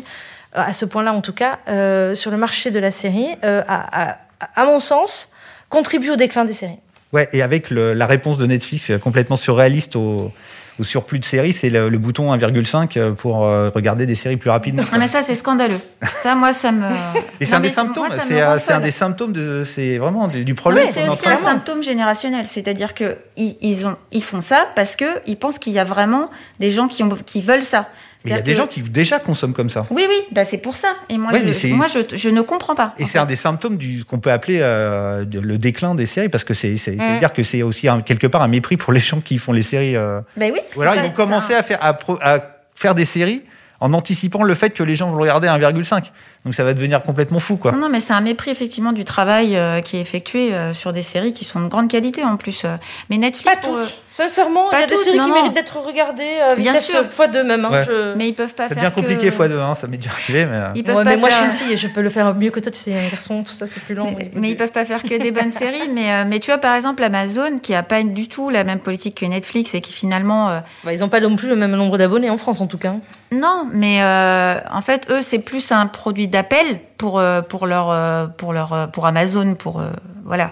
euh, 0.58 0.62
à 0.66 0.74
ce 0.74 0.86
point-là 0.86 1.14
en 1.14 1.22
tout 1.22 1.34
cas, 1.34 1.60
euh, 1.70 2.16
sur 2.16 2.32
le 2.32 2.38
marché 2.38 2.72
de 2.72 2.80
la 2.80 2.92
série, 2.92 3.28
euh, 3.44 3.62
à, 3.68 4.12
à- 4.12 4.18
à 4.56 4.66
mon 4.66 4.80
sens, 4.80 5.32
contribue 5.70 6.10
au 6.10 6.16
déclin 6.16 6.46
des 6.46 6.54
séries. 6.54 6.80
Ouais, 7.14 7.30
et 7.32 7.42
avec 7.42 7.70
le- 7.70 7.94
la 7.94 8.06
réponse 8.08 8.38
de 8.38 8.46
Netflix 8.46 8.92
complètement 9.02 9.36
surréaliste 9.38 9.96
au, 9.96 10.32
au 10.80 10.84
surplus 10.84 11.20
de 11.20 11.26
séries, 11.26 11.54
c'est 11.54 11.70
le, 11.70 11.90
le 11.90 11.98
bouton 11.98 12.34
1,5 12.36 13.14
pour 13.14 13.46
euh, 13.46 13.70
regarder 13.74 14.06
des 14.06 14.16
séries 14.16 14.38
plus 14.38 14.50
rapidement. 14.50 14.84
Ah, 14.92 14.98
mais 14.98 15.08
ça, 15.08 15.22
c'est 15.22 15.36
scandaleux. 15.36 15.80
Ça, 16.22 16.36
moi, 16.36 16.54
ça 16.54 16.72
me. 16.72 16.86
Et 17.40 17.46
c'est 17.46 17.56
un 17.56 17.60
des 17.60 17.70
symptômes. 17.70 18.08
C'est 18.20 18.42
euh, 18.42 18.58
c'est 18.58 18.72
un 18.72 18.76
folle. 18.76 18.84
des 18.84 18.92
symptômes 18.92 19.34
de. 19.34 19.64
C'est 19.64 19.98
vraiment 19.98 20.28
du, 20.28 20.56
problème. 20.56 20.88
C'est 20.92 21.08
aussi 21.08 21.28
un 21.28 21.38
symptôme 21.38 21.82
générationnel. 21.82 22.46
C'est-à-dire 22.48 22.94
que 22.94 23.18
ils, 23.38 23.58
ils 23.62 23.86
ont, 23.86 23.96
ils 24.12 24.24
font 24.24 24.42
ça 24.42 24.68
parce 24.76 24.96
que 24.96 25.06
ils 25.26 25.38
pensent 25.38 25.60
qu'il 25.60 25.74
y 25.74 25.80
a 25.80 25.84
vraiment 25.84 26.30
des 26.60 26.72
gens 26.72 26.88
qui, 26.88 27.04
ont, 27.04 27.10
qui 27.26 27.42
veulent 27.42 27.62
ça. 27.62 27.90
Mais 28.26 28.32
il 28.32 28.36
y 28.36 28.40
a 28.40 28.42
des 28.42 28.56
gens 28.56 28.68
qui 28.68 28.82
déjà 28.82 29.20
consomment 29.20 29.54
comme 29.54 29.70
ça. 29.70 29.86
Oui, 29.92 30.06
oui, 30.10 30.16
bah 30.32 30.44
c'est 30.46 30.58
pour 30.58 30.76
ça. 30.76 30.90
Et 31.10 31.18
moi, 31.18 31.32
Ouais, 31.32 31.42
je, 31.54 31.68
moi 31.68 31.86
je, 31.94 32.18
je 32.18 32.30
ne 32.30 32.42
comprends 32.42 32.76
pas. 32.76 32.94
Et 32.98 33.06
c'est 33.06 33.18
un 33.20 33.26
des 33.26 33.36
symptômes 33.36 33.78
du 33.78 34.04
qu'on 34.04 34.20
peut 34.20 34.32
appeler 34.32 34.60
euh, 34.62 35.24
le 35.32 35.58
déclin 35.58 35.96
des 35.96 36.06
séries 36.06 36.30
parce 36.30 36.44
que 36.44 36.54
c'est 36.54 36.76
c'est 36.78 36.96
Mm. 36.96 37.00
c'est 37.00 37.20
dire 37.20 37.34
que 37.34 37.44
c'est 37.44 37.62
aussi 37.62 37.88
un- 37.88 38.02
quelque 38.02 38.28
part 38.28 38.42
un 38.42 38.48
mépris 38.48 38.78
pour 38.78 38.92
les 38.94 39.00
gens 39.00 39.20
qui 39.22 39.38
font 39.38 39.52
les 39.54 39.62
séries. 39.62 39.96
euh. 39.96 40.20
Ben 40.38 40.52
oui. 40.54 40.60
Ou 40.76 40.82
alors 40.82 40.96
ils 40.96 41.02
vont 41.02 41.10
commencer 41.12 41.54
à 41.54 41.64
faire 41.64 41.78
à, 41.84 41.94
pro- 41.94 42.20
à 42.22 42.40
faire 42.76 42.96
des 42.96 43.06
séries 43.06 43.44
en 43.80 43.94
anticipant 43.94 44.44
le 44.44 44.56
fait 44.56 44.70
que 44.72 44.84
les 44.84 44.96
gens 44.96 45.10
vont 45.10 45.20
regarder 45.20 45.48
à 45.48 45.58
1,5. 45.58 46.12
Donc 46.46 46.54
ça 46.54 46.64
va 46.64 46.76
devenir 46.76 47.02
complètement 47.02 47.40
fou, 47.40 47.58
quoi. 47.58 47.72
Non, 47.72 47.80
non, 47.80 47.90
mais 47.90 48.00
c'est 48.00 48.14
un 48.14 48.22
mépris 48.22 48.52
effectivement 48.52 48.92
du 48.92 49.04
travail 49.04 49.58
euh, 49.58 49.82
qui 49.82 49.98
est 49.98 50.02
effectué 50.02 50.54
euh, 50.54 50.74
sur 50.76 50.94
des 50.94 51.02
séries 51.02 51.34
qui 51.34 51.44
sont 51.44 51.60
de 51.60 51.68
grande 51.68 51.88
qualité 51.90 52.24
en 52.24 52.38
plus. 52.38 52.62
euh. 52.66 52.78
Mais 53.10 53.18
Netflix, 53.18 53.56
Pas 53.56 53.62
pour, 53.68 53.80
toutes. 53.80 53.94
Sincèrement, 54.12 54.72
il 54.72 54.80
y 54.80 54.84
a 54.84 54.86
des 54.88 54.94
toutes, 54.96 55.04
séries 55.04 55.18
non, 55.18 55.24
qui 55.26 55.30
non. 55.32 55.36
méritent 55.36 55.56
d'être 55.56 55.78
regardées 55.78 56.24
à 56.52 56.56
Bien 56.56 56.72
vitesse 56.72 56.86
sûr. 56.88 57.02
x2 57.02 57.44
même. 57.44 57.66
hein, 57.66 57.72
Ouais. 57.72 57.84
je- 57.86 58.14
mais 58.16 58.30
ils 58.30 58.34
peuvent 58.34 58.54
pas 58.54 58.68
faire. 58.70 58.78
devient 58.78 58.92
compliqué 58.94 59.30
que... 59.30 59.36
x2, 59.36 59.60
hein, 59.60 59.74
ça 59.76 59.88
m'est 59.88 59.98
déjà 59.98 60.12
arrivé, 60.12 60.46
mais. 60.46 60.60
Ils 60.76 60.84
peuvent 60.84 60.96
Ouais, 60.98 61.04
pas 61.04 61.10
mais 61.10 61.18
moi, 61.18 61.30
je 61.30 61.36
suis 61.36 61.46
une 61.46 61.52
fille 61.52 61.74
et 61.74 61.78
je 61.78 61.88
peux 61.88 62.02
le 62.02 62.10
faire 62.10 62.34
mieux 62.36 62.52
que 62.52 62.60
toi. 62.62 62.72
Tu 62.72 62.78
sais, 62.80 62.94
un 62.98 63.10
garçon, 63.10 63.44
tout 63.44 63.52
ça, 63.52 63.66
c'est 63.68 63.84
plus 63.84 63.96
lent. 63.96 64.14
Mais, 64.18 64.26
faut 64.32 64.40
mais 64.40 64.52
ils 64.52 64.56
peuvent 64.56 64.72
pas 64.72 64.86
faire 64.86 65.02
que 65.04 65.18
des 65.18 65.32
bonnes 65.32 65.52
séries. 65.52 65.90
Mais, 65.94 66.12
euh, 66.12 66.24
mais 66.28 66.40
tu 66.40 66.52
vois, 66.52 66.60
par 66.60 66.76
exemple, 66.76 67.04
Amazon, 67.04 67.58
qui 67.62 67.74
a 67.74 67.84
pas 67.84 68.02
du 68.04 68.30
tout 68.30 68.50
la 68.52 68.64
même 68.64 68.80
politique 68.80 69.16
que 69.20 69.26
Netflix 69.26 69.74
et 69.74 69.82
qui 69.82 69.92
finalement. 69.94 70.50
euh, 70.50 70.60
Bah, 70.86 70.94
ils 70.94 71.00
n'ont 71.00 71.10
pas 71.10 71.20
non 71.20 71.36
plus 71.36 71.50
le 71.50 71.56
même 71.58 71.76
nombre 71.76 71.98
d'abonnés 71.98 72.30
en 72.30 72.38
France, 72.38 72.62
en 72.62 72.68
tout 72.68 72.78
cas. 72.78 72.94
Non, 73.34 73.68
mais 73.74 74.02
euh, 74.02 74.56
en 74.72 74.82
fait, 74.82 75.08
eux, 75.10 75.20
c'est 75.22 75.40
plus 75.40 75.72
un 75.74 75.88
produit 75.88 76.30
d'appel 76.36 76.82
pour, 76.98 77.17
euh, 77.17 77.41
pour, 77.41 77.65
leur, 77.65 77.89
euh, 77.91 78.28
pour, 78.28 78.52
leur, 78.52 78.74
euh, 78.74 78.88
pour 78.88 79.06
Amazon, 79.06 79.56
pour. 79.56 79.82
voilà. 80.26 80.52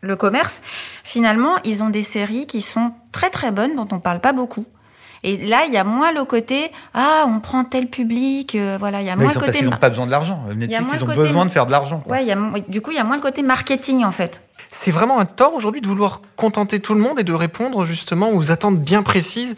Le 0.00 0.16
commerce. 0.16 0.62
Finalement, 1.04 1.56
ils 1.64 1.82
ont 1.82 1.90
des 1.90 2.04
séries 2.04 2.46
qui 2.46 2.62
sont 2.62 2.92
très 3.12 3.30
très 3.30 3.50
bonnes, 3.50 3.76
dont 3.76 3.88
on 3.90 3.98
parle 3.98 4.20
pas 4.20 4.32
beaucoup. 4.32 4.64
Et 5.24 5.36
là, 5.36 5.64
il 5.66 5.74
y 5.74 5.76
a 5.76 5.82
moins 5.82 6.12
le 6.12 6.24
côté 6.24 6.70
ah 6.94 7.24
on 7.26 7.40
prend 7.40 7.64
tel 7.64 7.88
public, 7.88 8.54
euh, 8.54 8.76
voilà, 8.78 9.00
il 9.00 9.06
y 9.08 9.10
a 9.10 9.16
moins 9.16 9.32
ils 9.32 9.34
le 9.34 9.40
côté 9.40 9.58
qu'ils 9.58 9.68
n'ont 9.68 9.76
pas 9.76 9.90
besoin 9.90 10.06
de 10.06 10.12
l'argent. 10.12 10.40
Netflix, 10.54 10.92
ils 10.94 11.02
ont 11.02 11.06
côté- 11.06 11.18
besoin 11.18 11.44
de 11.44 11.50
faire 11.50 11.66
de 11.66 11.72
l'argent. 11.72 12.02
ouais, 12.06 12.24
y 12.24 12.30
a 12.30 12.36
du 12.68 12.80
coup 12.80 12.92
il 12.92 12.96
y 12.96 13.00
a 13.00 13.04
moins 13.04 13.16
le 13.16 13.22
côté 13.22 13.42
marketing 13.42 14.04
en 14.04 14.12
fait. 14.12 14.40
C'est 14.70 14.92
vraiment 14.92 15.18
un 15.18 15.24
tort 15.26 15.54
aujourd'hui 15.54 15.80
de 15.80 15.88
vouloir 15.88 16.20
contenter 16.36 16.78
tout 16.78 16.94
le 16.94 17.00
monde 17.00 17.18
et 17.18 17.24
de 17.24 17.32
répondre 17.32 17.84
justement 17.84 18.30
aux 18.30 18.52
attentes 18.52 18.78
bien 18.78 19.02
précises, 19.02 19.56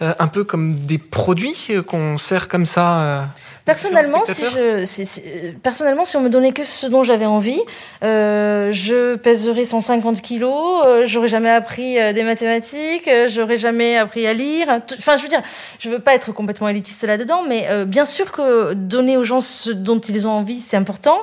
euh, 0.00 0.14
un 0.18 0.28
peu 0.28 0.44
comme 0.44 0.74
des 0.76 0.96
produits 0.98 1.68
qu'on 1.86 2.16
sert 2.16 2.48
comme 2.48 2.64
ça. 2.64 2.86
euh, 3.00 3.22
Personnellement, 3.64 4.24
si 4.24 4.42
je, 4.56 4.84
si- 4.84 5.06
si- 5.06 5.22
euh, 5.24 5.52
personnellement, 5.62 6.04
si 6.04 6.16
on 6.16 6.20
me 6.20 6.28
donnait 6.28 6.52
que 6.52 6.64
ce 6.64 6.86
dont 6.86 7.04
j'avais 7.04 7.26
envie, 7.26 7.60
euh, 8.02 8.72
je 8.72 9.14
pèserais 9.16 9.64
150 9.64 10.20
kilos, 10.20 10.84
euh, 10.86 11.02
j'aurais 11.06 11.28
jamais 11.28 11.50
appris 11.50 11.98
euh, 12.00 12.12
des 12.12 12.24
mathématiques, 12.24 13.06
euh, 13.06 13.28
j'aurais 13.28 13.56
jamais 13.58 13.96
appris 13.96 14.26
à 14.26 14.32
lire. 14.32 14.80
Tout- 14.86 14.96
Enfin, 14.98 15.16
je 15.16 15.22
veux 15.22 15.28
dire, 15.28 15.42
je 15.78 15.88
veux 15.90 16.00
pas 16.00 16.14
être 16.14 16.32
complètement 16.32 16.68
élitiste 16.68 17.04
là-dedans, 17.04 17.42
mais 17.46 17.66
euh, 17.70 17.84
bien 17.84 18.04
sûr 18.04 18.32
que 18.32 18.72
donner 18.74 19.16
aux 19.16 19.24
gens 19.24 19.40
ce 19.40 19.70
dont 19.70 20.00
ils 20.00 20.26
ont 20.26 20.32
envie, 20.32 20.60
c'est 20.60 20.76
important. 20.76 21.18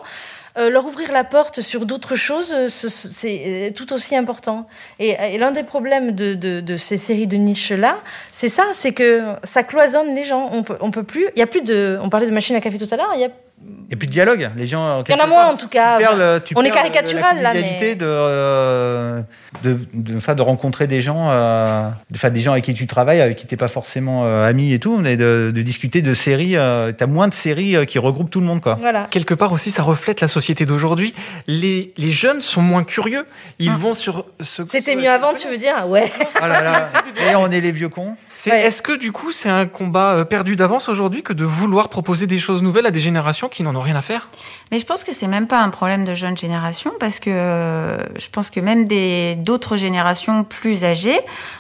Euh, 0.58 0.70
leur 0.70 0.86
ouvrir 0.86 1.12
la 1.12 1.24
porte 1.24 1.62
sur 1.62 1.86
d'autres 1.86 2.16
choses, 2.16 2.54
euh, 2.54 2.68
ce- 2.68 2.90
ce- 2.90 3.08
c'est 3.08 3.44
euh, 3.46 3.72
tout 3.72 3.94
aussi 3.94 4.16
important. 4.16 4.68
Et, 4.98 5.38
l'un 5.38 5.52
des 5.52 5.64
problèmes 5.64 6.12
de, 6.14 6.76
ces 6.78 6.98
séries 6.98 7.28
de 7.28 7.38
niche-là, 7.38 7.98
c'est 8.32 8.50
ça, 8.50 8.66
c'est 8.74 8.92
que 8.94 9.22
ça 9.44 9.64
cloisonne 9.64 10.16
les 10.16 10.24
gens. 10.24 10.50
On 10.52 10.64
peut, 10.64 10.78
on 10.82 10.90
peut 10.92 11.04
plus. 11.04 11.28
Il 11.36 11.40
y 11.40 11.44
a 11.44 11.48
plus 11.48 11.62
de. 11.62 12.00
On 12.02 12.10
parlait 12.10 12.26
de 12.26 12.32
machine 12.32 12.56
à 12.56 12.62
café 12.62 12.78
tout 12.80 12.88
à 12.92 12.98
l'heure. 12.98 13.12
Il 13.16 13.24
a. 13.26 13.30
Il 13.62 13.88
n'y 13.90 13.94
a 13.96 13.98
plus 13.98 14.08
de 14.08 14.12
dialogue. 14.12 14.52
Les 14.56 14.68
gens. 14.68 15.04
Il 15.08 15.12
y 15.12 15.16
en 15.20 15.24
a 15.24 15.28
moins 15.28 15.48
en 15.48 15.56
tout 15.58 15.68
cas. 15.68 15.98
Tu 15.98 16.04
perds 16.04 16.16
le- 16.16 16.40
tu 16.46 16.54
On 16.56 16.62
est 16.62 16.70
caricatural, 16.70 17.38
la 17.42 17.54
là, 17.54 17.60
mais- 17.60 17.96
de, 17.96 18.06
euh, 18.06 19.22
de, 19.64 19.78
de, 19.94 20.18
enfin, 20.18 20.36
de 20.36 20.42
rencontrer 20.42 20.86
des 20.88 21.02
gens, 21.02 21.28
euh, 21.32 21.90
enfin, 22.14 22.30
des 22.30 22.40
gens 22.42 22.52
avec 22.52 22.64
qui 22.66 22.74
tu 22.74 22.86
travailles, 22.88 23.20
avec 23.20 23.38
qui 23.38 23.48
tu 23.48 23.54
n'es 23.54 23.58
pas 23.58 23.68
forcément 23.68 24.26
euh, 24.26 24.48
ami 24.48 24.74
et 24.74 24.80
tout, 24.80 24.98
mais 24.98 25.18
de, 25.18 25.52
de 25.54 25.62
discuter 25.62 26.02
de 26.02 26.14
séries. 26.14 26.56
Euh, 26.56 26.92
tu 26.96 27.04
as 27.04 27.08
moins 27.08 27.28
de 27.28 27.34
séries 27.34 27.76
euh, 27.76 27.86
qui 27.86 27.98
regroupent 28.00 28.30
tout 28.30 28.40
le 28.40 28.46
monde. 28.46 28.62
Quoi. 28.62 28.78
Voilà. 28.80 29.08
Quelque 29.10 29.34
part 29.34 29.52
aussi, 29.52 29.72
ça 29.72 29.84
reflète 29.84 30.22
la 30.22 30.28
société 30.28 30.66
d'aujourd'hui. 30.66 31.14
Les, 31.48 31.94
les 31.98 32.12
jeunes 32.12 32.42
sont 32.42 32.62
moins 32.62 32.84
curieux. 32.84 33.26
Ils 33.58 33.72
vont 33.72 33.94
sur 33.94 34.26
ce. 34.40 34.64
C'était 34.68 34.96
mieux 34.96 35.10
avant, 35.10 35.34
tu 35.34 35.48
veux 35.48 35.58
dire? 35.58 35.88
Ouais. 35.88 36.12
Oh 36.38 36.48
là 36.48 36.62
là. 36.62 36.84
Et 37.32 37.36
on 37.36 37.50
est 37.50 37.62
les 37.62 37.72
vieux 37.72 37.90
cons. 37.90 38.16
Ouais. 38.48 38.62
Est-ce 38.62 38.82
que 38.82 38.98
du 38.98 39.12
coup, 39.12 39.32
c'est 39.32 39.50
un 39.50 39.66
combat 39.66 40.12
euh, 40.14 40.24
perdu 40.26 40.56
d'avance 40.56 40.88
aujourd'hui 40.90 41.24
que 41.24 41.34
de 41.34 41.44
vouloir 41.44 41.90
proposer 41.90 42.28
des 42.28 42.38
choses 42.40 42.62
nouvelles 42.62 42.86
à 42.86 42.92
des 42.92 43.00
générations 43.02 43.49
qui 43.50 43.64
n'en 43.64 43.76
ont 43.76 43.82
rien 43.82 43.96
à 43.96 44.02
faire 44.02 44.28
Mais 44.72 44.80
je 44.80 44.86
pense 44.86 45.04
que 45.04 45.14
c'est 45.14 45.28
même 45.28 45.48
pas 45.48 45.60
un 45.62 45.70
problème 45.70 46.06
de 46.06 46.16
jeune 46.16 46.38
génération 46.38 46.92
parce 47.00 47.20
que 47.20 47.30
euh, 47.30 47.98
je 48.18 48.30
pense 48.30 48.50
que 48.50 48.60
même 48.60 48.86
des 48.88 49.36
d'autres 49.36 49.78
générations 49.78 50.44
plus 50.44 50.84
âgées, 50.84 51.20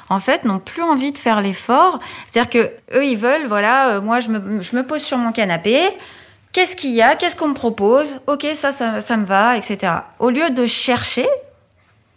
en 0.09 0.19
fait, 0.19 0.43
n'ont 0.45 0.59
plus 0.59 0.83
envie 0.83 1.11
de 1.11 1.17
faire 1.17 1.41
l'effort. 1.41 1.99
C'est-à-dire 2.29 2.49
que 2.49 2.97
eux, 2.97 3.05
ils 3.05 3.17
veulent, 3.17 3.47
voilà, 3.47 3.89
euh, 3.89 4.01
moi, 4.01 4.19
je 4.19 4.29
me, 4.29 4.61
je 4.61 4.75
me 4.75 4.83
pose 4.85 5.01
sur 5.01 5.17
mon 5.17 5.31
canapé. 5.31 5.81
Qu'est-ce 6.51 6.75
qu'il 6.75 6.91
y 6.91 7.01
a? 7.01 7.15
Qu'est-ce 7.15 7.35
qu'on 7.35 7.49
me 7.49 7.53
propose? 7.53 8.19
Ok, 8.27 8.45
ça, 8.55 8.71
ça, 8.71 9.01
ça 9.01 9.17
me 9.17 9.25
va, 9.25 9.57
etc. 9.57 9.93
Au 10.19 10.29
lieu 10.29 10.49
de 10.49 10.65
chercher. 10.65 11.27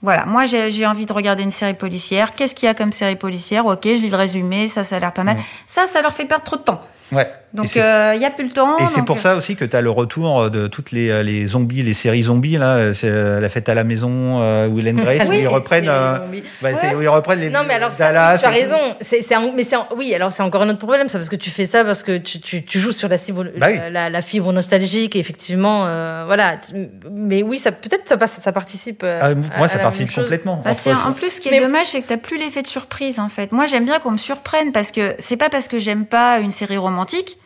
Voilà, 0.00 0.26
moi 0.26 0.46
j'ai 0.46 0.72
j'ai 0.72 0.84
envie 0.84 1.06
de 1.06 1.12
regarder 1.12 1.44
une 1.44 1.52
série 1.52 1.74
policière. 1.74 2.32
Qu'est-ce 2.32 2.56
qu'il 2.56 2.66
y 2.66 2.68
a 2.68 2.74
comme 2.74 2.92
série 2.92 3.14
policière? 3.14 3.66
Ok, 3.66 3.84
je 3.84 4.02
lis 4.02 4.10
le 4.10 4.16
résumé, 4.16 4.66
ça, 4.66 4.82
ça 4.82 4.96
a 4.96 4.98
l'air 4.98 5.12
pas 5.12 5.22
mal. 5.22 5.36
Ça, 5.68 5.86
ça 5.86 6.02
leur 6.02 6.12
fait 6.12 6.24
perdre 6.24 6.42
trop 6.44 6.56
de 6.56 6.62
temps. 6.62 6.82
Ouais. 7.12 7.30
Donc, 7.54 7.66
c'est- 7.68 8.14
il 8.16 8.18
n'y 8.18 8.24
a 8.24 8.30
plus 8.30 8.44
le 8.46 8.50
temps. 8.50 8.78
Et 8.78 8.86
c'est 8.86 9.04
pour 9.04 9.16
euh, 9.16 9.20
ça 9.20 9.36
aussi 9.36 9.56
que 9.56 9.64
tu 9.64 9.76
as 9.76 9.80
le 9.82 9.90
retour 9.90 10.50
de 10.50 10.68
toutes 10.68 10.90
les, 10.90 11.10
euh, 11.10 11.22
les 11.22 11.46
zombies, 11.46 11.82
les 11.82 11.92
séries 11.94 12.22
zombies, 12.22 12.56
là. 12.56 12.94
C'est 12.94 13.08
euh, 13.08 13.40
La 13.40 13.48
fête 13.50 13.68
à 13.68 13.74
la 13.74 13.84
maison, 13.84 14.40
euh, 14.40 14.68
Will 14.68 14.88
and 14.88 15.02
Grace, 15.02 15.20
où 15.28 15.32
ils 15.32 15.46
reprennent. 15.48 15.84
c'est- 15.84 15.90
euh, 15.90 16.18
bah, 16.62 16.68
Ouais. 16.70 16.74
c'est 16.80 16.94
où 16.94 17.02
ils 17.02 17.08
reprennent 17.08 17.40
les. 17.40 17.50
Non, 17.50 17.60
mais 17.68 17.74
alors 17.74 17.92
ça, 17.92 18.06
Dallas 18.12 18.38
tu 18.38 18.46
as 18.46 18.50
raison. 18.50 18.78
C'est, 19.00 19.20
c'est 19.22 19.34
un- 19.34 19.52
mais 19.54 19.64
c'est, 19.64 19.76
un- 19.76 19.86
oui, 19.96 20.14
alors 20.14 20.32
c'est 20.32 20.42
encore 20.42 20.62
un 20.62 20.68
autre 20.70 20.78
problème, 20.78 21.08
ça, 21.08 21.18
parce 21.18 21.28
que 21.28 21.36
tu 21.36 21.50
fais 21.50 21.66
ça 21.66 21.84
parce 21.84 22.02
que 22.02 22.16
tu, 22.16 22.40
tu, 22.40 22.64
tu 22.64 22.78
joues 22.78 22.92
sur 22.92 23.08
la 23.08 23.18
fibre, 23.18 23.44
Bah 23.58 23.66
oui. 23.70 23.78
la, 23.90 24.22
fibre 24.22 24.52
nostalgique, 24.52 25.14
et 25.16 25.18
effectivement, 25.18 25.84
euh, 25.86 26.22
voilà. 26.26 26.56
Tu- 26.56 26.88
Mais 27.10 27.42
oui, 27.42 27.58
ça 27.58 27.70
peut-être 27.72 28.08
ça, 28.08 28.16
passe- 28.16 28.40
ça 28.40 28.52
participe. 28.52 29.02
euh, 29.04 29.18
Ah, 29.20 29.26
à- 29.26 29.34
pour 29.34 29.58
moi, 29.58 29.68
ça 29.68 29.78
participe 29.78 30.14
complètement. 30.14 30.62
Bah, 30.64 30.72
c'est- 30.74 30.90
ça- 30.94 31.06
en 31.06 31.12
plus, 31.12 31.30
ce 31.30 31.40
qui 31.40 31.48
est 31.48 31.52
Mais- 31.52 31.60
dommage, 31.60 31.88
c'est 31.88 32.00
que 32.00 32.08
t'as 32.08 32.16
plus 32.16 32.38
l'effet 32.38 32.62
de 32.62 32.66
surprise, 32.66 33.18
en 33.20 33.28
fait. 33.28 33.52
Moi, 33.52 33.66
j'aime 33.66 33.84
bien 33.84 33.98
qu'on 33.98 34.12
me 34.12 34.16
surprenne 34.18 34.72
parce 34.72 34.90
que 34.90 35.14
c'est 35.18 35.36
pas 35.36 35.50
parce 35.50 35.68
que 35.68 35.78
j'aime 35.78 36.06
pas 36.06 36.38
une 36.38 36.50
série 36.50 36.76
romantique 36.78 37.36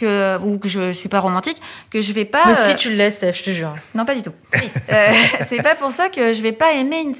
que, 0.00 0.38
ou 0.42 0.58
que 0.58 0.68
je 0.68 0.92
suis 0.92 1.08
pas 1.08 1.20
romantique 1.20 1.60
que 1.90 2.00
je 2.00 2.12
vais 2.12 2.24
pas. 2.24 2.44
Mais 2.46 2.52
euh, 2.52 2.68
si 2.70 2.76
tu 2.76 2.90
le 2.90 2.96
laisses, 2.96 3.16
Steph, 3.16 3.32
je 3.34 3.42
te 3.44 3.50
jure. 3.50 3.74
Non, 3.94 4.04
pas 4.04 4.14
du 4.14 4.22
tout. 4.22 4.32
Euh, 4.90 5.12
c'est 5.48 5.62
pas 5.62 5.74
pour 5.74 5.92
ça 5.92 6.08
que 6.08 6.32
je 6.32 6.42
vais 6.42 6.52
pas 6.52 6.72
aimer 6.72 7.00
une, 7.00 7.14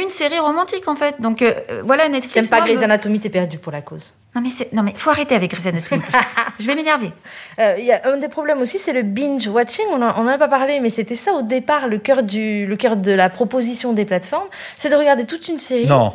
une 0.00 0.10
série 0.10 0.38
romantique, 0.38 0.86
en 0.88 0.94
fait. 0.96 1.20
Donc, 1.20 1.42
euh, 1.42 1.52
euh, 1.70 1.82
voilà, 1.84 2.08
Netflix. 2.08 2.34
T'aimes 2.34 2.48
pas 2.48 2.60
Grey's 2.60 2.82
Anatomy, 2.82 3.20
t'es 3.20 3.30
perdu 3.30 3.58
pour 3.58 3.72
la 3.72 3.82
cause. 3.82 4.14
Non, 4.34 4.42
mais 4.42 4.50
non, 4.72 4.82
mais 4.84 4.94
faut 4.96 5.10
arrêter 5.10 5.34
avec 5.34 5.50
Grey's 5.50 5.66
Anatomy. 5.66 6.02
je 6.60 6.66
vais 6.66 6.74
m'énerver. 6.74 7.10
Euh, 7.58 7.74
Il 7.78 7.84
y 7.84 7.92
a 7.92 8.00
un 8.04 8.16
des 8.16 8.28
problèmes 8.28 8.60
aussi, 8.60 8.78
c'est 8.78 8.92
le 8.92 9.02
binge 9.02 9.48
watching. 9.48 9.84
On 9.90 10.02
en, 10.02 10.14
on 10.16 10.22
en 10.22 10.28
a 10.28 10.38
pas 10.38 10.48
parlé, 10.48 10.78
mais 10.80 10.90
c'était 10.90 11.16
ça 11.16 11.32
au 11.32 11.42
départ, 11.42 11.88
le 11.88 11.98
cœur 11.98 12.22
du, 12.22 12.66
le 12.66 12.76
cœur 12.76 12.96
de 12.96 13.12
la 13.12 13.28
proposition 13.30 13.92
des 13.92 14.04
plateformes, 14.04 14.48
c'est 14.76 14.88
de 14.88 14.94
regarder 14.94 15.24
toute 15.24 15.48
une 15.48 15.58
série. 15.58 15.86
Non. 15.86 16.14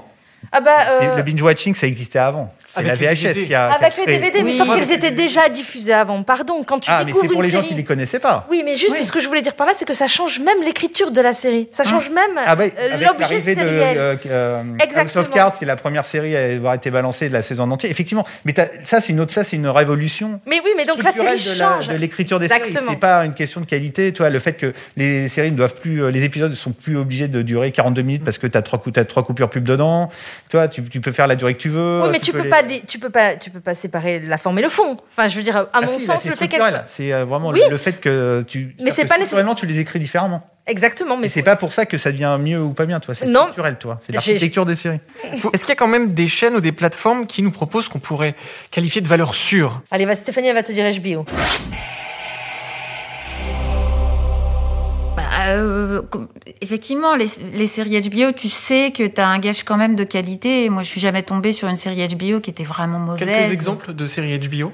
Ah 0.51 0.61
bah. 0.61 0.71
Euh, 1.01 1.17
Le 1.17 1.23
binge 1.23 1.41
watching, 1.41 1.75
ça 1.75 1.87
existait 1.87 2.19
avant. 2.19 2.53
C'est 2.75 2.81
Avec 2.81 2.99
la 2.99 3.09
les 3.09 3.15
VHS 3.15 3.21
DVD. 3.23 3.45
qui 3.47 3.53
a. 3.53 3.71
Avec 3.71 3.97
les. 3.97 4.05
DVD, 4.05 4.43
mais 4.43 4.51
Oui. 4.51 4.57
sauf 4.57 4.67
qu'elles 4.75 4.91
étaient 4.91 5.11
déjà 5.11 5.47
diffusées 5.49 5.93
avant. 5.93 6.23
Pardon, 6.23 6.61
quand 6.63 6.79
tu 6.79 6.89
Ah, 6.91 7.03
mais 7.05 7.13
c'est 7.13 7.27
pour 7.27 7.41
une 7.41 7.43
les 7.43 7.49
gens 7.49 7.61
qui 7.61 7.71
ne 7.73 7.77
les 7.77 7.83
connaissaient 7.85 8.19
pas. 8.19 8.45
Oui, 8.51 8.63
mais 8.65 8.75
juste 8.75 8.95
Oui. 8.99 9.05
ce 9.05 9.11
que 9.11 9.19
je 9.21 9.27
voulais 9.27 9.41
dire 9.41 9.53
par 9.55 9.65
là, 9.65 9.73
c'est 9.75 9.85
que 9.85 9.93
ça 9.93 10.07
change 10.07 10.39
même 10.39 10.57
l'écriture 10.63 11.11
de 11.11 11.21
la 11.21 11.31
série. 11.33 11.69
Ça 11.71 11.83
change 11.85 12.09
même 12.09 12.31
Ah 12.45 12.55
bah, 12.55 12.65
euh, 12.77 12.89
l'objet 12.97 13.13
l'arrivée 13.19 13.55
de 13.55 13.59
sériel. 13.61 13.97
euh, 13.97 14.15
euh, 14.27 14.61
House 14.61 14.83
Exactement. 14.83 15.21
of 15.23 15.29
Cards, 15.31 15.57
qui 15.57 15.63
est 15.63 15.67
la 15.67 15.75
première 15.77 16.03
série 16.05 16.35
à 16.35 16.41
avoir 16.55 16.73
été 16.73 16.91
balancée 16.91 17.29
de 17.29 17.33
la 17.33 17.41
saison 17.41 17.63
en 17.63 17.71
entier. 17.71 17.89
Effectivement, 17.89 18.25
mais 18.43 18.53
ça 18.83 18.99
c'est 18.99 19.13
une 19.13 19.19
autre, 19.21 19.31
ça 19.33 19.43
c'est 19.45 19.55
une 19.55 19.67
révolution. 19.67 20.39
Mais 20.45 20.59
oui, 20.63 20.71
mais 20.75 20.85
donc 20.85 21.01
la 21.03 21.11
série 21.11 21.37
structurelle 21.39 21.55
de 21.57 21.59
la- 21.59 21.75
change. 21.81 21.87
de 21.87 21.95
l'écriture 21.95 22.39
des 22.39 22.47
séries. 22.47 22.61
Exactement. 22.61 22.91
C'est 22.91 22.99
pas 22.99 23.25
une 23.25 23.33
question 23.33 23.61
de 23.61 23.65
qualité. 23.65 24.11
Tu 24.11 24.17
vois, 24.19 24.29
le 24.29 24.39
fait 24.39 24.53
que 24.53 24.73
les 24.97 25.27
séries 25.29 25.51
ne 25.51 25.55
doivent 25.57 25.75
plus, 25.75 26.03
euh, 26.03 26.11
les 26.11 26.23
épisodes 26.23 26.51
ne 26.51 26.55
sont 26.55 26.71
plus 26.71 26.97
obligés 26.97 27.27
de 27.27 27.41
durer 27.41 27.71
42 27.71 28.01
minutes 28.01 28.23
parce 28.25 28.37
que 28.37 28.47
tu 28.47 28.57
as 28.57 28.61
trois, 28.61 28.79
cou- 28.79 28.91
t'as 28.91 29.05
trois 29.05 29.23
coupures 29.23 29.49
pub 29.49 29.63
dedans. 29.63 30.09
Tu 30.49 30.57
vois, 30.57 30.67
tu, 30.67 30.83
tu 30.83 30.99
peux 31.01 31.11
faire 31.11 31.27
la 31.27 31.35
durée 31.35 31.53
que 31.53 31.61
tu 31.61 31.69
veux. 31.69 32.01
Oui, 32.03 32.09
mais 32.11 32.19
tu 32.19 32.31
peux 32.31 32.49
pas, 32.49 32.63
tu 32.87 32.99
peux 32.99 33.09
pas, 33.09 33.35
tu 33.35 33.49
peux 33.49 33.59
pas 33.59 33.73
séparer 33.73 34.19
la 34.19 34.37
forme 34.37 34.59
et 34.59 34.61
le 34.61 34.69
fond. 34.69 34.97
Enfin, 35.11 35.27
je 35.27 35.35
veux 35.37 35.43
dire, 35.43 35.57
à 35.57 35.67
Ah 35.73 35.81
mon 35.81 35.97
si, 35.97 36.05
sens, 36.05 36.21
c'est 36.21 36.29
le 36.29 36.35
fait 36.35 36.47
qu'elle. 36.47 36.83
C'est 36.87 37.13
euh, 37.13 37.25
vraiment 37.25 37.49
Oui. 37.49 37.61
le, 37.65 37.71
le 37.71 37.77
fait 37.77 37.99
que 37.99 38.43
tu. 38.47 38.75
Mais 38.81 38.91
c'est 38.91 39.05
pas 39.05 39.17
nécessairement 39.17 39.55
tu 39.55 39.65
les 39.65 39.79
écris 39.79 39.99
différemment. 39.99 40.47
Exactement, 40.67 41.15
mais 41.15 41.29
c'est 41.29 41.43
pas 41.43 41.55
pour 41.55 41.71
ça 41.71 41.85
que 41.85 41.95
ça 41.97 42.11
devient 42.11 42.37
mieux 42.39 42.59
ou 42.59 42.73
pas 42.73 42.85
bien, 42.87 42.99
toi. 42.99 43.13
C'est 43.13 43.27
structurel, 43.27 43.77
toi. 43.77 43.99
C'est 44.05 44.13
l'architecture 44.13 44.65
des 44.65 44.75
séries. 44.75 44.99
Est-ce 45.31 45.59
qu'il 45.59 45.69
y 45.69 45.71
a 45.73 45.75
quand 45.75 45.87
même 45.87 46.13
des 46.13 46.27
chaînes 46.27 46.55
ou 46.55 46.59
des 46.61 46.71
plateformes 46.71 47.27
qui 47.27 47.43
nous 47.43 47.51
proposent 47.51 47.87
qu'on 47.87 47.99
pourrait 47.99 48.33
qualifier 48.71 49.01
de 49.01 49.07
valeur 49.07 49.35
sûre 49.35 49.81
Allez, 49.91 50.05
va, 50.05 50.15
Stéphanie, 50.15 50.47
elle 50.47 50.55
va 50.55 50.63
te 50.63 50.71
dire 50.71 50.85
HBO. 50.89 51.23
Euh, 55.47 56.01
effectivement, 56.61 57.15
les, 57.15 57.27
les 57.53 57.67
séries 57.67 58.01
HBO, 58.01 58.31
tu 58.31 58.49
sais 58.49 58.91
que 58.91 59.05
tu 59.05 59.21
as 59.21 59.27
un 59.27 59.39
gage 59.39 59.63
quand 59.63 59.77
même 59.77 59.95
de 59.95 60.03
qualité. 60.03 60.69
Moi, 60.69 60.83
je 60.83 60.89
suis 60.89 61.01
jamais 61.01 61.23
tombée 61.23 61.51
sur 61.51 61.67
une 61.67 61.75
série 61.75 62.07
HBO 62.07 62.39
qui 62.39 62.49
était 62.49 62.63
vraiment 62.63 62.99
mauvaise. 62.99 63.27
Quelques 63.27 63.51
exemples 63.51 63.93
de 63.93 64.07
séries 64.07 64.39
HBO 64.39 64.71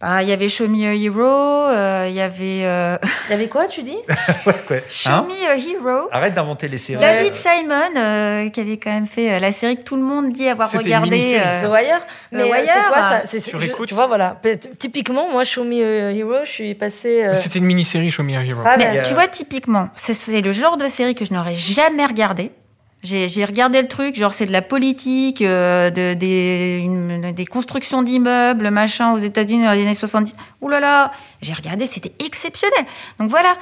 Bah, 0.00 0.22
Il 0.22 0.28
y 0.28 0.32
avait 0.32 0.48
Show 0.48 0.68
Me 0.68 0.86
a 0.86 0.94
Hero, 0.94 1.20
euh, 1.24 2.06
il 2.08 2.14
y 2.14 2.20
avait 2.20 2.64
euh, 2.64 2.96
Il 3.28 3.32
y 3.32 3.34
avait 3.34 3.48
quoi, 3.48 3.66
tu 3.66 3.82
dis? 3.82 3.96
Ouais, 4.46 4.54
ouais. 4.70 4.84
Show 4.88 5.10
Hein? 5.10 5.26
Me 5.28 5.48
a 5.50 5.56
Hero. 5.56 6.08
Arrête 6.12 6.34
d'inventer 6.34 6.68
les 6.68 6.78
séries. 6.78 7.00
David 7.00 7.34
Simon, 7.34 7.96
euh, 7.96 8.48
qui 8.50 8.60
avait 8.60 8.76
quand 8.76 8.90
même 8.92 9.08
fait 9.08 9.32
euh, 9.32 9.38
la 9.40 9.50
série 9.50 9.76
que 9.76 9.82
tout 9.82 9.96
le 9.96 10.02
monde 10.02 10.32
dit 10.32 10.48
avoir 10.48 10.68
C'était 10.68 10.84
une 10.84 10.86
regardé. 10.94 11.10
mini-série, 11.10 11.42
euh, 11.44 11.62
The 11.62 11.70
Wire 11.72 12.00
Mais 12.30 12.38
The 12.48 12.50
Wire, 12.52 12.62
c'est 12.66 12.72
quoi 12.88 13.00
bah, 13.00 13.02
ça 13.10 13.22
C'est- 13.26 13.40
sur 13.40 13.58
je- 13.58 13.66
écoute. 13.66 13.88
Tu 13.88 13.94
vois, 13.94 14.06
voilà. 14.06 14.40
Typiquement, 14.78 15.28
moi, 15.32 15.42
Show 15.42 15.64
Me 15.64 15.82
a 15.82 16.12
Hero, 16.12 16.44
je 16.44 16.50
suis 16.50 16.74
passée. 16.76 17.24
euh, 17.24 17.34
C'était 17.34 17.58
une 17.58 17.64
mini-série 17.64 18.10
Show 18.12 18.22
Me 18.22 18.36
a 18.36 18.44
Hero. 18.44 18.60
Ah, 18.64 18.76
Mais 18.78 18.84
ben, 18.92 18.98
a- 19.00 19.02
tu 19.02 19.14
vois, 19.14 19.26
typiquement, 19.26 19.88
c'est- 19.96 20.14
c'est 20.14 20.40
le 20.42 20.52
genre 20.52 20.76
de 20.76 20.86
série 20.86 21.16
que 21.16 21.24
je 21.24 21.34
n'aurais 21.34 21.56
jamais 21.56 22.06
regardé. 22.06 22.52
J'ai 23.08 23.44
regardé 23.44 23.80
le 23.80 23.88
truc, 23.88 24.14
genre 24.14 24.34
c'est 24.34 24.44
de 24.44 24.52
la 24.52 24.60
politique, 24.60 25.40
euh, 25.40 25.88
de, 25.90 26.12
des, 26.14 27.46
constructions 27.46 28.02
d'immeubles, 28.02 28.70
machin, 28.70 29.12
aux 29.12 29.18
États-Unis 29.18 29.64
dans 29.64 29.72
les 29.72 29.82
années 29.82 29.94
70. 29.94 30.34
Ouh 30.60 30.68
là 30.68 30.80
là, 30.80 31.12
j'ai 31.40 31.54
regardé, 31.54 31.86
c'était 31.86 32.12
exceptionnel. 32.24 32.84
Donc 33.18 33.30
voilà. 33.30 33.56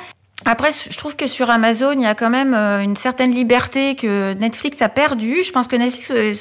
Après, 0.44 0.70
je 0.72 0.96
trouve 0.98 1.16
que 1.16 1.26
sur 1.26 1.48
Amazon, 1.50 1.92
il 1.92 2.02
y 2.02 2.06
a 2.06 2.14
quand 2.14 2.30
même 2.30 2.54
euh, 2.54 2.82
une 2.82 2.96
certaine 2.96 3.32
liberté 3.32 3.94
que 3.94 4.34
Netflix 4.34 4.82
a 4.82 4.88
perdue. 4.88 5.44
Je 5.44 5.52
pense 5.52 5.68
que 5.68 5.76
Netflix 5.76 6.10
euh, 6.10 6.34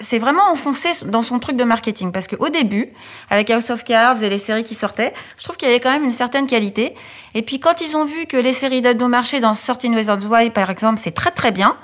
s'est 0.00 0.18
vraiment 0.18 0.50
enfoncé 0.50 0.88
dans 1.06 1.22
son 1.22 1.38
truc 1.38 1.56
de 1.56 1.64
marketing. 1.64 2.12
Parce 2.12 2.28
qu'au 2.28 2.48
début, 2.48 2.92
avec 3.28 3.50
House 3.50 3.70
of 3.70 3.84
Cards 3.84 4.22
et 4.22 4.30
les 4.30 4.38
séries 4.38 4.64
qui 4.64 4.74
sortaient, 4.74 5.12
je 5.36 5.44
trouve 5.44 5.56
qu'il 5.56 5.68
y 5.68 5.70
avait 5.70 5.80
quand 5.80 5.92
même 5.92 6.04
une 6.04 6.12
certaine 6.12 6.46
qualité. 6.46 6.94
Et 7.34 7.42
puis 7.42 7.60
quand 7.60 7.80
ils 7.80 7.96
ont 7.96 8.04
vu 8.04 8.26
que 8.26 8.36
les 8.36 8.52
séries 8.52 8.82
d'ado 8.82 9.08
marché 9.08 9.40
dans 9.40 9.54
13 9.54 9.94
Reasons 9.94 10.28
Why, 10.28 10.50
par 10.50 10.70
exemple, 10.70 11.00
c'est 11.02 11.14
très 11.14 11.30
très 11.30 11.50
bien. 11.50 11.76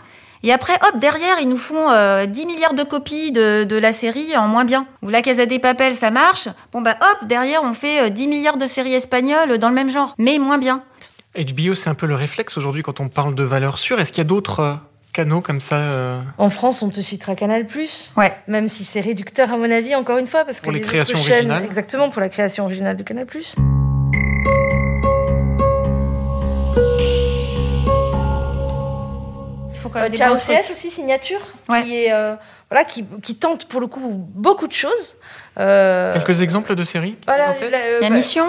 Et 0.45 0.53
après, 0.53 0.75
hop, 0.75 0.99
derrière, 0.99 1.39
ils 1.41 1.49
nous 1.49 1.57
font 1.57 1.89
euh, 1.91 2.27
10 2.27 2.47
milliards 2.47 2.75
de 2.75 2.83
copies 2.83 3.31
de, 3.31 3.65
de 3.65 3.77
la 3.77 3.93
série 3.93 4.37
en 4.37 4.49
moins 4.49 4.65
bien. 4.65 4.87
Ou 5.03 5.09
La 5.09 5.23
Casa 5.23 5.47
des 5.47 5.59
Papel, 5.61 5.95
ça 5.95 6.11
marche. 6.11 6.49
Bon 6.73 6.81
bah 6.81 6.97
hop, 7.01 7.29
derrière, 7.29 7.63
on 7.63 7.73
fait 7.75 8.03
euh, 8.07 8.09
10 8.09 8.27
milliards 8.29 8.57
de 8.57 8.67
séries 8.67 8.95
espagnoles 8.95 9.59
dans 9.59 9.69
le 9.69 9.75
même 9.75 9.91
genre, 9.91 10.15
mais 10.19 10.39
moins 10.39 10.59
bien. 10.59 10.83
HBO, 11.39 11.75
c'est 11.75 11.89
un 11.91 11.95
peu 11.95 12.07
le 12.07 12.15
réflexe 12.15 12.59
aujourd'hui 12.59 12.83
quand 12.83 12.99
on 13.01 13.09
parle 13.09 13.35
de 13.35 13.43
valeurs 13.45 13.79
sûres. 13.79 14.01
Est-ce 14.01 14.11
qu'il 14.13 14.19
y 14.23 14.27
a 14.27 14.29
d'autres 14.29 14.61
euh, 14.61 14.75
canaux 15.13 15.41
comme 15.43 15.61
ça 15.61 15.77
euh, 15.77 16.21
En 16.39 16.51
France, 16.51 16.83
on 16.83 16.91
te 16.91 17.01
citera 17.01 17.35
Canal+. 17.37 17.65
Ouais. 18.17 18.35
Même 18.49 18.69
si 18.69 18.85
c'est 18.85 19.01
réducteur 19.01 19.53
à 19.53 19.57
mon 19.57 19.71
avis, 19.71 19.95
encore 19.95 20.19
une 20.19 20.27
fois, 20.27 20.45
parce 20.45 20.59
que 20.59 20.65
Pour 20.65 20.73
les 20.73 20.81
autres 20.81 20.89
créations 20.89 21.19
chaînes- 21.19 21.33
originales. 21.53 21.65
exactement 21.65 22.11
pour 22.11 22.21
la 22.21 22.29
création 22.29 22.65
originale 22.65 22.97
de 22.97 23.03
Canal+. 23.05 23.27
Faut 29.83 29.89
quand 29.89 29.99
Euh, 29.99 30.03
même 30.03 30.13
trucs. 30.63 30.71
aussi, 30.71 30.91
Signature, 30.91 31.41
Ouais. 31.69 31.83
qui 31.83 32.05
est 32.05 32.13
euh, 32.13 32.35
voilà, 32.71 32.85
qui, 32.85 33.05
qui 33.23 33.35
tente 33.37 33.67
pour 33.67 33.81
le 33.81 33.87
coup 33.89 34.01
beaucoup 34.35 34.67
de 34.67 34.73
choses. 34.73 35.17
Euh, 35.59 36.15
Quelques 36.15 36.41
exemples 36.43 36.75
de 36.75 36.85
séries 36.85 37.17
voilà, 37.27 37.51
en 37.51 37.55
tête 37.55 37.71
la- 37.71 37.79
euh, 37.79 37.99
Il 38.01 38.05
y 38.05 38.07
a 38.07 38.11
bah, 38.11 38.17
Mission 38.17 38.47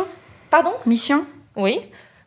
Pardon? 0.49 0.71
Mission 0.85 1.25
Oui. 1.55 1.81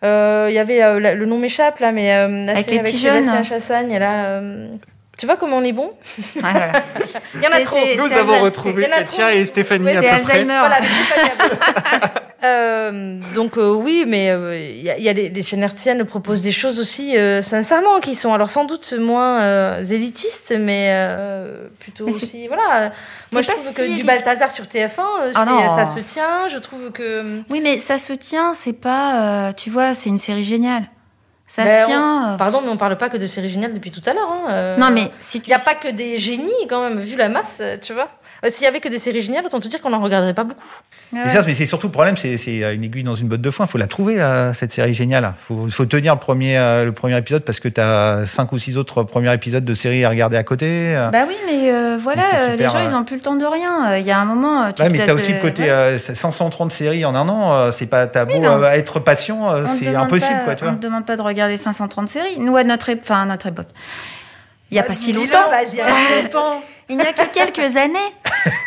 Euh, 0.05 0.49
Il 0.51 0.55
y 0.55 0.59
avait 0.59 0.83
euh, 0.83 1.01
la- 1.01 1.15
le 1.15 1.25
nom 1.27 1.39
m'échappe 1.39 1.79
là, 1.79 1.93
mais 1.93 2.13
euh, 2.15 2.45
la 2.47 2.53
Avec 2.53 2.65
série 2.65 2.75
les 2.77 2.81
avec 2.81 2.93
petits 2.93 3.03
Sébastien. 3.05 3.43
Chassagne, 3.43 3.97
là. 3.99 4.27
euh, 4.27 4.69
tu 5.17 5.25
vois 5.25 5.37
comment 5.37 5.57
on 5.57 5.63
est 5.65 5.73
bon? 5.73 5.87
Ouais, 6.35 6.41
voilà. 6.43 6.73
Il 7.35 7.43
y 7.43 7.47
en 7.47 7.53
a 7.53 7.61
trop. 7.63 7.79
Nous 7.97 8.13
avons 8.13 8.41
retrouvé 8.43 8.87
Katia 8.87 9.33
et 9.35 9.45
Stéphanie 9.47 9.87
Ouais, 9.87 9.97
à 9.97 10.03
C'est 10.03 10.19
peu 10.19 10.23
près. 10.25 10.33
Alzheimer. 10.35 10.59
Voilà, 10.59 10.77
Stéphanie. 10.77 12.11
Euh, 12.45 13.19
donc 13.35 13.57
euh, 13.57 13.73
oui, 13.73 14.05
mais 14.07 14.31
euh, 14.31 14.59
il 14.59 14.83
y 14.83 14.91
a, 14.91 14.99
y 14.99 15.09
a 15.09 15.13
les, 15.13 15.31
les 15.31 15.43
chaînes 15.43 15.63
hertziennes 15.63 16.05
proposent 16.05 16.43
des 16.43 16.53
choses 16.53 16.79
aussi, 16.79 17.17
euh, 17.17 17.41
sincèrement, 17.41 17.99
qui 18.01 18.15
sont 18.15 18.33
alors 18.35 18.51
sans 18.51 18.65
doute 18.65 18.93
moins 18.93 19.41
euh, 19.43 19.83
élitistes, 19.83 20.55
mais 20.59 20.91
euh, 20.93 21.67
plutôt 21.79 22.05
Mais 22.07 22.13
aussi, 22.13 22.47
voilà. 22.47 22.93
Moi, 23.33 23.43
je 23.43 23.49
trouve 23.49 23.67
si 23.69 23.75
que 23.75 23.97
du. 23.97 24.05
Balthazar 24.05 24.51
sur 24.53 24.65
TF1, 24.67 25.01
euh, 25.23 25.33
Ah 25.35 25.75
ça 25.77 25.87
se 25.87 26.01
tient. 26.01 26.49
Je 26.49 26.59
trouve 26.59 26.91
que 26.93 27.41
Oui, 27.51 27.61
mais 27.63 27.79
ça 27.79 27.97
se 27.99 28.13
tient, 28.13 28.53
c'est 28.55 28.75
pas. 28.75 29.49
euh, 29.49 29.53
tu 29.53 29.71
vois, 29.71 29.95
c'est 29.95 30.11
une 30.11 30.19
série 30.19 30.45
géniale. 30.45 30.85
Ça 31.49 31.63
Ben, 31.65 31.81
se 31.83 31.87
tient. 31.87 32.35
euh, 32.35 32.37
Pardon, 32.37 32.61
mais 32.63 32.71
on 32.71 32.77
parle 32.77 32.99
pas 32.99 33.09
que 33.09 33.17
de 33.17 33.25
séries 33.27 33.49
géniales 33.49 33.73
depuis 33.73 33.91
tout 33.93 34.03
à 34.05 34.13
l'heure. 34.13 34.29
Hein. 34.31 34.51
euh, 34.51 34.77
Non, 34.77 34.91
mais 34.91 35.11
si 35.23 35.39
Il 35.39 35.47
n'y 35.49 35.55
a 35.55 35.59
pas 35.61 35.75
que 35.75 35.89
des 35.89 36.19
génies, 36.19 36.51
quand 36.69 36.83
même, 36.83 36.99
vu 36.99 37.17
la 37.17 37.29
masse, 37.29 37.59
euh, 37.61 37.77
tu 37.81 37.93
vois. 37.95 38.09
Euh, 38.45 38.49
S'il 38.51 38.65
y 38.65 38.67
avait 38.67 38.81
que 38.81 38.89
des 38.89 38.99
séries 38.99 39.23
géniales, 39.23 39.45
autant 39.47 39.61
te 39.61 39.69
dire 39.69 39.81
qu'on 39.81 39.91
n'en 39.91 40.01
regarderait 40.01 40.35
pas 40.35 40.45
beaucoup. 40.45 40.67
Ouais, 41.13 41.21
Mais, 41.47 41.55
c'est 41.55 41.67
surtout 41.67 41.87
le 41.87 41.93
problème, 41.93 42.17
c'est 42.17 42.37
c'est 42.37 42.59
une 42.75 42.85
aiguille 42.85 43.03
dans 43.05 43.15
une 43.15 43.29
botte 43.29 43.41
de 43.41 43.51
foin. 43.51 43.67
Il 43.67 43.69
faut 43.71 43.79
la 43.79 43.87
trouver, 43.87 44.17
là, 44.17 44.53
cette 44.55 44.73
série 44.73 44.93
géniale. 44.95 45.33
Il 45.39 45.45
faut, 45.47 45.71
faut 45.71 45.85
tenir 45.87 46.15
le 46.15 46.21
premier, 46.21 46.59
euh, 46.59 46.85
le 46.85 46.93
premier 46.93 47.17
épisode 47.17 47.45
parce 47.45 47.61
que 47.61 47.69
tu 47.69 47.81
as 47.81 48.27
cinq 48.27 48.53
ou 48.53 48.59
six 48.59 48.77
autres 48.77 49.03
premiers 49.05 49.33
épisodes 49.33 49.65
de 49.65 49.75
série 49.75 50.05
à 50.05 50.09
regarder 50.11 50.37
à 50.37 50.43
côté. 50.43 50.67
euh. 50.97 51.11
Bah 51.11 51.25
oui, 51.29 51.37
mais 51.47 51.71
euh, 51.73 51.97
voilà, 52.01 52.23
euh, 52.35 52.57
les 52.57 52.65
gens, 52.65 52.77
euh. 52.77 52.89
ils 52.91 52.95
ont 52.95 53.05
plus 53.05 53.17
le 53.17 53.23
temps 53.23 53.37
de 53.37 53.45
rien. 53.47 53.93
Euh, 53.93 53.99
Il 53.99 54.07
y 54.07 54.11
a 54.11 54.19
un 54.19 54.25
moment. 54.25 54.65
euh, 54.65 54.71
Tu 54.75 54.83
Ouais, 54.83 54.89
mais 54.91 55.03
tu 55.05 55.11
as 55.11 55.15
aussi 55.15 55.33
le 55.33 55.41
côté 55.41 55.63
ouais. 55.63 55.71
euh, 55.71 55.99
530 55.99 56.73
séries 56.73 57.05
en 57.05 57.15
un 57.15 57.29
an. 57.29 57.55
euh, 57.55 57.71
c'est 57.71 57.87
pas, 57.87 58.07
t'as 58.07 58.25
beau 58.25 58.39
non. 58.39 58.63
euh, 58.63 58.71
être 58.73 59.01
patient, 59.01 59.51
euh, 59.53 59.65
c'est 59.79 59.95
impossible, 59.95 60.35
pas- 60.41 60.45
quoi, 60.45 60.55
tu 60.57 60.65
On 60.65 60.73
ne 60.73 60.77
demande 60.77 61.07
pas 61.07 61.17
de 61.17 61.23
regarder 61.23 61.57
530 61.57 62.09
séries. 62.09 62.39
Nous, 62.39 62.57
à 62.57 62.65
notre, 62.65 62.91
ép- 62.91 63.01
enfin, 63.03 63.23
à 63.23 63.27
notre 63.27 63.47
époque. 63.47 63.69
Il 64.71 64.75
n'y 64.75 64.81
a 64.81 64.83
pas 64.83 64.95
si 64.95 65.13
longtemps. 65.13 65.49
vas-y, 65.51 65.81
arrête. 65.81 66.37
Il 66.89 66.97
n'y 66.97 67.03
a 67.03 67.13
que 67.13 67.33
quelques 67.33 67.77
années. 67.77 67.99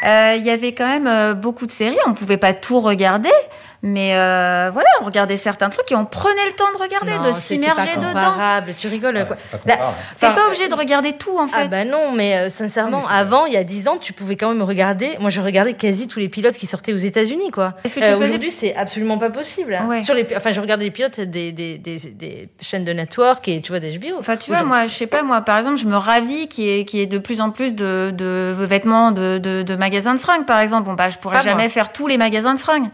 Euh, 0.06 0.36
Il 0.38 0.44
y 0.44 0.50
avait 0.50 0.74
quand 0.74 0.88
même 0.88 1.08
euh, 1.08 1.34
beaucoup 1.34 1.66
de 1.66 1.72
séries. 1.72 1.98
On 2.06 2.10
ne 2.10 2.16
pouvait 2.16 2.38
pas 2.38 2.54
tout 2.54 2.82
regarder. 2.82 3.32
Mais 3.82 4.14
euh, 4.14 4.70
voilà, 4.74 4.90
on 5.02 5.06
regardait 5.06 5.38
certains 5.38 5.70
trucs 5.70 5.90
et 5.92 5.96
on 5.96 6.04
prenait 6.04 6.46
le 6.48 6.52
temps 6.52 6.70
de 6.78 6.82
regarder, 6.84 7.12
Non, 7.14 7.30
de 7.30 7.34
s'immerger 7.34 7.76
pas 7.94 7.96
dedans. 7.96 8.08
comparable. 8.10 8.74
Tu 8.76 8.90
rigoles, 8.90 9.26
quoi. 9.26 9.38
C'est 9.42 9.52
pas 9.52 9.58
La- 9.66 9.74
comparable. 9.76 9.98
T'es 10.20 10.26
Enfin, 10.26 10.36
pas 10.36 10.48
obligé 10.48 10.68
de 10.68 10.74
regarder 10.76 11.14
tout, 11.14 11.38
en 11.40 11.48
fait. 11.48 11.62
Ah 11.64 11.68
bah 11.68 11.86
non, 11.86 12.12
mais 12.14 12.36
euh, 12.36 12.50
sincèrement, 12.50 12.98
Non, 12.98 12.98
mais 13.04 13.04
c'est 13.10 13.14
avant, 13.20 13.46
il 13.46 13.54
y 13.54 13.58
a 13.58 13.64
10 13.64 13.88
ans, 13.88 13.96
tu 13.98 14.12
pouvais 14.12 14.36
quand 14.36 14.50
même 14.50 14.62
regarder. 14.64 15.16
Moi, 15.22 15.30
je 15.30 15.40
regardais 15.40 15.74
quasi 15.74 16.10
tous 16.10 16.20
les 16.20 16.28
pilotes 16.28 16.56
qui 16.56 16.68
sortaient 16.68 16.92
aux 16.92 16.98
États-Unis, 16.98 17.52
quoi. 17.52 17.74
Est-ce 17.86 17.96
que 17.96 18.02
tu 18.02 18.06
Euh, 18.06 18.16
faisais- 18.18 18.26
Aujourd'hui, 18.26 18.52
c'est 18.52 18.76
absolument 18.76 19.18
pas 19.18 19.30
possible. 19.30 19.74
hein. 19.74 19.86
Ouais. 19.88 20.02
Sur 20.02 20.14
les, 20.14 20.28
enfin, 20.36 20.52
je 20.52 20.60
regardais 20.60 20.84
les 20.84 20.92
pilotes 20.92 21.22
des, 21.22 21.54
des, 21.54 21.78
des, 21.78 21.98
des 22.00 22.50
chaînes 22.60 22.84
de 22.84 22.92
network 22.92 23.48
et 23.48 23.62
tu 23.62 23.72
vois 23.72 23.80
d'HBO. 23.80 24.18
Enfin, 24.20 24.36
tu 24.36 24.52
vois, 24.52 24.64
moi, 24.64 24.88
je 24.88 24.94
sais 24.94 25.08
pas, 25.08 25.24
moi, 25.24 25.40
par 25.40 25.58
exemple, 25.58 25.78
je 25.78 25.86
me 25.86 25.96
ravis 25.96 26.50
qu'il 26.50 26.66
y 26.66 26.80
ait, 26.82 26.84
qu'il 26.86 27.00
y 27.00 27.04
ait 27.04 27.06
de 27.06 27.18
plus 27.18 27.40
en 27.40 27.52
plus 27.52 27.74
de, 27.74 28.12
de 28.14 28.54
vêtements 28.60 29.12
de, 29.12 29.38
de, 29.38 29.62
de 29.62 29.76
magasins 29.78 30.16
de 30.16 30.20
fringues, 30.20 30.46
par 30.46 30.60
exemple. 30.60 30.84
Bon, 30.84 30.96
bah, 30.96 31.10
je 31.10 31.18
pourrais 31.18 31.38
Pas 31.38 31.44
jamais 31.44 31.64
moi. 31.64 31.70
faire 31.70 31.94
tous 31.94 32.08
les 32.08 32.18
magasins 32.18 32.54
de 32.56 32.60
fringues. 32.60 32.90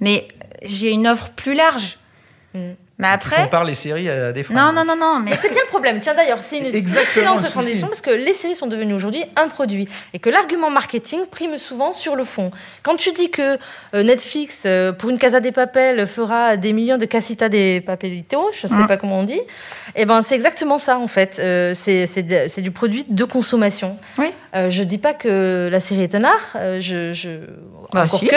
Mais 0.00 0.28
j'ai 0.62 0.90
une 0.90 1.06
offre 1.06 1.30
plus 1.30 1.54
large. 1.54 1.98
Mm. 2.54 2.72
Mais 3.00 3.06
Tu 3.06 3.14
après. 3.14 3.42
compares 3.44 3.62
les 3.64 3.74
séries 3.76 4.08
à 4.10 4.32
des 4.32 4.42
fringues. 4.42 4.56
Non, 4.56 4.72
non, 4.72 4.84
non, 4.84 4.96
non, 4.96 5.20
mais 5.20 5.36
c'est 5.36 5.50
bien 5.50 5.60
le 5.64 5.68
problème. 5.68 6.00
Tiens, 6.00 6.14
d'ailleurs, 6.14 6.42
c'est 6.42 6.58
une 6.58 6.66
Exactement, 6.66 7.00
excellente 7.36 7.50
transition 7.50 7.86
parce 7.86 8.00
que 8.00 8.10
les 8.10 8.32
séries 8.34 8.56
sont 8.56 8.66
devenues 8.66 8.94
aujourd'hui 8.94 9.24
un 9.36 9.46
produit 9.48 9.88
et 10.14 10.18
que 10.18 10.28
l'argument 10.30 10.68
marketing 10.68 11.20
prime 11.30 11.56
souvent 11.58 11.92
sur 11.92 12.16
le 12.16 12.24
fond. 12.24 12.50
Quand 12.82 12.96
tu 12.96 13.12
dis 13.12 13.30
que 13.30 13.56
euh, 13.94 14.02
Netflix, 14.02 14.64
euh, 14.66 14.90
pour 14.92 15.10
une 15.10 15.18
Casa 15.18 15.38
des 15.38 15.52
Papel, 15.52 16.06
fera 16.08 16.56
des 16.56 16.72
millions 16.72 16.98
de 16.98 17.04
Casita 17.06 17.48
des 17.48 17.80
Papelitos, 17.80 18.50
je 18.52 18.66
sais 18.66 18.74
Mm. 18.74 18.86
pas 18.88 18.96
comment 18.96 19.20
on 19.20 19.24
dit, 19.24 19.40
eh 19.94 20.04
ben, 20.04 20.22
c'est 20.22 20.34
exactement 20.34 20.78
ça, 20.78 20.98
en 20.98 21.06
fait. 21.06 21.36
Euh, 21.38 21.74
c'est 21.74 22.62
du 22.62 22.72
produit 22.72 23.04
de 23.08 23.24
consommation. 23.24 23.96
Oui. 24.18 24.26
Euh, 24.56 24.70
je 24.70 24.82
dis 24.82 24.98
pas 24.98 25.14
que 25.14 25.68
la 25.70 25.78
série 25.78 26.02
est 26.02 26.14
un 26.16 26.24
art, 26.24 26.56
je, 26.80 27.12
je... 27.12 27.28
Bah, 27.92 28.04
encore 28.04 28.18
si. 28.18 28.26
que, 28.26 28.34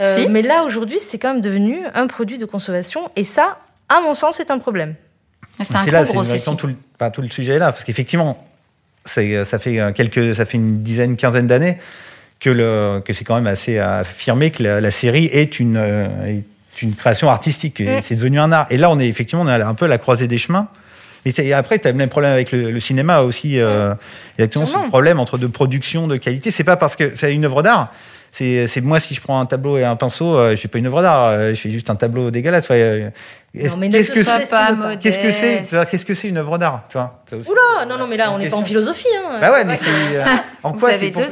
euh, 0.00 0.22
Si. 0.22 0.28
mais 0.28 0.42
là, 0.42 0.64
aujourd'hui, 0.64 0.98
c'est 0.98 1.18
quand 1.18 1.32
même 1.32 1.40
devenu 1.40 1.78
un 1.94 2.08
produit 2.08 2.38
de 2.38 2.44
consommation 2.44 3.08
et 3.14 3.22
ça, 3.24 3.58
à 3.90 4.00
mon 4.00 4.14
sens, 4.14 4.36
c'est 4.36 4.50
un 4.50 4.58
problème. 4.58 4.94
c'est 5.62 5.74
un 5.76 5.84
là, 5.86 6.04
gros, 6.04 6.24
c'est 6.24 6.38
souci. 6.38 6.56
tout 6.56 6.66
le, 6.66 6.74
enfin, 6.98 7.10
tout 7.10 7.20
le 7.20 7.28
sujet 7.28 7.54
est 7.54 7.58
là, 7.58 7.72
parce 7.72 7.84
qu'effectivement, 7.84 8.46
c'est- 9.04 9.44
ça 9.44 9.58
fait 9.58 9.78
euh, 9.78 9.92
quelques, 9.92 10.34
ça 10.34 10.46
fait 10.46 10.56
une 10.56 10.82
dizaine, 10.82 11.16
quinzaine 11.16 11.46
d'années 11.46 11.76
que 12.38 12.48
le, 12.50 13.02
que 13.04 13.12
c'est 13.12 13.24
quand 13.24 13.34
même 13.34 13.46
assez 13.46 13.78
affirmé 13.78 14.50
que 14.50 14.62
la, 14.62 14.80
la 14.80 14.90
série 14.90 15.26
est 15.26 15.60
une, 15.60 15.76
euh, 15.76 16.06
est 16.26 16.82
une 16.82 16.94
création 16.94 17.28
artistique. 17.28 17.80
Mm. 17.80 18.00
C'est 18.02 18.14
devenu 18.14 18.40
un 18.40 18.50
art. 18.52 18.66
Et 18.70 18.78
là, 18.78 18.90
on 18.90 18.98
est 18.98 19.08
effectivement, 19.08 19.42
on 19.44 19.48
est 19.48 19.60
un 19.60 19.74
peu 19.74 19.84
à 19.84 19.88
la 19.88 19.98
croisée 19.98 20.26
des 20.26 20.38
chemins. 20.38 20.68
Et, 21.26 21.52
après, 21.52 21.78
tu 21.78 21.86
as 21.86 21.90
le 21.90 21.98
même 21.98 22.08
problème 22.08 22.32
avec 22.32 22.50
le, 22.50 22.70
le 22.70 22.80
cinéma 22.80 23.20
aussi. 23.20 23.58
Euh, 23.58 23.94
exactement 24.38 24.64
ce 24.64 24.88
problème 24.88 25.20
entre 25.20 25.36
de 25.36 25.46
production, 25.46 26.06
de 26.08 26.16
qualité. 26.16 26.50
C'est 26.50 26.64
pas 26.64 26.76
parce 26.78 26.96
que 26.96 27.12
c'est 27.14 27.34
une 27.34 27.44
œuvre 27.44 27.62
d'art. 27.62 27.92
C'est 28.32 28.66
c'est 28.68 28.80
moi, 28.80 29.00
si 29.00 29.14
je 29.14 29.20
prends 29.20 29.40
un 29.40 29.46
tableau 29.46 29.76
et 29.76 29.84
un 29.84 29.96
pinceau, 29.96 30.36
euh, 30.36 30.50
je 30.54 30.60
fais 30.60 30.68
pas 30.68 30.78
une 30.78 30.86
œuvre 30.86 31.02
d'art. 31.02 31.24
euh, 31.26 31.52
je 31.54 31.60
fais 31.60 31.70
juste 31.70 31.90
un 31.90 31.96
tableau 31.96 32.30
dégueulasse. 32.30 32.68
ouais, 32.68 32.80
euh, 32.80 33.10
Qu'est-ce 33.52 34.10
que 34.12 34.22
c'est. 34.22 34.98
Qu'est-ce 35.00 35.18
que 35.18 35.32
c'est 35.32 35.90
Qu'est-ce 35.90 36.06
que 36.06 36.14
c'est 36.14 36.28
une 36.28 36.36
œuvre 36.36 36.56
d'art 36.56 36.84
tu 36.88 36.96
vois? 36.96 37.22
Oula, 37.32 37.86
non, 37.86 37.98
non, 37.98 38.06
mais 38.06 38.16
là, 38.16 38.30
on 38.32 38.38
n'est 38.38 38.48
pas 38.48 38.56
en 38.56 38.62
philosophie. 38.62 39.06
Hein. 39.18 39.38
Bah 39.40 39.50
ouais, 39.50 39.64
mais 39.64 39.76
c'est 39.76 39.88
euh, 40.16 40.24
en 40.62 40.72
quoi 40.72 40.92
c'est 40.92 41.10
pour, 41.10 41.24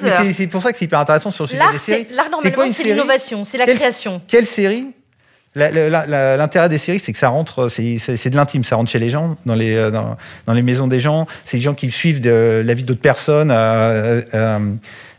ça 0.62 0.72
que 0.72 0.78
c'est 0.78 0.84
hyper 0.87 0.98
intéressant 0.98 1.30
sur 1.30 1.44
le 1.44 1.48
sujet 1.48 1.61
L'art, 1.61 1.72
des 1.72 1.78
séries. 1.78 2.06
l'art 2.11 2.24
C'est 2.24 2.30
quoi 2.30 2.40
normalement, 2.42 2.64
une 2.64 2.72
c'est 2.72 2.82
série? 2.82 2.94
l'innovation, 2.94 3.44
c'est 3.44 3.58
la 3.58 3.64
Quelle- 3.66 3.76
création. 3.78 4.20
Quelle 4.26 4.46
série? 4.46 4.88
L'intérêt 5.54 6.68
des 6.68 6.78
séries, 6.78 7.00
c'est 7.00 7.12
que 7.12 7.18
ça 7.18 7.28
rentre, 7.28 7.68
c'est 7.68 8.28
de 8.30 8.37
l'intime, 8.37 8.62
ça 8.64 8.76
rentre 8.76 8.90
chez 8.90 8.98
les 8.98 9.08
gens, 9.08 9.37
dans 9.46 9.54
les, 9.54 9.90
dans, 9.90 10.16
dans 10.46 10.52
les 10.52 10.62
maisons 10.62 10.87
des 10.87 11.00
gens. 11.00 11.26
C'est 11.46 11.56
des 11.56 11.62
gens 11.62 11.74
qui 11.74 11.90
suivent 11.90 12.20
de, 12.20 12.62
la 12.64 12.74
vie 12.74 12.84
d'autres 12.84 13.00
personnes 13.00 13.50
euh, 13.50 14.20
euh, 14.34 14.58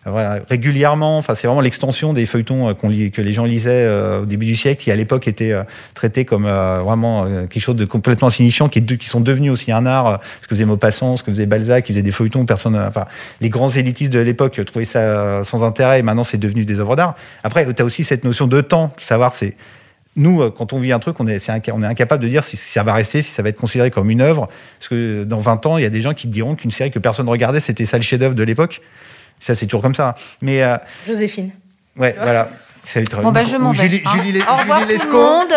régulièrement. 0.05 1.17
Enfin, 1.17 1.35
c'est 1.35 1.47
vraiment 1.47 1.61
l'extension 1.61 2.13
des 2.13 2.25
feuilletons 2.25 2.69
euh, 2.69 3.09
que 3.09 3.21
les 3.21 3.33
gens 3.33 3.45
lisaient 3.45 3.69
euh, 3.71 4.21
au 4.21 4.25
début 4.25 4.45
du 4.45 4.55
siècle, 4.55 4.81
qui 4.81 4.91
à 4.91 4.95
l'époque 4.95 5.27
étaient 5.27 5.51
euh, 5.51 5.63
traités 5.93 6.25
comme 6.25 6.43
vraiment 6.43 7.25
quelque 7.49 7.59
chose 7.59 7.75
de 7.75 7.85
complètement 7.85 8.27
insignifiant, 8.27 8.69
qui, 8.69 8.83
sont 9.01 9.19
devenus 9.19 9.51
aussi 9.51 9.71
un 9.71 9.85
art. 9.85 10.19
ce 10.41 10.47
que 10.47 10.55
faisait 10.55 10.65
Maupassant, 10.65 11.17
ce 11.17 11.23
que 11.23 11.31
faisait 11.31 11.45
Balzac, 11.45 11.85
qui 11.85 11.93
faisait 11.93 12.01
des 12.01 12.11
feuilletons. 12.11 12.45
Personne, 12.45 12.75
enfin, 12.75 13.05
les 13.41 13.49
grands 13.49 13.69
élitistes 13.69 14.13
de 14.13 14.19
l'époque 14.19 14.63
trouvaient 14.65 14.85
ça 14.85 15.43
sans 15.43 15.63
intérêt. 15.63 16.01
Maintenant, 16.01 16.23
c'est 16.23 16.37
devenu 16.37 16.65
des 16.65 16.79
œuvres 16.79 16.95
d'art. 16.95 17.15
Après, 17.43 17.71
tu 17.73 17.81
as 17.81 17.85
aussi 17.85 18.03
cette 18.03 18.23
notion 18.23 18.47
de 18.47 18.61
temps, 18.61 18.93
savoir 18.97 19.33
c'est 19.35 19.55
nous, 20.15 20.49
quand 20.51 20.73
on 20.73 20.79
vit 20.79 20.91
un 20.91 20.99
truc, 20.99 21.19
on 21.19 21.27
est, 21.27 21.49
incapable 21.49 22.23
de 22.23 22.27
dire 22.27 22.43
si 22.43 22.57
ça 22.57 22.83
va 22.83 22.93
rester, 22.93 23.21
si 23.21 23.31
ça 23.31 23.41
va 23.41 23.49
être 23.49 23.59
considéré 23.59 23.89
comme 23.91 24.09
une 24.09 24.21
œuvre. 24.21 24.49
Parce 24.79 24.89
que 24.89 25.23
dans 25.23 25.39
20 25.39 25.65
ans, 25.65 25.77
il 25.77 25.83
y 25.83 25.87
a 25.87 25.89
des 25.89 26.01
gens 26.01 26.13
qui 26.13 26.27
diront 26.27 26.55
qu'une 26.55 26.71
série 26.71 26.91
que 26.91 26.99
personne 26.99 27.29
regardait, 27.29 27.59
c'était 27.59 27.85
ça 27.85 27.97
le 27.97 28.03
chef-d'œuvre 28.03 28.35
de 28.35 28.43
l'époque. 28.43 28.81
Ça, 29.39 29.55
c'est 29.55 29.65
toujours 29.65 29.81
comme 29.81 29.95
ça. 29.95 30.15
Mais 30.41 30.63
euh, 30.63 30.77
Joséphine. 31.07 31.51
ouais, 31.97 32.15
voilà. 32.19 32.47
Ça 32.85 32.99
va 32.99 33.03
être 33.03 33.21
Bon, 33.21 33.31
bah, 33.31 33.43
je 33.43 33.55
m'en 33.55 33.71
vais. 33.71 33.83
Julie, 33.83 34.01
hein. 34.05 34.11
Julie, 34.23 34.41
Au 34.41 34.55
revoir 34.55 34.79
Julie 34.79 34.97
tout 34.97 35.03
le 35.05 35.11
Lescaut. 35.11 35.21
monde. 35.21 35.53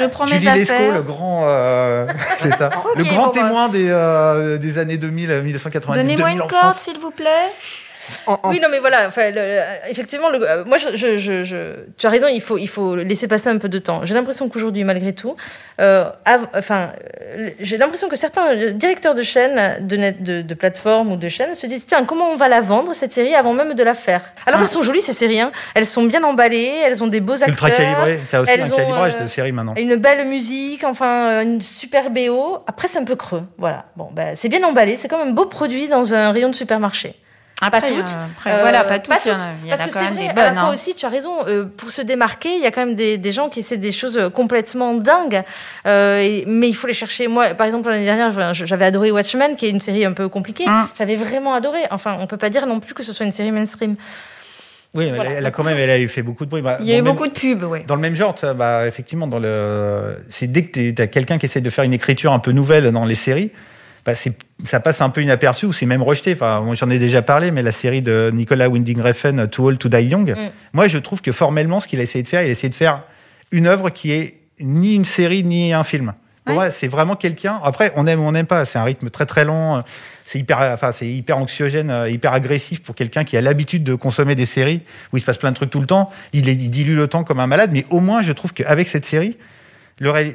Je 0.00 0.04
prends 0.06 0.24
mes 0.24 0.32
Julie 0.40 0.46
Lescaut, 0.46 0.74
affaires. 0.74 0.94
le 0.94 1.02
grand, 1.02 1.44
euh, 1.46 2.06
c'est 2.40 2.54
ça, 2.56 2.70
le 2.96 3.04
grand 3.04 3.26
bon, 3.26 3.26
bah. 3.26 3.30
témoin 3.32 3.68
des, 3.68 3.88
euh, 3.88 4.58
des 4.58 4.78
années 4.78 4.96
2000, 4.96 5.30
euh, 5.30 5.42
1990. 5.42 6.00
Donnez-moi 6.00 6.28
2000 6.30 6.42
une 6.42 6.48
corde, 6.48 6.76
s'il 6.76 6.98
vous 6.98 7.10
plaît. 7.12 7.28
En- 8.26 8.38
en- 8.42 8.50
Oui, 8.50 8.60
non, 8.60 8.68
mais 8.70 8.78
voilà. 8.80 9.06
Enfin, 9.08 9.30
le- 9.30 9.58
effectivement, 9.90 10.30
le- 10.30 10.42
euh, 10.48 10.64
moi, 10.64 10.76
je, 10.78 10.96
je, 10.96 11.18
je, 11.44 11.74
tu 11.98 12.06
as 12.06 12.10
raison. 12.10 12.26
Il 12.28 12.40
faut, 12.40 12.58
il 12.58 12.68
faut 12.68 12.96
laisser 12.96 13.28
passer 13.28 13.48
un 13.48 13.58
peu 13.58 13.68
de 13.68 13.78
temps. 13.78 14.00
J'ai 14.04 14.14
l'impression 14.14 14.48
qu'aujourd'hui, 14.48 14.84
malgré 14.84 15.12
tout, 15.12 15.36
euh, 15.80 16.04
av- 16.24 16.48
enfin, 16.54 16.92
j'ai 17.60 17.76
l'impression 17.76 18.08
que 18.08 18.16
certains 18.16 18.54
euh, 18.54 18.70
directeurs 18.72 19.14
de 19.14 19.22
chaînes, 19.22 19.86
de 19.86 19.96
net, 19.96 20.22
de, 20.22 20.42
de 20.42 20.54
plateformes 20.54 21.12
ou 21.12 21.16
de 21.16 21.28
chaînes, 21.28 21.54
se 21.54 21.66
disent 21.66 21.86
tiens, 21.86 22.04
comment 22.04 22.26
on 22.30 22.36
va 22.36 22.48
la 22.48 22.60
vendre 22.60 22.94
cette 22.94 23.12
série 23.12 23.34
avant 23.34 23.52
même 23.52 23.74
de 23.74 23.82
la 23.82 23.94
faire? 23.94 24.22
Alors, 24.46 24.60
Ah. 24.60 24.62
elles 24.62 24.68
sont 24.68 24.82
jolies 24.82 25.00
ces 25.02 25.12
séries. 25.12 25.40
hein. 25.40 25.52
Elles 25.74 25.86
sont 25.86 26.04
bien 26.04 26.22
emballées. 26.24 26.72
Elles 26.84 27.02
ont 27.02 27.06
des 27.08 27.20
beaux 27.20 27.34
acteurs. 27.34 27.48
Ultra 27.48 27.70
calibré, 27.70 28.20
t'as 28.30 28.40
aussi 28.40 28.50
elles 28.52 28.62
un 28.62 28.72
ont, 28.72 28.76
calibrage 28.76 29.14
euh, 29.18 29.22
de 29.24 29.28
série 29.28 29.52
maintenant. 29.52 29.74
Une 29.76 29.96
belle 29.96 30.26
musique, 30.26 30.84
enfin 30.84 31.42
une 31.42 31.60
super 31.60 32.10
BO. 32.10 32.58
Après, 32.66 32.88
c'est 32.88 32.98
un 32.98 33.04
peu 33.04 33.16
creux. 33.16 33.42
Voilà. 33.58 33.86
Bon, 33.96 34.08
bah, 34.12 34.34
c'est 34.36 34.48
bien 34.48 34.62
emballé. 34.64 34.96
C'est 34.96 35.08
comme 35.08 35.20
un 35.20 35.30
beau 35.32 35.46
produit 35.46 35.88
dans 35.88 36.14
un 36.14 36.30
rayon 36.32 36.48
de 36.50 36.54
supermarché. 36.54 37.14
Après, 37.62 37.80
Pas 37.80 37.86
toutes. 37.88 37.96
euh, 37.96 38.26
après, 38.36 38.52
Euh, 38.52 38.60
voilà, 38.60 38.84
pas 38.84 38.98
toutes. 38.98 39.14
Il 39.24 39.28
y 39.28 39.30
en 39.32 39.34
a, 39.36 39.38
toutes. 39.38 39.48
il 39.64 39.68
y 39.70 39.72
en 39.72 39.76
Parce 39.78 39.80
a 39.80 39.84
que 39.88 39.92
quand 39.94 39.98
c'est 40.00 40.04
même 40.04 40.14
vrai, 40.14 40.22
des 40.24 40.28
à 40.28 40.34
la 40.34 40.48
bonnes. 40.50 40.58
fois 40.60 40.68
hein. 40.68 40.74
aussi, 40.74 40.94
tu 40.94 41.06
as 41.06 41.08
raison. 41.08 41.32
euh, 41.48 41.64
pour 41.64 41.90
se 41.90 42.02
démarquer, 42.02 42.50
il 42.54 42.62
y 42.62 42.66
a 42.66 42.70
quand 42.70 42.84
même 42.84 42.94
des, 42.94 43.16
des 43.16 43.32
gens 43.32 43.48
qui 43.48 43.60
essaient 43.60 43.78
des 43.78 43.92
choses 43.92 44.20
complètement 44.34 44.92
dingues. 44.94 45.42
Euh, 45.86 46.18
et- 46.20 46.44
mais 46.46 46.68
il 46.68 46.74
faut 46.74 46.86
les 46.86 46.92
chercher. 46.92 47.28
Moi, 47.28 47.54
par 47.54 47.66
exemple, 47.66 47.88
l'année 47.88 48.04
dernière, 48.04 48.52
j'avais 48.52 48.84
adoré 48.84 49.10
Watchmen, 49.10 49.56
qui 49.56 49.64
est 49.66 49.70
une 49.70 49.80
série 49.80 50.04
un 50.04 50.12
peu 50.12 50.28
compliquée. 50.28 50.66
Hum. 50.68 50.86
J'avais 50.98 51.16
vraiment 51.16 51.54
adoré. 51.54 51.78
Enfin, 51.90 52.18
on 52.20 52.26
peut 52.26 52.36
pas 52.36 52.50
dire 52.50 52.66
non 52.66 52.78
plus 52.78 52.92
que 52.92 53.02
ce 53.02 53.14
soit 53.14 53.24
une 53.24 53.32
série 53.32 53.52
mainstream. 53.52 53.96
Oui, 54.94 55.06
mais 55.06 55.16
Voilà. 55.16 55.24
elle, 55.30 55.36
a- 55.36 55.38
elle 55.40 55.46
a 55.46 55.50
quand 55.50 55.64
même, 55.64 55.78
elle 55.78 55.90
a 55.90 55.98
eu 55.98 56.08
fait 56.08 56.22
beaucoup 56.22 56.44
de 56.44 56.50
bruit. 56.50 56.60
Bah, 56.62 56.76
Il 56.80 56.86
y 56.86 56.92
a 56.92 56.98
eu 56.98 57.02
même- 57.02 57.12
beaucoup 57.14 57.26
de 57.26 57.32
pubs, 57.32 57.64
ouais. 57.64 57.84
Dans 57.86 57.96
le 57.96 58.00
même 58.02 58.14
genre, 58.14 58.34
bah, 58.54 58.86
effectivement, 58.86 59.26
dans 59.26 59.38
le, 59.38 60.16
c'est 60.30 60.46
dès 60.50 60.64
que 60.66 60.90
tu 60.92 61.02
as 61.02 61.06
quelqu'un 61.06 61.38
qui 61.38 61.46
essaie 61.46 61.60
de 61.62 61.70
faire 61.70 61.84
une 61.84 61.92
écriture 61.94 62.32
un 62.32 62.38
peu 62.38 62.52
nouvelle 62.52 62.90
dans 62.92 63.04
les 63.06 63.14
séries, 63.14 63.50
bah, 64.06 64.14
c'est, 64.14 64.32
ça 64.64 64.78
passe 64.80 65.00
un 65.02 65.10
peu 65.10 65.20
inaperçu 65.22 65.66
ou 65.66 65.72
c'est 65.72 65.84
même 65.84 66.02
rejeté. 66.02 66.32
Enfin, 66.32 66.60
moi, 66.60 66.74
j'en 66.76 66.88
ai 66.90 66.98
déjà 67.00 67.20
parlé, 67.22 67.50
mais 67.50 67.60
la 67.62 67.72
série 67.72 68.00
de 68.02 68.30
Nicolas 68.32 68.68
Winding 68.68 69.00
Refn, 69.00 69.48
Too 69.48 69.64
Old 69.66 69.78
to 69.78 69.88
Die 69.88 70.04
Young, 70.04 70.30
Mm. 70.30 70.50
moi, 70.72 70.86
je 70.88 70.98
trouve 70.98 71.20
que 71.20 71.32
formellement, 71.32 71.80
ce 71.80 71.88
qu'il 71.88 71.98
a 72.00 72.04
essayé 72.04 72.22
de 72.22 72.28
faire, 72.28 72.42
il 72.42 72.48
a 72.48 72.52
essayé 72.52 72.68
de 72.70 72.74
faire 72.74 73.02
une 73.52 73.66
œuvre 73.66 73.90
qui 73.90 74.12
est 74.12 74.38
ni 74.60 74.94
une 74.94 75.04
série 75.04 75.42
ni 75.44 75.72
un 75.74 75.84
film. 75.84 76.14
Pour 76.44 76.52
Ouais. 76.52 76.54
moi, 76.54 76.70
c'est 76.70 76.86
vraiment 76.88 77.16
quelqu'un. 77.16 77.58
Après, 77.64 77.92
on 77.96 78.06
aime 78.06 78.20
ou 78.20 78.22
on 78.22 78.32
n'aime 78.32 78.46
pas. 78.46 78.64
C'est 78.64 78.78
un 78.78 78.84
rythme 78.84 79.10
très 79.10 79.26
très 79.26 79.44
lent. 79.44 79.82
C'est 80.28 80.38
hyper, 80.38 80.58
enfin, 80.72 80.92
c'est 80.92 81.08
hyper 81.08 81.38
anxiogène, 81.38 81.90
euh, 81.90 82.08
hyper 82.08 82.32
agressif 82.32 82.82
pour 82.82 82.94
quelqu'un 82.94 83.24
qui 83.24 83.36
a 83.36 83.40
l'habitude 83.40 83.82
de 83.84 83.94
consommer 83.94 84.34
des 84.36 84.46
séries 84.46 84.80
où 85.12 85.16
il 85.16 85.20
se 85.20 85.26
passe 85.26 85.36
plein 85.38 85.50
de 85.50 85.56
trucs 85.56 85.70
tout 85.70 85.80
le 85.80 85.86
temps. 85.86 86.10
Il, 86.32 86.48
il 86.48 86.70
dilue 86.70 86.96
le 86.96 87.06
temps 87.08 87.24
comme 87.24 87.40
un 87.40 87.46
malade, 87.48 87.70
mais 87.72 87.84
au 87.90 87.98
moins, 88.00 88.22
je 88.22 88.32
trouve 88.32 88.52
qu'avec 88.52 88.88
cette 88.88 89.04
série, 89.06 89.36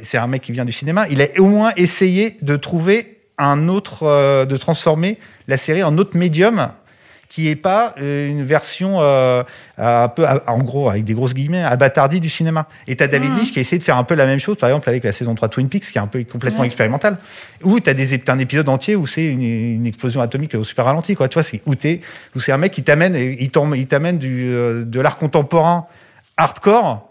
c'est 0.03 0.17
un 0.17 0.27
mec 0.27 0.41
qui 0.41 0.51
vient 0.51 0.65
du 0.65 0.71
cinéma, 0.71 1.07
il 1.09 1.21
a 1.21 1.27
au 1.37 1.45
moins 1.47 1.71
essayé 1.77 2.37
de 2.41 2.55
trouver 2.55 3.17
un 3.43 3.67
autre, 3.67 4.03
euh, 4.03 4.45
de 4.45 4.57
transformer 4.57 5.17
la 5.47 5.57
série 5.57 5.83
en 5.83 5.97
autre 5.97 6.17
médium 6.17 6.69
qui 7.29 7.47
est 7.47 7.55
pas 7.55 7.93
euh, 7.97 8.27
une 8.29 8.43
version 8.43 8.97
euh, 8.99 9.43
un 9.77 10.09
peu, 10.09 10.25
en 10.47 10.59
gros, 10.59 10.89
avec 10.89 11.05
des 11.05 11.13
grosses 11.13 11.33
guillemets, 11.33 11.63
abattardie 11.63 12.19
du 12.19 12.27
cinéma. 12.27 12.67
Et 12.87 12.97
t'as 12.97 13.07
David 13.07 13.31
Mhm. 13.31 13.37
Lynch 13.37 13.51
qui 13.53 13.59
a 13.59 13.61
essayé 13.61 13.79
de 13.79 13.83
faire 13.85 13.95
un 13.95 14.03
peu 14.03 14.15
la 14.15 14.25
même 14.25 14.39
chose, 14.39 14.57
par 14.57 14.67
exemple 14.67 14.89
avec 14.89 15.05
la 15.05 15.13
saison 15.13 15.33
3 15.33 15.47
Twin 15.47 15.69
Peaks, 15.69 15.85
qui 15.93 15.97
est 15.97 16.01
un 16.01 16.07
peu 16.07 16.21
complètement 16.25 16.59
Ouais. 16.59 16.65
expérimental. 16.65 17.17
Où 17.63 17.79
t'as 17.79 17.93
des, 17.93 18.19
t'as 18.19 18.33
un 18.33 18.39
épisode 18.39 18.67
entier 18.67 18.97
où 18.97 19.07
c'est 19.07 19.23
une, 19.25 19.43
une 19.43 19.85
explosion 19.85 20.19
atomique 20.19 20.55
au 20.55 20.65
super 20.65 20.83
ralenti, 20.83 21.15
quoi. 21.15 21.29
Tu 21.29 21.35
vois, 21.35 21.43
c'est 21.43 21.61
où 21.65 21.73
t'es, 21.73 22.01
où 22.35 22.41
c'est 22.41 22.51
un 22.51 22.57
mec 22.57 22.73
qui 22.73 22.83
t'amène, 22.83 23.15
il 23.15 23.49
t'amène 23.87 24.17
du, 24.17 24.49
euh, 24.51 24.83
de 24.83 24.99
l'art 24.99 25.17
contemporain 25.17 25.85
hardcore 26.35 27.07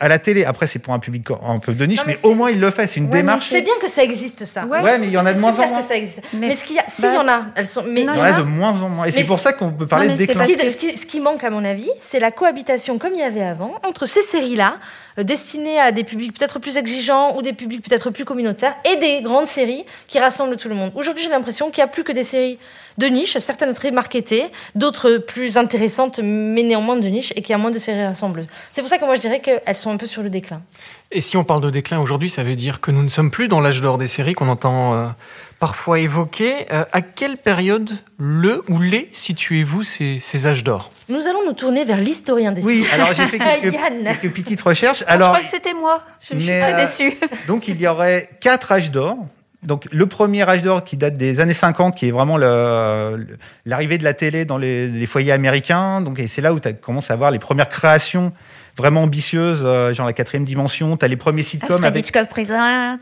à 0.00 0.08
la 0.08 0.18
télé. 0.18 0.44
Après, 0.44 0.66
c'est 0.66 0.78
pour 0.80 0.92
un 0.92 0.98
public 0.98 1.26
un 1.46 1.58
peu 1.60 1.72
de 1.72 1.84
niche, 1.86 1.98
Non, 1.98 2.04
mais 2.06 2.18
au 2.24 2.34
moins 2.34 2.50
il 2.50 2.58
le 2.60 2.70
fait. 2.70 2.86
C'est 2.88 2.98
une 2.98 3.06
Ouais, 3.06 3.12
démarche. 3.18 3.46
C'est 3.48 3.62
bien 3.62 3.74
que 3.80 3.88
ça 3.88 4.02
existe, 4.02 4.44
ça. 4.44 4.64
Ouais. 4.66 4.80
Ouais, 4.80 4.98
mais 4.98 5.06
il 5.06 5.12
y 5.12 5.18
en 5.18 5.24
a 5.26 5.32
de 5.32 5.38
moins 5.38 5.58
en 5.58 5.68
moins. 5.68 5.78
que 5.80 5.84
ça 5.84 5.96
existe. 5.96 6.20
Mais, 6.32 6.48
Mais- 6.48 6.56
ce 6.56 6.64
qu'il 6.64 6.76
y 6.76 6.78
a, 6.80 6.82
bah- 6.82 7.08
il 7.10 7.14
y 7.14 7.18
en 7.18 7.28
a. 7.28 7.42
Elles 7.54 7.66
sont, 7.66 7.84
mais 7.88 8.02
Non, 8.04 8.12
Il 8.14 8.18
y 8.18 8.20
en 8.20 8.24
a 8.24 8.32
de 8.32 8.42
moins 8.42 8.80
en 8.82 8.88
moins. 8.88 9.04
Et 9.06 9.12
c'est 9.12 9.24
pour 9.24 9.38
ça 9.38 9.52
qu'on 9.52 9.70
peut 9.70 9.86
parler 9.86 10.08
Non, 10.08 10.14
de 10.14 10.18
déclin. 10.18 10.44
Ce 10.44 10.50
qui, 10.50 10.56
Parce 10.56 10.72
ce 10.72 10.76
qui- 10.76 10.96
ce 10.98 11.06
qui 11.06 11.20
manque, 11.20 11.44
à 11.44 11.50
mon 11.50 11.64
avis, 11.64 11.88
c'est 12.00 12.18
la 12.20 12.30
cohabitation, 12.32 12.98
comme 12.98 13.12
il 13.14 13.20
y 13.20 13.22
avait 13.22 13.44
avant, 13.44 13.72
entre 13.86 14.06
ces 14.06 14.22
séries-là, 14.22 14.76
euh, 15.18 15.22
destinées 15.22 15.78
à 15.78 15.92
des 15.92 16.02
publics 16.02 16.36
peut-être 16.36 16.58
plus 16.58 16.76
exigeants 16.76 17.36
ou 17.36 17.42
des 17.42 17.52
publics 17.52 17.82
peut-être 17.88 18.10
plus 18.10 18.24
communautaires, 18.24 18.74
et 18.92 18.96
des 18.96 19.22
grandes 19.22 19.46
séries 19.46 19.84
qui 20.08 20.18
rassemblent 20.18 20.56
tout 20.56 20.68
le 20.68 20.74
monde. 20.74 20.90
Aujourd'hui, 20.96 21.22
j'ai 21.22 21.30
l'impression 21.30 21.70
qu'il 21.70 21.82
n'y 21.84 21.88
a 21.88 21.92
plus 21.92 22.02
que 22.02 22.10
des 22.12 22.24
séries 22.24 22.58
de 22.98 23.06
niche, 23.06 23.36
certaines 23.38 23.74
très 23.74 23.90
marketées, 23.90 24.44
d'autres 24.76 25.18
plus 25.18 25.56
intéressantes, 25.56 26.20
mais 26.22 26.62
néanmoins 26.62 26.96
de 26.96 27.08
niche, 27.08 27.32
et 27.36 27.42
qu'il 27.42 27.50
y 27.50 27.54
a 27.54 27.58
moins 27.58 27.70
de 27.72 27.78
séries 27.78 28.04
rassembleuses. 28.04 28.46
C'est 28.72 28.80
pour 28.82 28.88
ça 28.90 28.98
que 28.98 29.04
moi, 29.04 29.14
je 29.16 29.20
dirais 29.20 29.40
qu'elles 29.40 29.76
sont 29.84 29.90
un 29.90 29.96
peu 29.96 30.06
sur 30.06 30.22
le 30.22 30.30
déclin. 30.30 30.62
Et 31.10 31.20
si 31.20 31.36
on 31.36 31.44
parle 31.44 31.62
de 31.62 31.70
déclin 31.70 32.00
aujourd'hui, 32.00 32.30
ça 32.30 32.42
veut 32.42 32.56
dire 32.56 32.80
que 32.80 32.90
nous 32.90 33.02
ne 33.02 33.08
sommes 33.08 33.30
plus 33.30 33.48
dans 33.48 33.60
l'âge 33.60 33.80
d'or 33.80 33.98
des 33.98 34.08
séries 34.08 34.32
qu'on 34.32 34.48
entend 34.48 34.94
euh, 34.94 35.08
parfois 35.60 36.00
évoquer. 36.00 36.66
Euh, 36.72 36.84
à 36.92 37.02
quelle 37.02 37.36
période 37.36 37.90
le 38.18 38.62
ou 38.68 38.80
les 38.80 39.08
situez-vous 39.12 39.84
ces, 39.84 40.18
ces 40.20 40.46
âges 40.46 40.64
d'or? 40.64 40.90
Nous 41.08 41.26
allons 41.28 41.44
nous 41.46 41.52
tourner 41.52 41.84
vers 41.84 41.98
l'historien 41.98 42.52
des 42.52 42.64
Oui, 42.64 42.86
alors 42.92 43.12
j'ai 43.14 43.26
fait 43.26 43.38
quelques, 43.38 44.32
petites 44.34 44.62
recherches. 44.62 45.04
Alors, 45.06 45.28
Alors, 45.28 45.36
je 45.36 45.40
crois 45.40 45.50
que 45.50 45.64
c'était 45.64 45.78
moi. 45.78 46.02
Je, 46.20 46.34
je 46.34 46.40
suis 46.40 46.46
très 46.46 46.74
euh, 46.74 46.76
déçue. 46.80 47.18
donc 47.46 47.68
il 47.68 47.80
y 47.80 47.86
aurait 47.86 48.30
quatre 48.40 48.72
âges 48.72 48.90
d'or. 48.90 49.16
Donc 49.62 49.86
le 49.90 50.06
premier 50.06 50.48
âge 50.48 50.62
d'or 50.62 50.84
qui 50.84 50.96
date 50.96 51.16
des 51.16 51.40
années 51.40 51.54
50, 51.54 51.94
qui 51.94 52.08
est 52.08 52.10
vraiment 52.10 52.36
l'arrivée 52.36 53.98
de 53.98 54.04
la 54.04 54.12
télé 54.14 54.44
dans 54.44 54.58
les, 54.58 54.88
les 54.88 55.06
foyers 55.06 55.32
américains. 55.32 56.00
Donc 56.00 56.18
et 56.18 56.26
c'est 56.26 56.42
là 56.42 56.52
où 56.54 56.60
tu 56.60 56.72
commences 56.74 57.10
à 57.10 57.16
voir 57.16 57.30
les 57.30 57.38
premières 57.38 57.68
créations 57.68 58.32
vraiment 58.76 59.02
ambitieuses, 59.02 59.62
euh, 59.64 59.92
genre 59.92 60.06
la 60.06 60.12
quatrième 60.12 60.44
dimension. 60.44 60.96
Tu 60.96 61.04
as 61.04 61.08
les 61.08 61.16
premiers 61.16 61.42
sitcoms 61.42 61.70
Alfred 61.84 61.86
avec 61.86 62.04
Hitchcock 62.06 62.28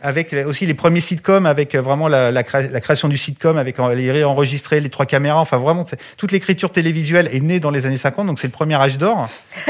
avec 0.02 0.34
aussi 0.46 0.66
les 0.66 0.74
premiers 0.74 1.00
sitcoms, 1.00 1.46
avec 1.46 1.74
euh, 1.74 1.80
vraiment 1.80 2.08
la, 2.08 2.30
la, 2.30 2.42
cré- 2.42 2.68
la 2.68 2.80
création 2.80 3.08
du 3.08 3.16
sitcom, 3.16 3.56
avec 3.56 3.76
les 3.94 4.12
rires 4.12 4.30
enregistrés, 4.30 4.80
les 4.80 4.90
trois 4.90 5.06
caméras, 5.06 5.40
enfin 5.40 5.58
vraiment, 5.58 5.84
toute 6.16 6.32
l'écriture 6.32 6.70
télévisuelle 6.70 7.28
est 7.32 7.40
née 7.40 7.60
dans 7.60 7.70
les 7.70 7.86
années 7.86 7.96
50, 7.96 8.26
donc 8.26 8.38
c'est 8.38 8.48
le 8.48 8.52
premier 8.52 8.74
âge 8.74 8.98
d'or. 8.98 9.26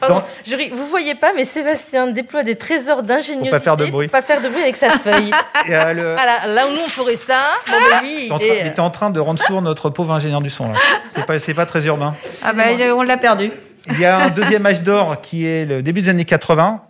Pardon, 0.00 0.16
Dans- 0.16 0.24
je 0.50 0.56
ris. 0.56 0.70
vous 0.74 0.86
voyez 0.86 1.14
pas, 1.14 1.32
mais 1.36 1.44
Sébastien 1.44 2.08
déploie 2.08 2.42
des 2.42 2.56
trésors 2.56 3.02
d'ingéniosité 3.02 3.50
Faut 3.50 3.56
pas 3.56 3.60
faire 3.60 3.76
de 3.76 3.86
bruit. 3.86 4.08
pour 4.08 4.12
pas 4.12 4.22
faire 4.22 4.42
de 4.42 4.48
bruit 4.48 4.62
avec 4.62 4.76
sa 4.76 4.90
feuille. 4.90 5.30
Et, 5.68 5.74
euh, 5.74 5.92
le- 5.94 6.12
voilà, 6.14 6.46
là 6.48 6.66
où 6.66 6.70
nous 6.72 6.80
on 6.84 6.88
ferait 6.88 7.16
ça, 7.16 7.40
bon 7.68 7.74
ben 7.90 8.00
lui, 8.02 8.26
il 8.26 8.42
est- 8.42 8.80
en 8.80 8.90
train 8.90 9.10
de 9.10 9.20
rendre 9.20 9.40
sourd 9.44 9.62
notre 9.62 9.90
pauvre 9.90 10.12
ingénieur 10.12 10.40
du 10.42 10.50
son. 10.50 10.66
C'est 11.14 11.24
pas, 11.24 11.38
pas 11.38 11.66
très 11.66 11.86
urbain. 11.86 12.14
Ah 12.42 12.52
bah, 12.52 12.64
on 12.96 13.02
l'a 13.02 13.16
perdu. 13.16 13.50
Il 13.90 14.00
y 14.00 14.04
a 14.04 14.24
un 14.24 14.30
deuxième 14.30 14.64
âge 14.66 14.82
d'or 14.82 15.20
qui 15.20 15.46
est 15.46 15.64
le 15.66 15.82
début 15.82 16.02
des 16.02 16.08
années 16.08 16.24
80. 16.24 16.82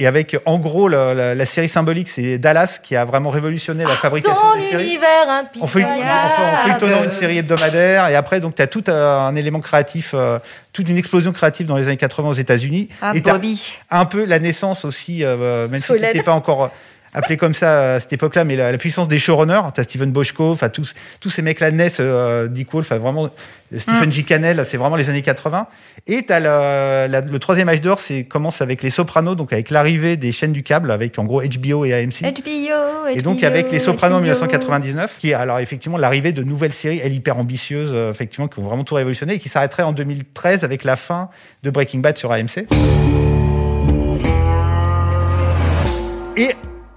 Et 0.00 0.06
avec, 0.06 0.36
en 0.46 0.58
gros, 0.58 0.86
la, 0.86 1.12
la- 1.12 1.34
la 1.34 1.46
série 1.46 1.68
symbolique, 1.68 2.08
c'est 2.08 2.38
Dallas 2.38 2.78
qui 2.80 2.94
a 2.94 3.04
vraiment 3.04 3.30
révolutionné 3.30 3.82
la 3.82 3.96
fabrication 3.96 4.40
dans 4.40 4.54
des 4.54 4.68
séries. 4.68 4.94
impitoyable. 5.28 5.60
en, 5.60 5.64
en 5.64 6.66
feuilletonnant 6.78 7.04
une 7.04 7.10
série 7.10 7.38
hebdomadaire. 7.38 8.06
Et 8.08 8.14
après, 8.14 8.38
donc, 8.38 8.54
tu 8.54 8.62
as 8.62 8.68
tout 8.68 8.84
un 8.86 9.34
élément 9.34 9.58
créatif, 9.58 10.12
euh, 10.14 10.38
toute 10.72 10.88
une 10.88 10.96
explosion 10.98 11.32
créative 11.32 11.66
dans 11.66 11.76
les 11.76 11.88
années 11.88 11.96
80 11.96 12.28
aux 12.28 12.32
États-Unis. 12.34 12.88
Ah, 13.02 13.10
et 13.16 13.20
t'as 13.22 13.32
Bobby. 13.32 13.76
un 13.90 14.04
peu 14.04 14.24
la 14.24 14.38
naissance 14.38 14.84
aussi, 14.84 15.24
euh, 15.24 15.66
même 15.66 15.80
si 15.80 15.86
Solène. 15.88 16.04
c'était 16.12 16.22
pas 16.22 16.32
encore 16.34 16.70
appelé 17.14 17.36
comme 17.36 17.54
ça 17.54 17.94
à 17.94 18.00
cette 18.00 18.12
époque-là, 18.12 18.44
mais 18.44 18.56
la, 18.56 18.70
la 18.72 18.78
puissance 18.78 19.08
des 19.08 19.18
showrunners. 19.18 19.60
T'as 19.74 19.82
Steven 19.84 20.10
Bochco, 20.12 20.50
enfin 20.52 20.68
tous, 20.68 20.94
tous 21.20 21.30
ces 21.30 21.42
mecs-là 21.42 21.70
naissent, 21.70 21.98
euh, 22.00 22.48
Dick 22.48 22.72
Wolf, 22.72 22.86
enfin 22.86 22.98
vraiment 22.98 23.30
Stephen 23.76 24.10
J. 24.10 24.24
Cannell, 24.24 24.62
c'est 24.64 24.78
vraiment 24.78 24.96
les 24.96 25.10
années 25.10 25.20
80. 25.22 25.66
Et 26.06 26.22
t'as 26.22 26.40
le, 26.40 27.10
la- 27.12 27.20
le 27.20 27.38
troisième 27.38 27.68
âge 27.68 27.80
d'or, 27.82 27.98
c'est 27.98 28.24
commence 28.24 28.62
avec 28.62 28.82
les 28.82 28.88
Sopranos, 28.90 29.34
donc 29.34 29.52
avec 29.52 29.68
l'arrivée 29.70 30.16
des 30.16 30.32
chaînes 30.32 30.52
du 30.52 30.62
câble, 30.62 30.90
avec 30.90 31.18
en 31.18 31.24
gros 31.24 31.42
HBO 31.42 31.84
et 31.84 31.92
AMC. 31.92 32.22
HBO, 32.22 33.08
Et 33.14 33.20
donc 33.20 33.40
HBO, 33.40 33.46
avec 33.46 33.70
les 33.70 33.78
Sopranos 33.78 34.16
en 34.16 34.18
HBO. 34.20 34.22
1999, 34.24 35.16
qui 35.18 35.30
est 35.30 35.34
alors 35.34 35.58
effectivement 35.58 35.98
l'arrivée 35.98 36.32
de 36.32 36.42
nouvelles 36.42 36.72
séries, 36.72 37.00
elles 37.04 37.12
hyper 37.12 37.36
ambitieuses, 37.38 37.90
euh, 37.92 38.10
effectivement, 38.10 38.48
qui 38.48 38.58
ont 38.58 38.62
vraiment 38.62 38.84
tout 38.84 38.94
révolutionné 38.94 39.34
et 39.34 39.38
qui 39.38 39.48
s'arrêterait 39.50 39.82
en 39.82 39.92
2013 39.92 40.64
avec 40.64 40.84
la 40.84 40.96
fin 40.96 41.28
de 41.62 41.70
Breaking 41.70 41.98
Bad 41.98 42.16
sur 42.16 42.32
AMC. 42.32 42.64
Et 46.36 46.50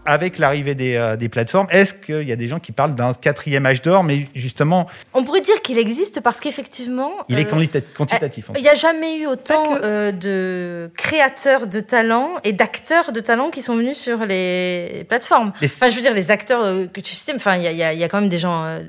avec 0.05 0.39
l'arrivée 0.39 0.73
des, 0.75 0.95
euh, 0.95 1.15
des 1.15 1.29
plateformes, 1.29 1.67
est-ce 1.69 1.93
qu'il 1.93 2.27
y 2.27 2.31
a 2.31 2.35
des 2.35 2.47
gens 2.47 2.59
qui 2.59 2.71
parlent 2.71 2.95
d'un 2.95 3.13
quatrième 3.13 3.65
âge 3.65 3.81
d'or, 3.83 4.03
mais 4.03 4.27
justement, 4.33 4.87
On 5.13 5.23
pourrait 5.23 5.41
dire 5.41 5.61
qu'il 5.61 5.77
existe 5.77 6.21
parce 6.21 6.39
qu'effectivement, 6.39 7.11
il 7.29 7.37
est 7.37 7.45
euh, 7.45 7.49
quantita- 7.49 7.81
quantitatif. 7.95 8.49
en 8.49 8.53
fait. 8.53 8.59
il 8.59 8.63
n'y 8.63 8.69
a 8.69 8.73
jamais 8.73 9.17
eu 9.19 9.27
autant 9.27 9.75
que. 9.75 9.85
euh, 9.85 10.11
de 10.11 10.89
créateurs 10.97 11.67
de 11.67 11.79
talents 11.79 12.29
et 12.43 12.53
d'acteurs 12.53 13.11
de 13.11 13.19
talents 13.19 13.49
qui 13.51 13.61
sont 13.61 13.75
venus 13.75 13.97
sur 13.97 14.25
les 14.25 15.05
plateformes. 15.07 15.51
Les- 15.61 15.67
Enfin, 15.67 15.87
je 15.89 15.95
veux 15.95 16.01
dire, 16.01 16.13
les 16.13 16.31
acteurs 16.31 16.63
euh, 16.63 16.85
que 16.87 16.99
tu 17.01 17.13
citais, 17.13 17.33
enfin, 17.35 17.55
il 17.57 17.63
y 17.63 17.67
a, 17.67 17.71
il 17.71 17.77
y 17.77 17.83
a- 17.83 17.93
y 17.93 18.03
a 18.03 18.09
quand 18.09 18.19
même 18.19 18.29
des 18.29 18.39
gens. 18.39 18.63
euh, 18.65 18.79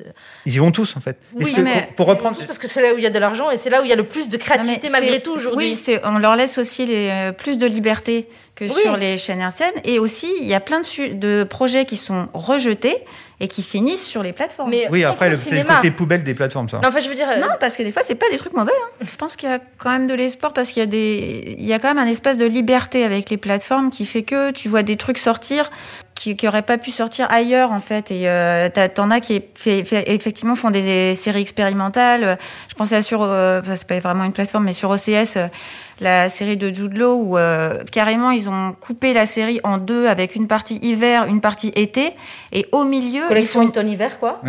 Ils 0.46 0.54
y 0.54 0.58
vont 0.58 0.72
tous, 0.72 0.96
en 0.96 1.00
fait. 1.00 1.16
Oui, 1.34 1.52
que 1.52 1.60
mais- 1.60 1.88
pour, 1.88 1.94
pour 1.96 2.06
reprendre, 2.06 2.36
tous 2.38 2.44
parce 2.46 2.58
que 2.58 2.66
c'est 2.68 2.80
là 2.82 2.94
où 2.94 2.98
il 2.98 3.04
y 3.04 3.06
a 3.06 3.10
de 3.10 3.18
l'argent 3.18 3.50
et 3.50 3.56
c'est 3.58 3.70
là 3.70 3.80
où 3.82 3.84
il 3.84 3.88
y 3.90 3.92
a 3.92 3.96
le 3.96 4.04
plus 4.04 4.28
de 4.28 4.36
créativité 4.36 4.88
malgré 4.88 5.20
tout 5.20 5.32
aujourd'hui. 5.32 5.78
Oui, 5.86 5.98
on 6.04 6.18
leur 6.18 6.36
laisse 6.36 6.58
aussi 6.58 6.86
les, 6.86 7.08
euh, 7.10 7.32
plus 7.32 7.58
de 7.58 7.66
liberté 7.66 8.28
que 8.54 8.64
Oui. 8.66 8.72
sur 8.82 8.96
les 8.96 9.16
chaînes 9.18 9.42
anciennes. 9.42 9.72
Et 9.84 9.98
aussi, 9.98 10.28
il 10.40 10.46
y 10.46 10.54
a 10.54 10.60
plein 10.60 10.80
de, 10.80 10.86
su- 10.86 11.10
de 11.14 11.44
projets 11.44 11.84
qui 11.86 11.96
sont 11.96 12.28
rejetés 12.34 12.96
et 13.40 13.48
qui 13.48 13.62
finissent 13.62 14.06
sur 14.06 14.22
les 14.22 14.32
plateformes. 14.32 14.70
Mais 14.70 14.86
Oui, 14.90 15.02
après, 15.04 15.26
le 15.26 15.32
le, 15.32 15.36
c'est 15.36 15.50
le 15.56 15.64
côté 15.64 15.90
poubelle 15.90 16.22
des 16.22 16.34
plateformes, 16.34 16.68
ça. 16.68 16.78
Non, 16.80 16.88
enfin, 16.90 17.00
je 17.00 17.08
veux 17.08 17.14
dire. 17.14 17.28
euh, 17.28 17.40
Non, 17.40 17.48
parce 17.58 17.76
que 17.76 17.82
des 17.82 17.90
fois, 17.90 18.02
c'est 18.06 18.14
pas 18.14 18.30
des 18.30 18.36
trucs 18.36 18.52
mauvais. 18.52 18.70
hein. 18.84 19.04
Je 19.10 19.16
pense 19.16 19.34
qu'il 19.36 19.48
y 19.48 19.52
a 19.52 19.58
quand 19.78 19.90
même 19.90 20.06
de 20.06 20.14
l'espoir 20.14 20.52
parce 20.52 20.68
qu'il 20.68 20.78
y 20.80 20.82
a 20.84 20.86
des, 20.86 21.56
il 21.58 21.64
y 21.66 21.72
a 21.72 21.78
quand 21.80 21.88
même 21.88 21.98
un 21.98 22.06
espace 22.10 22.36
de 22.38 22.44
liberté 22.46 23.04
avec 23.04 23.30
les 23.30 23.36
plateformes 23.38 23.90
qui 23.90 24.04
fait 24.06 24.22
que 24.22 24.50
tu 24.52 24.68
vois 24.68 24.82
des 24.84 24.96
trucs 24.96 25.18
sortir 25.18 25.70
qui, 26.14 26.36
qui 26.36 26.46
auraient 26.46 26.62
pas 26.62 26.78
pu 26.78 26.90
sortir 26.92 27.26
ailleurs 27.32 27.72
en 27.72 27.80
fait. 27.80 28.10
Et 28.12 28.28
euh, 28.28 28.68
t'en 28.94 29.10
as 29.10 29.18
qui 29.20 29.42
fait, 29.56 29.82
fait- 29.84 30.04
effectivement 30.12 30.54
font 30.54 30.70
des 30.70 31.14
séries 31.16 31.40
expérimentales. 31.40 32.38
Je 32.68 32.74
pensais 32.74 32.94
à 32.96 33.02
sur, 33.02 33.22
euh, 33.22 33.60
enfin, 33.60 33.74
c'est 33.76 33.88
pas 33.88 33.98
vraiment 33.98 34.24
une 34.24 34.32
plateforme, 34.32 34.64
mais 34.66 34.72
sur 34.74 34.90
OCS. 34.90 35.38
La 36.02 36.28
série 36.28 36.56
de 36.56 36.72
Jude 36.72 36.98
Law 36.98 37.14
où 37.14 37.38
euh, 37.38 37.84
carrément 37.90 38.30
ils 38.30 38.48
ont 38.48 38.74
coupé 38.78 39.12
la 39.14 39.24
série 39.26 39.60
en 39.64 39.78
deux 39.78 40.06
avec 40.08 40.36
une 40.36 40.46
partie 40.46 40.78
hiver, 40.82 41.26
une 41.26 41.40
partie 41.40 41.72
été 41.74 42.12
et 42.52 42.66
au 42.72 42.84
milieu 42.84 43.22
ils 43.22 43.28
Collection 43.28 43.60
font 43.62 43.68
automne 43.68 43.88
hiver, 43.88 44.18
quoi. 44.18 44.40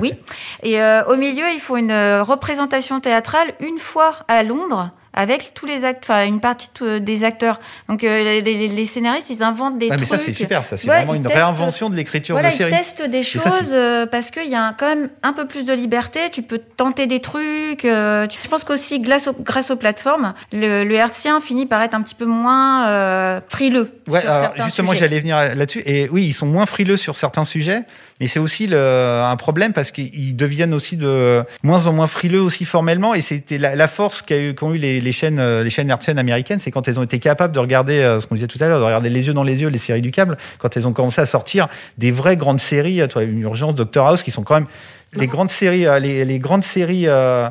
oui. 0.00 0.14
Et 0.62 0.80
euh, 0.80 1.04
au 1.06 1.16
milieu, 1.16 1.44
ils 1.52 1.60
font 1.60 1.76
une 1.76 1.90
euh, 1.90 2.22
représentation 2.22 3.00
théâtrale 3.00 3.48
une 3.60 3.78
fois 3.78 4.14
à 4.28 4.42
Londres 4.42 4.90
avec 5.16 5.52
tous 5.54 5.66
les 5.66 5.84
actes, 5.84 6.04
enfin 6.04 6.24
une 6.26 6.40
partie 6.40 6.68
de- 6.80 6.98
des 6.98 7.24
acteurs. 7.24 7.58
Donc 7.88 8.04
euh, 8.04 8.22
les, 8.22 8.40
les- 8.42 8.68
les 8.68 8.86
scénaristes, 8.86 9.30
ils 9.30 9.42
inventent 9.42 9.78
des 9.78 9.88
Ah, 9.90 9.94
mais 9.94 9.96
trucs. 9.96 10.08
ça, 10.08 10.18
c'est 10.18 10.32
super. 10.32 10.64
Ça, 10.64 10.76
c'est 10.76 10.88
Ouais, 10.88 10.96
vraiment 10.98 11.14
ils 11.14 11.18
une 11.18 11.22
testent- 11.24 11.34
réinvention 11.36 11.90
de 11.90 11.96
l'écriture 11.96 12.34
Voilà, 12.34 12.50
de 12.50 12.54
ils 12.54 12.58
série. 12.58 12.70
testent 12.70 13.02
des 13.02 13.22
choses 13.22 13.72
euh, 13.72 14.06
parce 14.06 14.30
qu'il 14.30 14.48
y 14.48 14.54
a 14.54 14.74
quand 14.78 14.86
même 14.88 15.08
un 15.22 15.32
peu 15.32 15.46
plus 15.46 15.64
de 15.66 15.72
liberté. 15.72 16.20
Tu 16.30 16.42
peux 16.42 16.58
tenter 16.58 17.06
des 17.06 17.20
trucs. 17.20 17.84
euh, 17.84 18.26
je 18.42 18.48
pense 18.48 18.62
qu'aussi, 18.64 19.00
grâce, 19.00 19.26
aux- 19.26 19.32
grâce 19.40 19.70
aux 19.70 19.76
plateformes, 19.76 20.34
le, 20.52 20.84
le 20.84 20.94
hertzien 20.94 21.40
finit 21.40 21.66
par 21.66 21.82
être 21.82 21.94
un 21.94 22.02
petit 22.02 22.14
peu 22.14 22.26
moins 22.26 22.86
euh, 22.88 23.40
frileux. 23.48 23.90
Ouais, 24.08 24.20
sur 24.20 24.30
alors, 24.30 24.42
certains 24.42 24.64
justement, 24.66 24.94
j'allais 24.94 25.20
venir 25.20 25.36
là-dessus. 25.54 25.82
Et 25.86 26.08
oui, 26.10 26.24
ils 26.26 26.32
sont 26.32 26.46
moins 26.46 26.66
frileux 26.66 26.96
sur 26.96 27.16
certains 27.16 27.44
sujets, 27.44 27.82
mais 28.20 28.26
c'est 28.28 28.38
aussi 28.38 28.66
le, 28.66 29.22
un 29.24 29.36
problème 29.36 29.72
parce 29.72 29.90
qu'ils 29.90 30.36
deviennent 30.36 30.74
aussi 30.74 30.96
de 30.96 31.42
moins 31.62 31.86
en 31.86 31.92
moins 31.92 32.06
frileux 32.06 32.40
aussi 32.42 32.64
formellement. 32.64 33.14
Et 33.14 33.20
c'était 33.20 33.58
la, 33.58 33.74
la 33.74 33.88
force 33.88 34.22
qu'a 34.22 34.36
eu- 34.38 34.54
qu'ont 34.54 34.72
eu 34.74 34.78
les, 34.78 35.00
les 35.06 35.12
chaînes, 35.12 35.38
euh, 35.38 35.62
les 35.62 35.70
chaînes 35.70 35.88
hertziennes 35.88 36.18
américaines, 36.18 36.58
c'est 36.60 36.70
quand 36.70 36.86
elles 36.88 36.98
ont 37.00 37.04
été 37.04 37.18
capables 37.18 37.54
de 37.54 37.58
regarder 37.60 38.00
euh, 38.00 38.20
ce 38.20 38.26
qu'on 38.26 38.34
disait 38.34 38.48
tout 38.48 38.58
à 38.60 38.66
l'heure, 38.66 38.80
de 38.80 38.84
regarder 38.84 39.08
les 39.08 39.26
yeux 39.26 39.32
dans 39.32 39.44
les 39.44 39.62
yeux 39.62 39.68
les 39.68 39.78
séries 39.78 40.02
du 40.02 40.10
câble, 40.10 40.36
quand 40.58 40.76
elles 40.76 40.86
ont 40.86 40.92
commencé 40.92 41.20
à 41.20 41.26
sortir 41.26 41.68
des 41.96 42.10
vraies 42.10 42.36
grandes 42.36 42.60
séries, 42.60 43.00
euh, 43.00 43.06
toi, 43.06 43.22
une 43.22 43.40
urgence, 43.40 43.74
Doctor 43.74 44.08
House, 44.08 44.22
qui 44.22 44.30
sont 44.30 44.42
quand 44.42 44.56
même 44.56 44.66
les 45.14 45.28
grandes 45.28 45.50
séries, 45.50 45.86
les, 46.00 46.24
les 46.24 46.38
grandes 46.38 46.64
séries. 46.64 47.06
euh, 47.06 47.48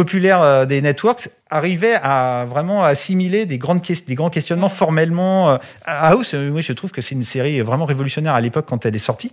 populaires 0.00 0.42
euh, 0.42 0.66
des 0.66 0.80
networks 0.82 1.28
arrivaient 1.48 1.94
à 2.02 2.44
vraiment 2.48 2.82
assimiler 2.84 3.46
des 3.46 3.56
grandes 3.56 3.80
des 3.80 4.14
grands 4.16 4.30
questionnements 4.30 4.68
formellement 4.68 5.50
euh, 5.52 5.56
House. 5.86 6.34
Euh, 6.34 6.50
moi 6.50 6.60
je 6.60 6.72
trouve 6.72 6.90
que 6.90 7.00
c'est 7.00 7.14
une 7.14 7.22
série 7.24 7.60
vraiment 7.60 7.84
révolutionnaire 7.86 8.34
à 8.34 8.40
l'époque 8.40 8.66
quand 8.68 8.84
elle 8.84 8.94
est 8.94 8.98
sortie. 9.00 9.32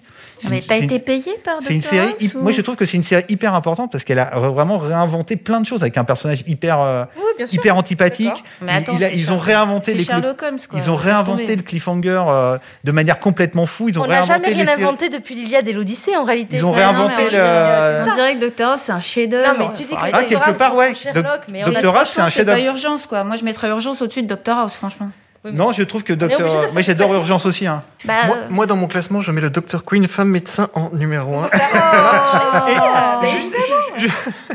Mais 0.49 0.61
t'as 0.65 0.77
été 0.77 0.99
payé 0.99 1.23
par 1.43 1.55
c'est 1.61 1.73
une 1.73 1.81
série 1.81 2.07
House 2.07 2.15
hyp- 2.21 2.35
ou- 2.37 2.43
moi 2.43 2.51
je 2.51 2.61
trouve 2.61 2.75
que 2.75 2.85
c'est 2.85 2.97
une 2.97 3.03
série 3.03 3.25
hyper 3.29 3.53
importante 3.55 3.91
parce 3.91 4.03
qu'elle 4.03 4.19
a 4.19 4.29
vraiment 4.39 4.77
réinventé 4.77 5.35
plein 5.35 5.59
de 5.59 5.65
choses 5.65 5.81
avec 5.81 5.97
un 5.97 6.03
personnage 6.03 6.43
hyper 6.47 7.07
Oui, 7.17 7.45
hyper 7.51 7.75
antipathique. 7.75 8.43
Mais 8.61 8.71
attends, 8.73 8.93
il 8.97 9.03
a- 9.03 9.09
c'est 9.09 9.15
ils 9.17 9.31
ont 9.31 9.37
Sherlock- 9.39 9.43
réinventé 9.45 9.93
les 9.95 10.09
Holmes, 10.09 10.35
quoi. 10.69 10.79
ils 10.79 10.89
ont 10.89 10.95
réinventé 10.95 11.55
le 11.55 11.63
cliffhanger 11.63 12.23
euh, 12.27 12.57
de 12.83 12.91
manière 12.91 13.19
complètement 13.19 13.65
fou. 13.65 13.89
Ils 13.89 13.97
ont 13.99 14.03
On 14.03 14.07
n'a 14.07 14.21
réinventé 14.21 14.51
jamais 14.53 14.63
rien 14.63 14.73
inventé 14.77 15.09
depuis 15.09 15.35
l'Iliade 15.35 15.67
et 15.67 15.73
l'Odyssée, 15.73 16.15
en 16.15 16.23
réalité. 16.23 16.57
Ils 16.57 16.65
ont 16.65 16.71
réinventé 16.71 17.23
non, 17.23 17.29
le- 17.31 18.11
on- 18.11 18.15
dirait 18.15 18.35
que 18.35 18.45
Dr. 18.49 18.65
House, 18.69 18.81
c'est 18.83 18.91
un 18.91 18.99
chef-d'œuvre. 18.99 19.47
Non, 19.47 19.55
mais 19.67 19.73
tu 19.75 19.83
dis 19.85 19.95
que 19.95 19.99
Ah, 19.99 20.21
Doctor 20.21 20.52
part, 20.53 20.75
ouais. 20.75 20.93
Sherlock, 20.95 21.41
mais 21.49 21.63
Doctor 21.63 21.95
House, 21.97 22.11
c'est 22.13 22.21
un 22.21 22.29
chef-d'œuvre. 22.29 22.63
urgence, 22.65 23.05
quoi. 23.05 23.23
Moi, 23.23 23.35
je 23.37 23.43
mettrais 23.43 23.69
urgence 23.69 24.01
au-dessus 24.01 24.23
de 24.23 24.33
Dr 24.33 24.57
House, 24.57 24.73
franchement. 24.75 25.09
Oui, 25.45 25.51
mais- 25.51 25.57
non 25.57 25.73
je 25.73 25.83
trouve 25.83 26.03
que 26.03 26.13
Docteur 26.13 26.71
moi 26.71 26.81
j'adore. 26.81 27.13
Urgence 27.15 27.45
aussi 27.45 27.67
hein. 27.67 27.83
Bah, 28.05 28.13
Moi, 28.27 28.37
euh, 28.37 28.45
moi, 28.49 28.65
dans 28.65 28.77
mon 28.77 28.87
classement, 28.87 29.19
je 29.19 29.29
mets 29.33 29.41
le 29.41 29.49
Dr 29.49 29.83
Queen, 29.83 30.07
femme 30.07 30.29
médecin, 30.29 30.69
en 30.73 30.89
numéro 30.93 31.35
1. 31.37 31.49
Oh. 31.53 33.25
juste, 33.25 33.57
ju- 33.97 34.07
ju- 34.07 34.11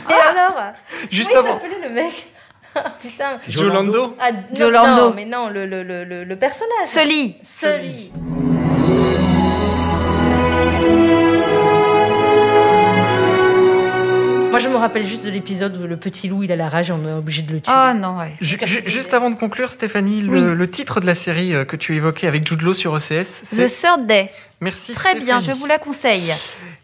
Et 0.08 0.12
alors 0.14 0.72
juste 1.10 1.30
Comment 1.34 1.46
il 1.46 1.50
avant. 1.50 1.60
s'appelait 1.60 1.88
le 1.88 1.94
mec 1.94 2.26
Putain. 3.02 3.38
Jolando. 3.48 4.16
Ah, 4.20 4.32
non, 4.32 4.38
Jolando. 4.56 5.02
non, 5.08 5.12
mais 5.14 5.24
non, 5.26 5.48
le, 5.50 5.66
le, 5.66 5.82
le, 5.82 6.04
le, 6.04 6.24
le 6.24 6.36
personnage. 6.36 6.86
Sully. 6.86 7.36
Sully. 7.42 8.12
Moi, 14.58 14.66
je 14.66 14.72
me 14.72 14.76
rappelle 14.76 15.06
juste 15.06 15.24
de 15.24 15.30
l'épisode 15.30 15.76
où 15.80 15.86
le 15.86 15.96
petit 15.96 16.26
loup, 16.26 16.42
il 16.42 16.50
a 16.50 16.56
la 16.56 16.68
rage 16.68 16.90
et 16.90 16.92
on 16.92 17.08
est 17.08 17.12
obligé 17.12 17.42
de 17.42 17.52
le 17.52 17.60
tuer. 17.60 17.72
Oh 17.72 17.94
non, 17.96 18.18
ouais. 18.18 18.32
Juste 18.40 19.14
avant 19.14 19.30
de 19.30 19.36
conclure, 19.36 19.70
Stéphanie, 19.70 20.22
le, 20.22 20.52
le 20.52 20.68
titre 20.68 21.00
de 21.00 21.06
la 21.06 21.14
série 21.14 21.54
euh, 21.54 21.64
que 21.64 21.76
tu 21.76 21.94
évoquais 21.94 22.26
avec 22.26 22.44
Jude 22.44 22.62
Law 22.62 22.74
sur 22.74 22.92
OCS, 22.92 23.02
The 23.08 23.44
c'est 23.44 23.68
Third 23.68 24.08
Day. 24.08 24.32
Merci 24.60 24.94
Très 24.94 25.14
bien, 25.14 25.40
je 25.40 25.52
vous 25.52 25.66
la 25.66 25.78
conseille. 25.78 26.34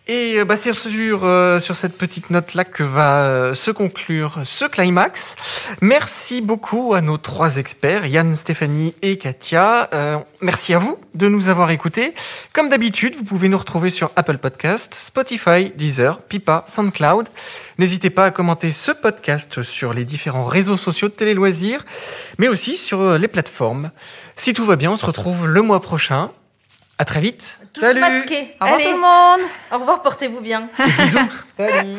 Et 0.07 0.39
euh, 0.39 0.45
bah, 0.45 0.57
c'est 0.57 0.75
sur, 0.75 1.25
euh, 1.25 1.59
sur 1.61 1.75
cette 1.75 1.97
petite 1.97 2.29
note-là 2.29 2.65
que 2.65 2.83
va 2.83 3.25
euh, 3.25 3.55
se 3.55 3.71
conclure 3.71 4.41
ce 4.45 4.67
climax. 4.67 5.37
Merci 5.81 6.43
beaucoup 6.43 6.93
à 6.93 7.01
nos 7.01 7.17
trois 7.17 7.57
experts, 7.57 8.05
Yann, 8.05 8.35
Stéphanie 8.35 8.95
et 9.01 9.17
Katia. 9.17 9.89
Euh, 9.95 10.19
merci 10.43 10.75
à 10.75 10.79
vous 10.79 10.99
de 11.15 11.29
nous 11.29 11.49
avoir 11.49 11.71
écoutés. 11.71 12.13
Comme 12.53 12.69
d'habitude, 12.69 13.17
vous 13.17 13.25
pouvez 13.25 13.49
nous 13.49 13.57
retrouver 13.57 13.89
sur 13.89 14.11
Apple 14.15 14.37
Podcast, 14.37 14.95
Spotify, 14.95 15.73
Deezer, 15.75 16.21
Pipa, 16.21 16.65
SoundCloud. 16.67 17.31
N'hésitez 17.79 18.11
pas 18.11 18.27
à 18.27 18.31
commenter 18.31 18.73
ce 18.73 18.93
podcast 18.93 19.63
sur 19.63 19.95
les 19.95 20.05
différents 20.05 20.45
réseaux 20.45 20.77
sociaux 20.77 21.09
de 21.09 21.15
Télé 21.15 21.33
Loisirs, 21.33 21.87
mais 22.39 22.49
aussi 22.49 22.77
sur 22.77 23.01
euh, 23.01 23.17
les 23.17 23.29
plateformes. 23.29 23.91
Si 24.37 24.53
tout 24.53 24.67
va 24.67 24.77
bien, 24.77 24.91
on 24.91 24.97
se 24.99 25.07
retrouve 25.07 25.47
le 25.47 25.63
mois 25.63 25.81
prochain. 25.81 26.31
À 26.99 27.05
très 27.05 27.21
vite. 27.21 27.59
Toujours 27.73 27.89
Salut. 27.89 28.01
masqué. 28.01 28.55
Au 28.61 28.65
revoir 28.65 28.75
Allez, 28.81 28.85
tout 28.85 28.93
le 28.93 29.01
monde. 29.01 29.51
au 29.73 29.79
revoir, 29.79 30.03
portez-vous 30.03 30.41
bien. 30.41 30.69
Bisous. 30.99 31.19
Salut 31.57 31.97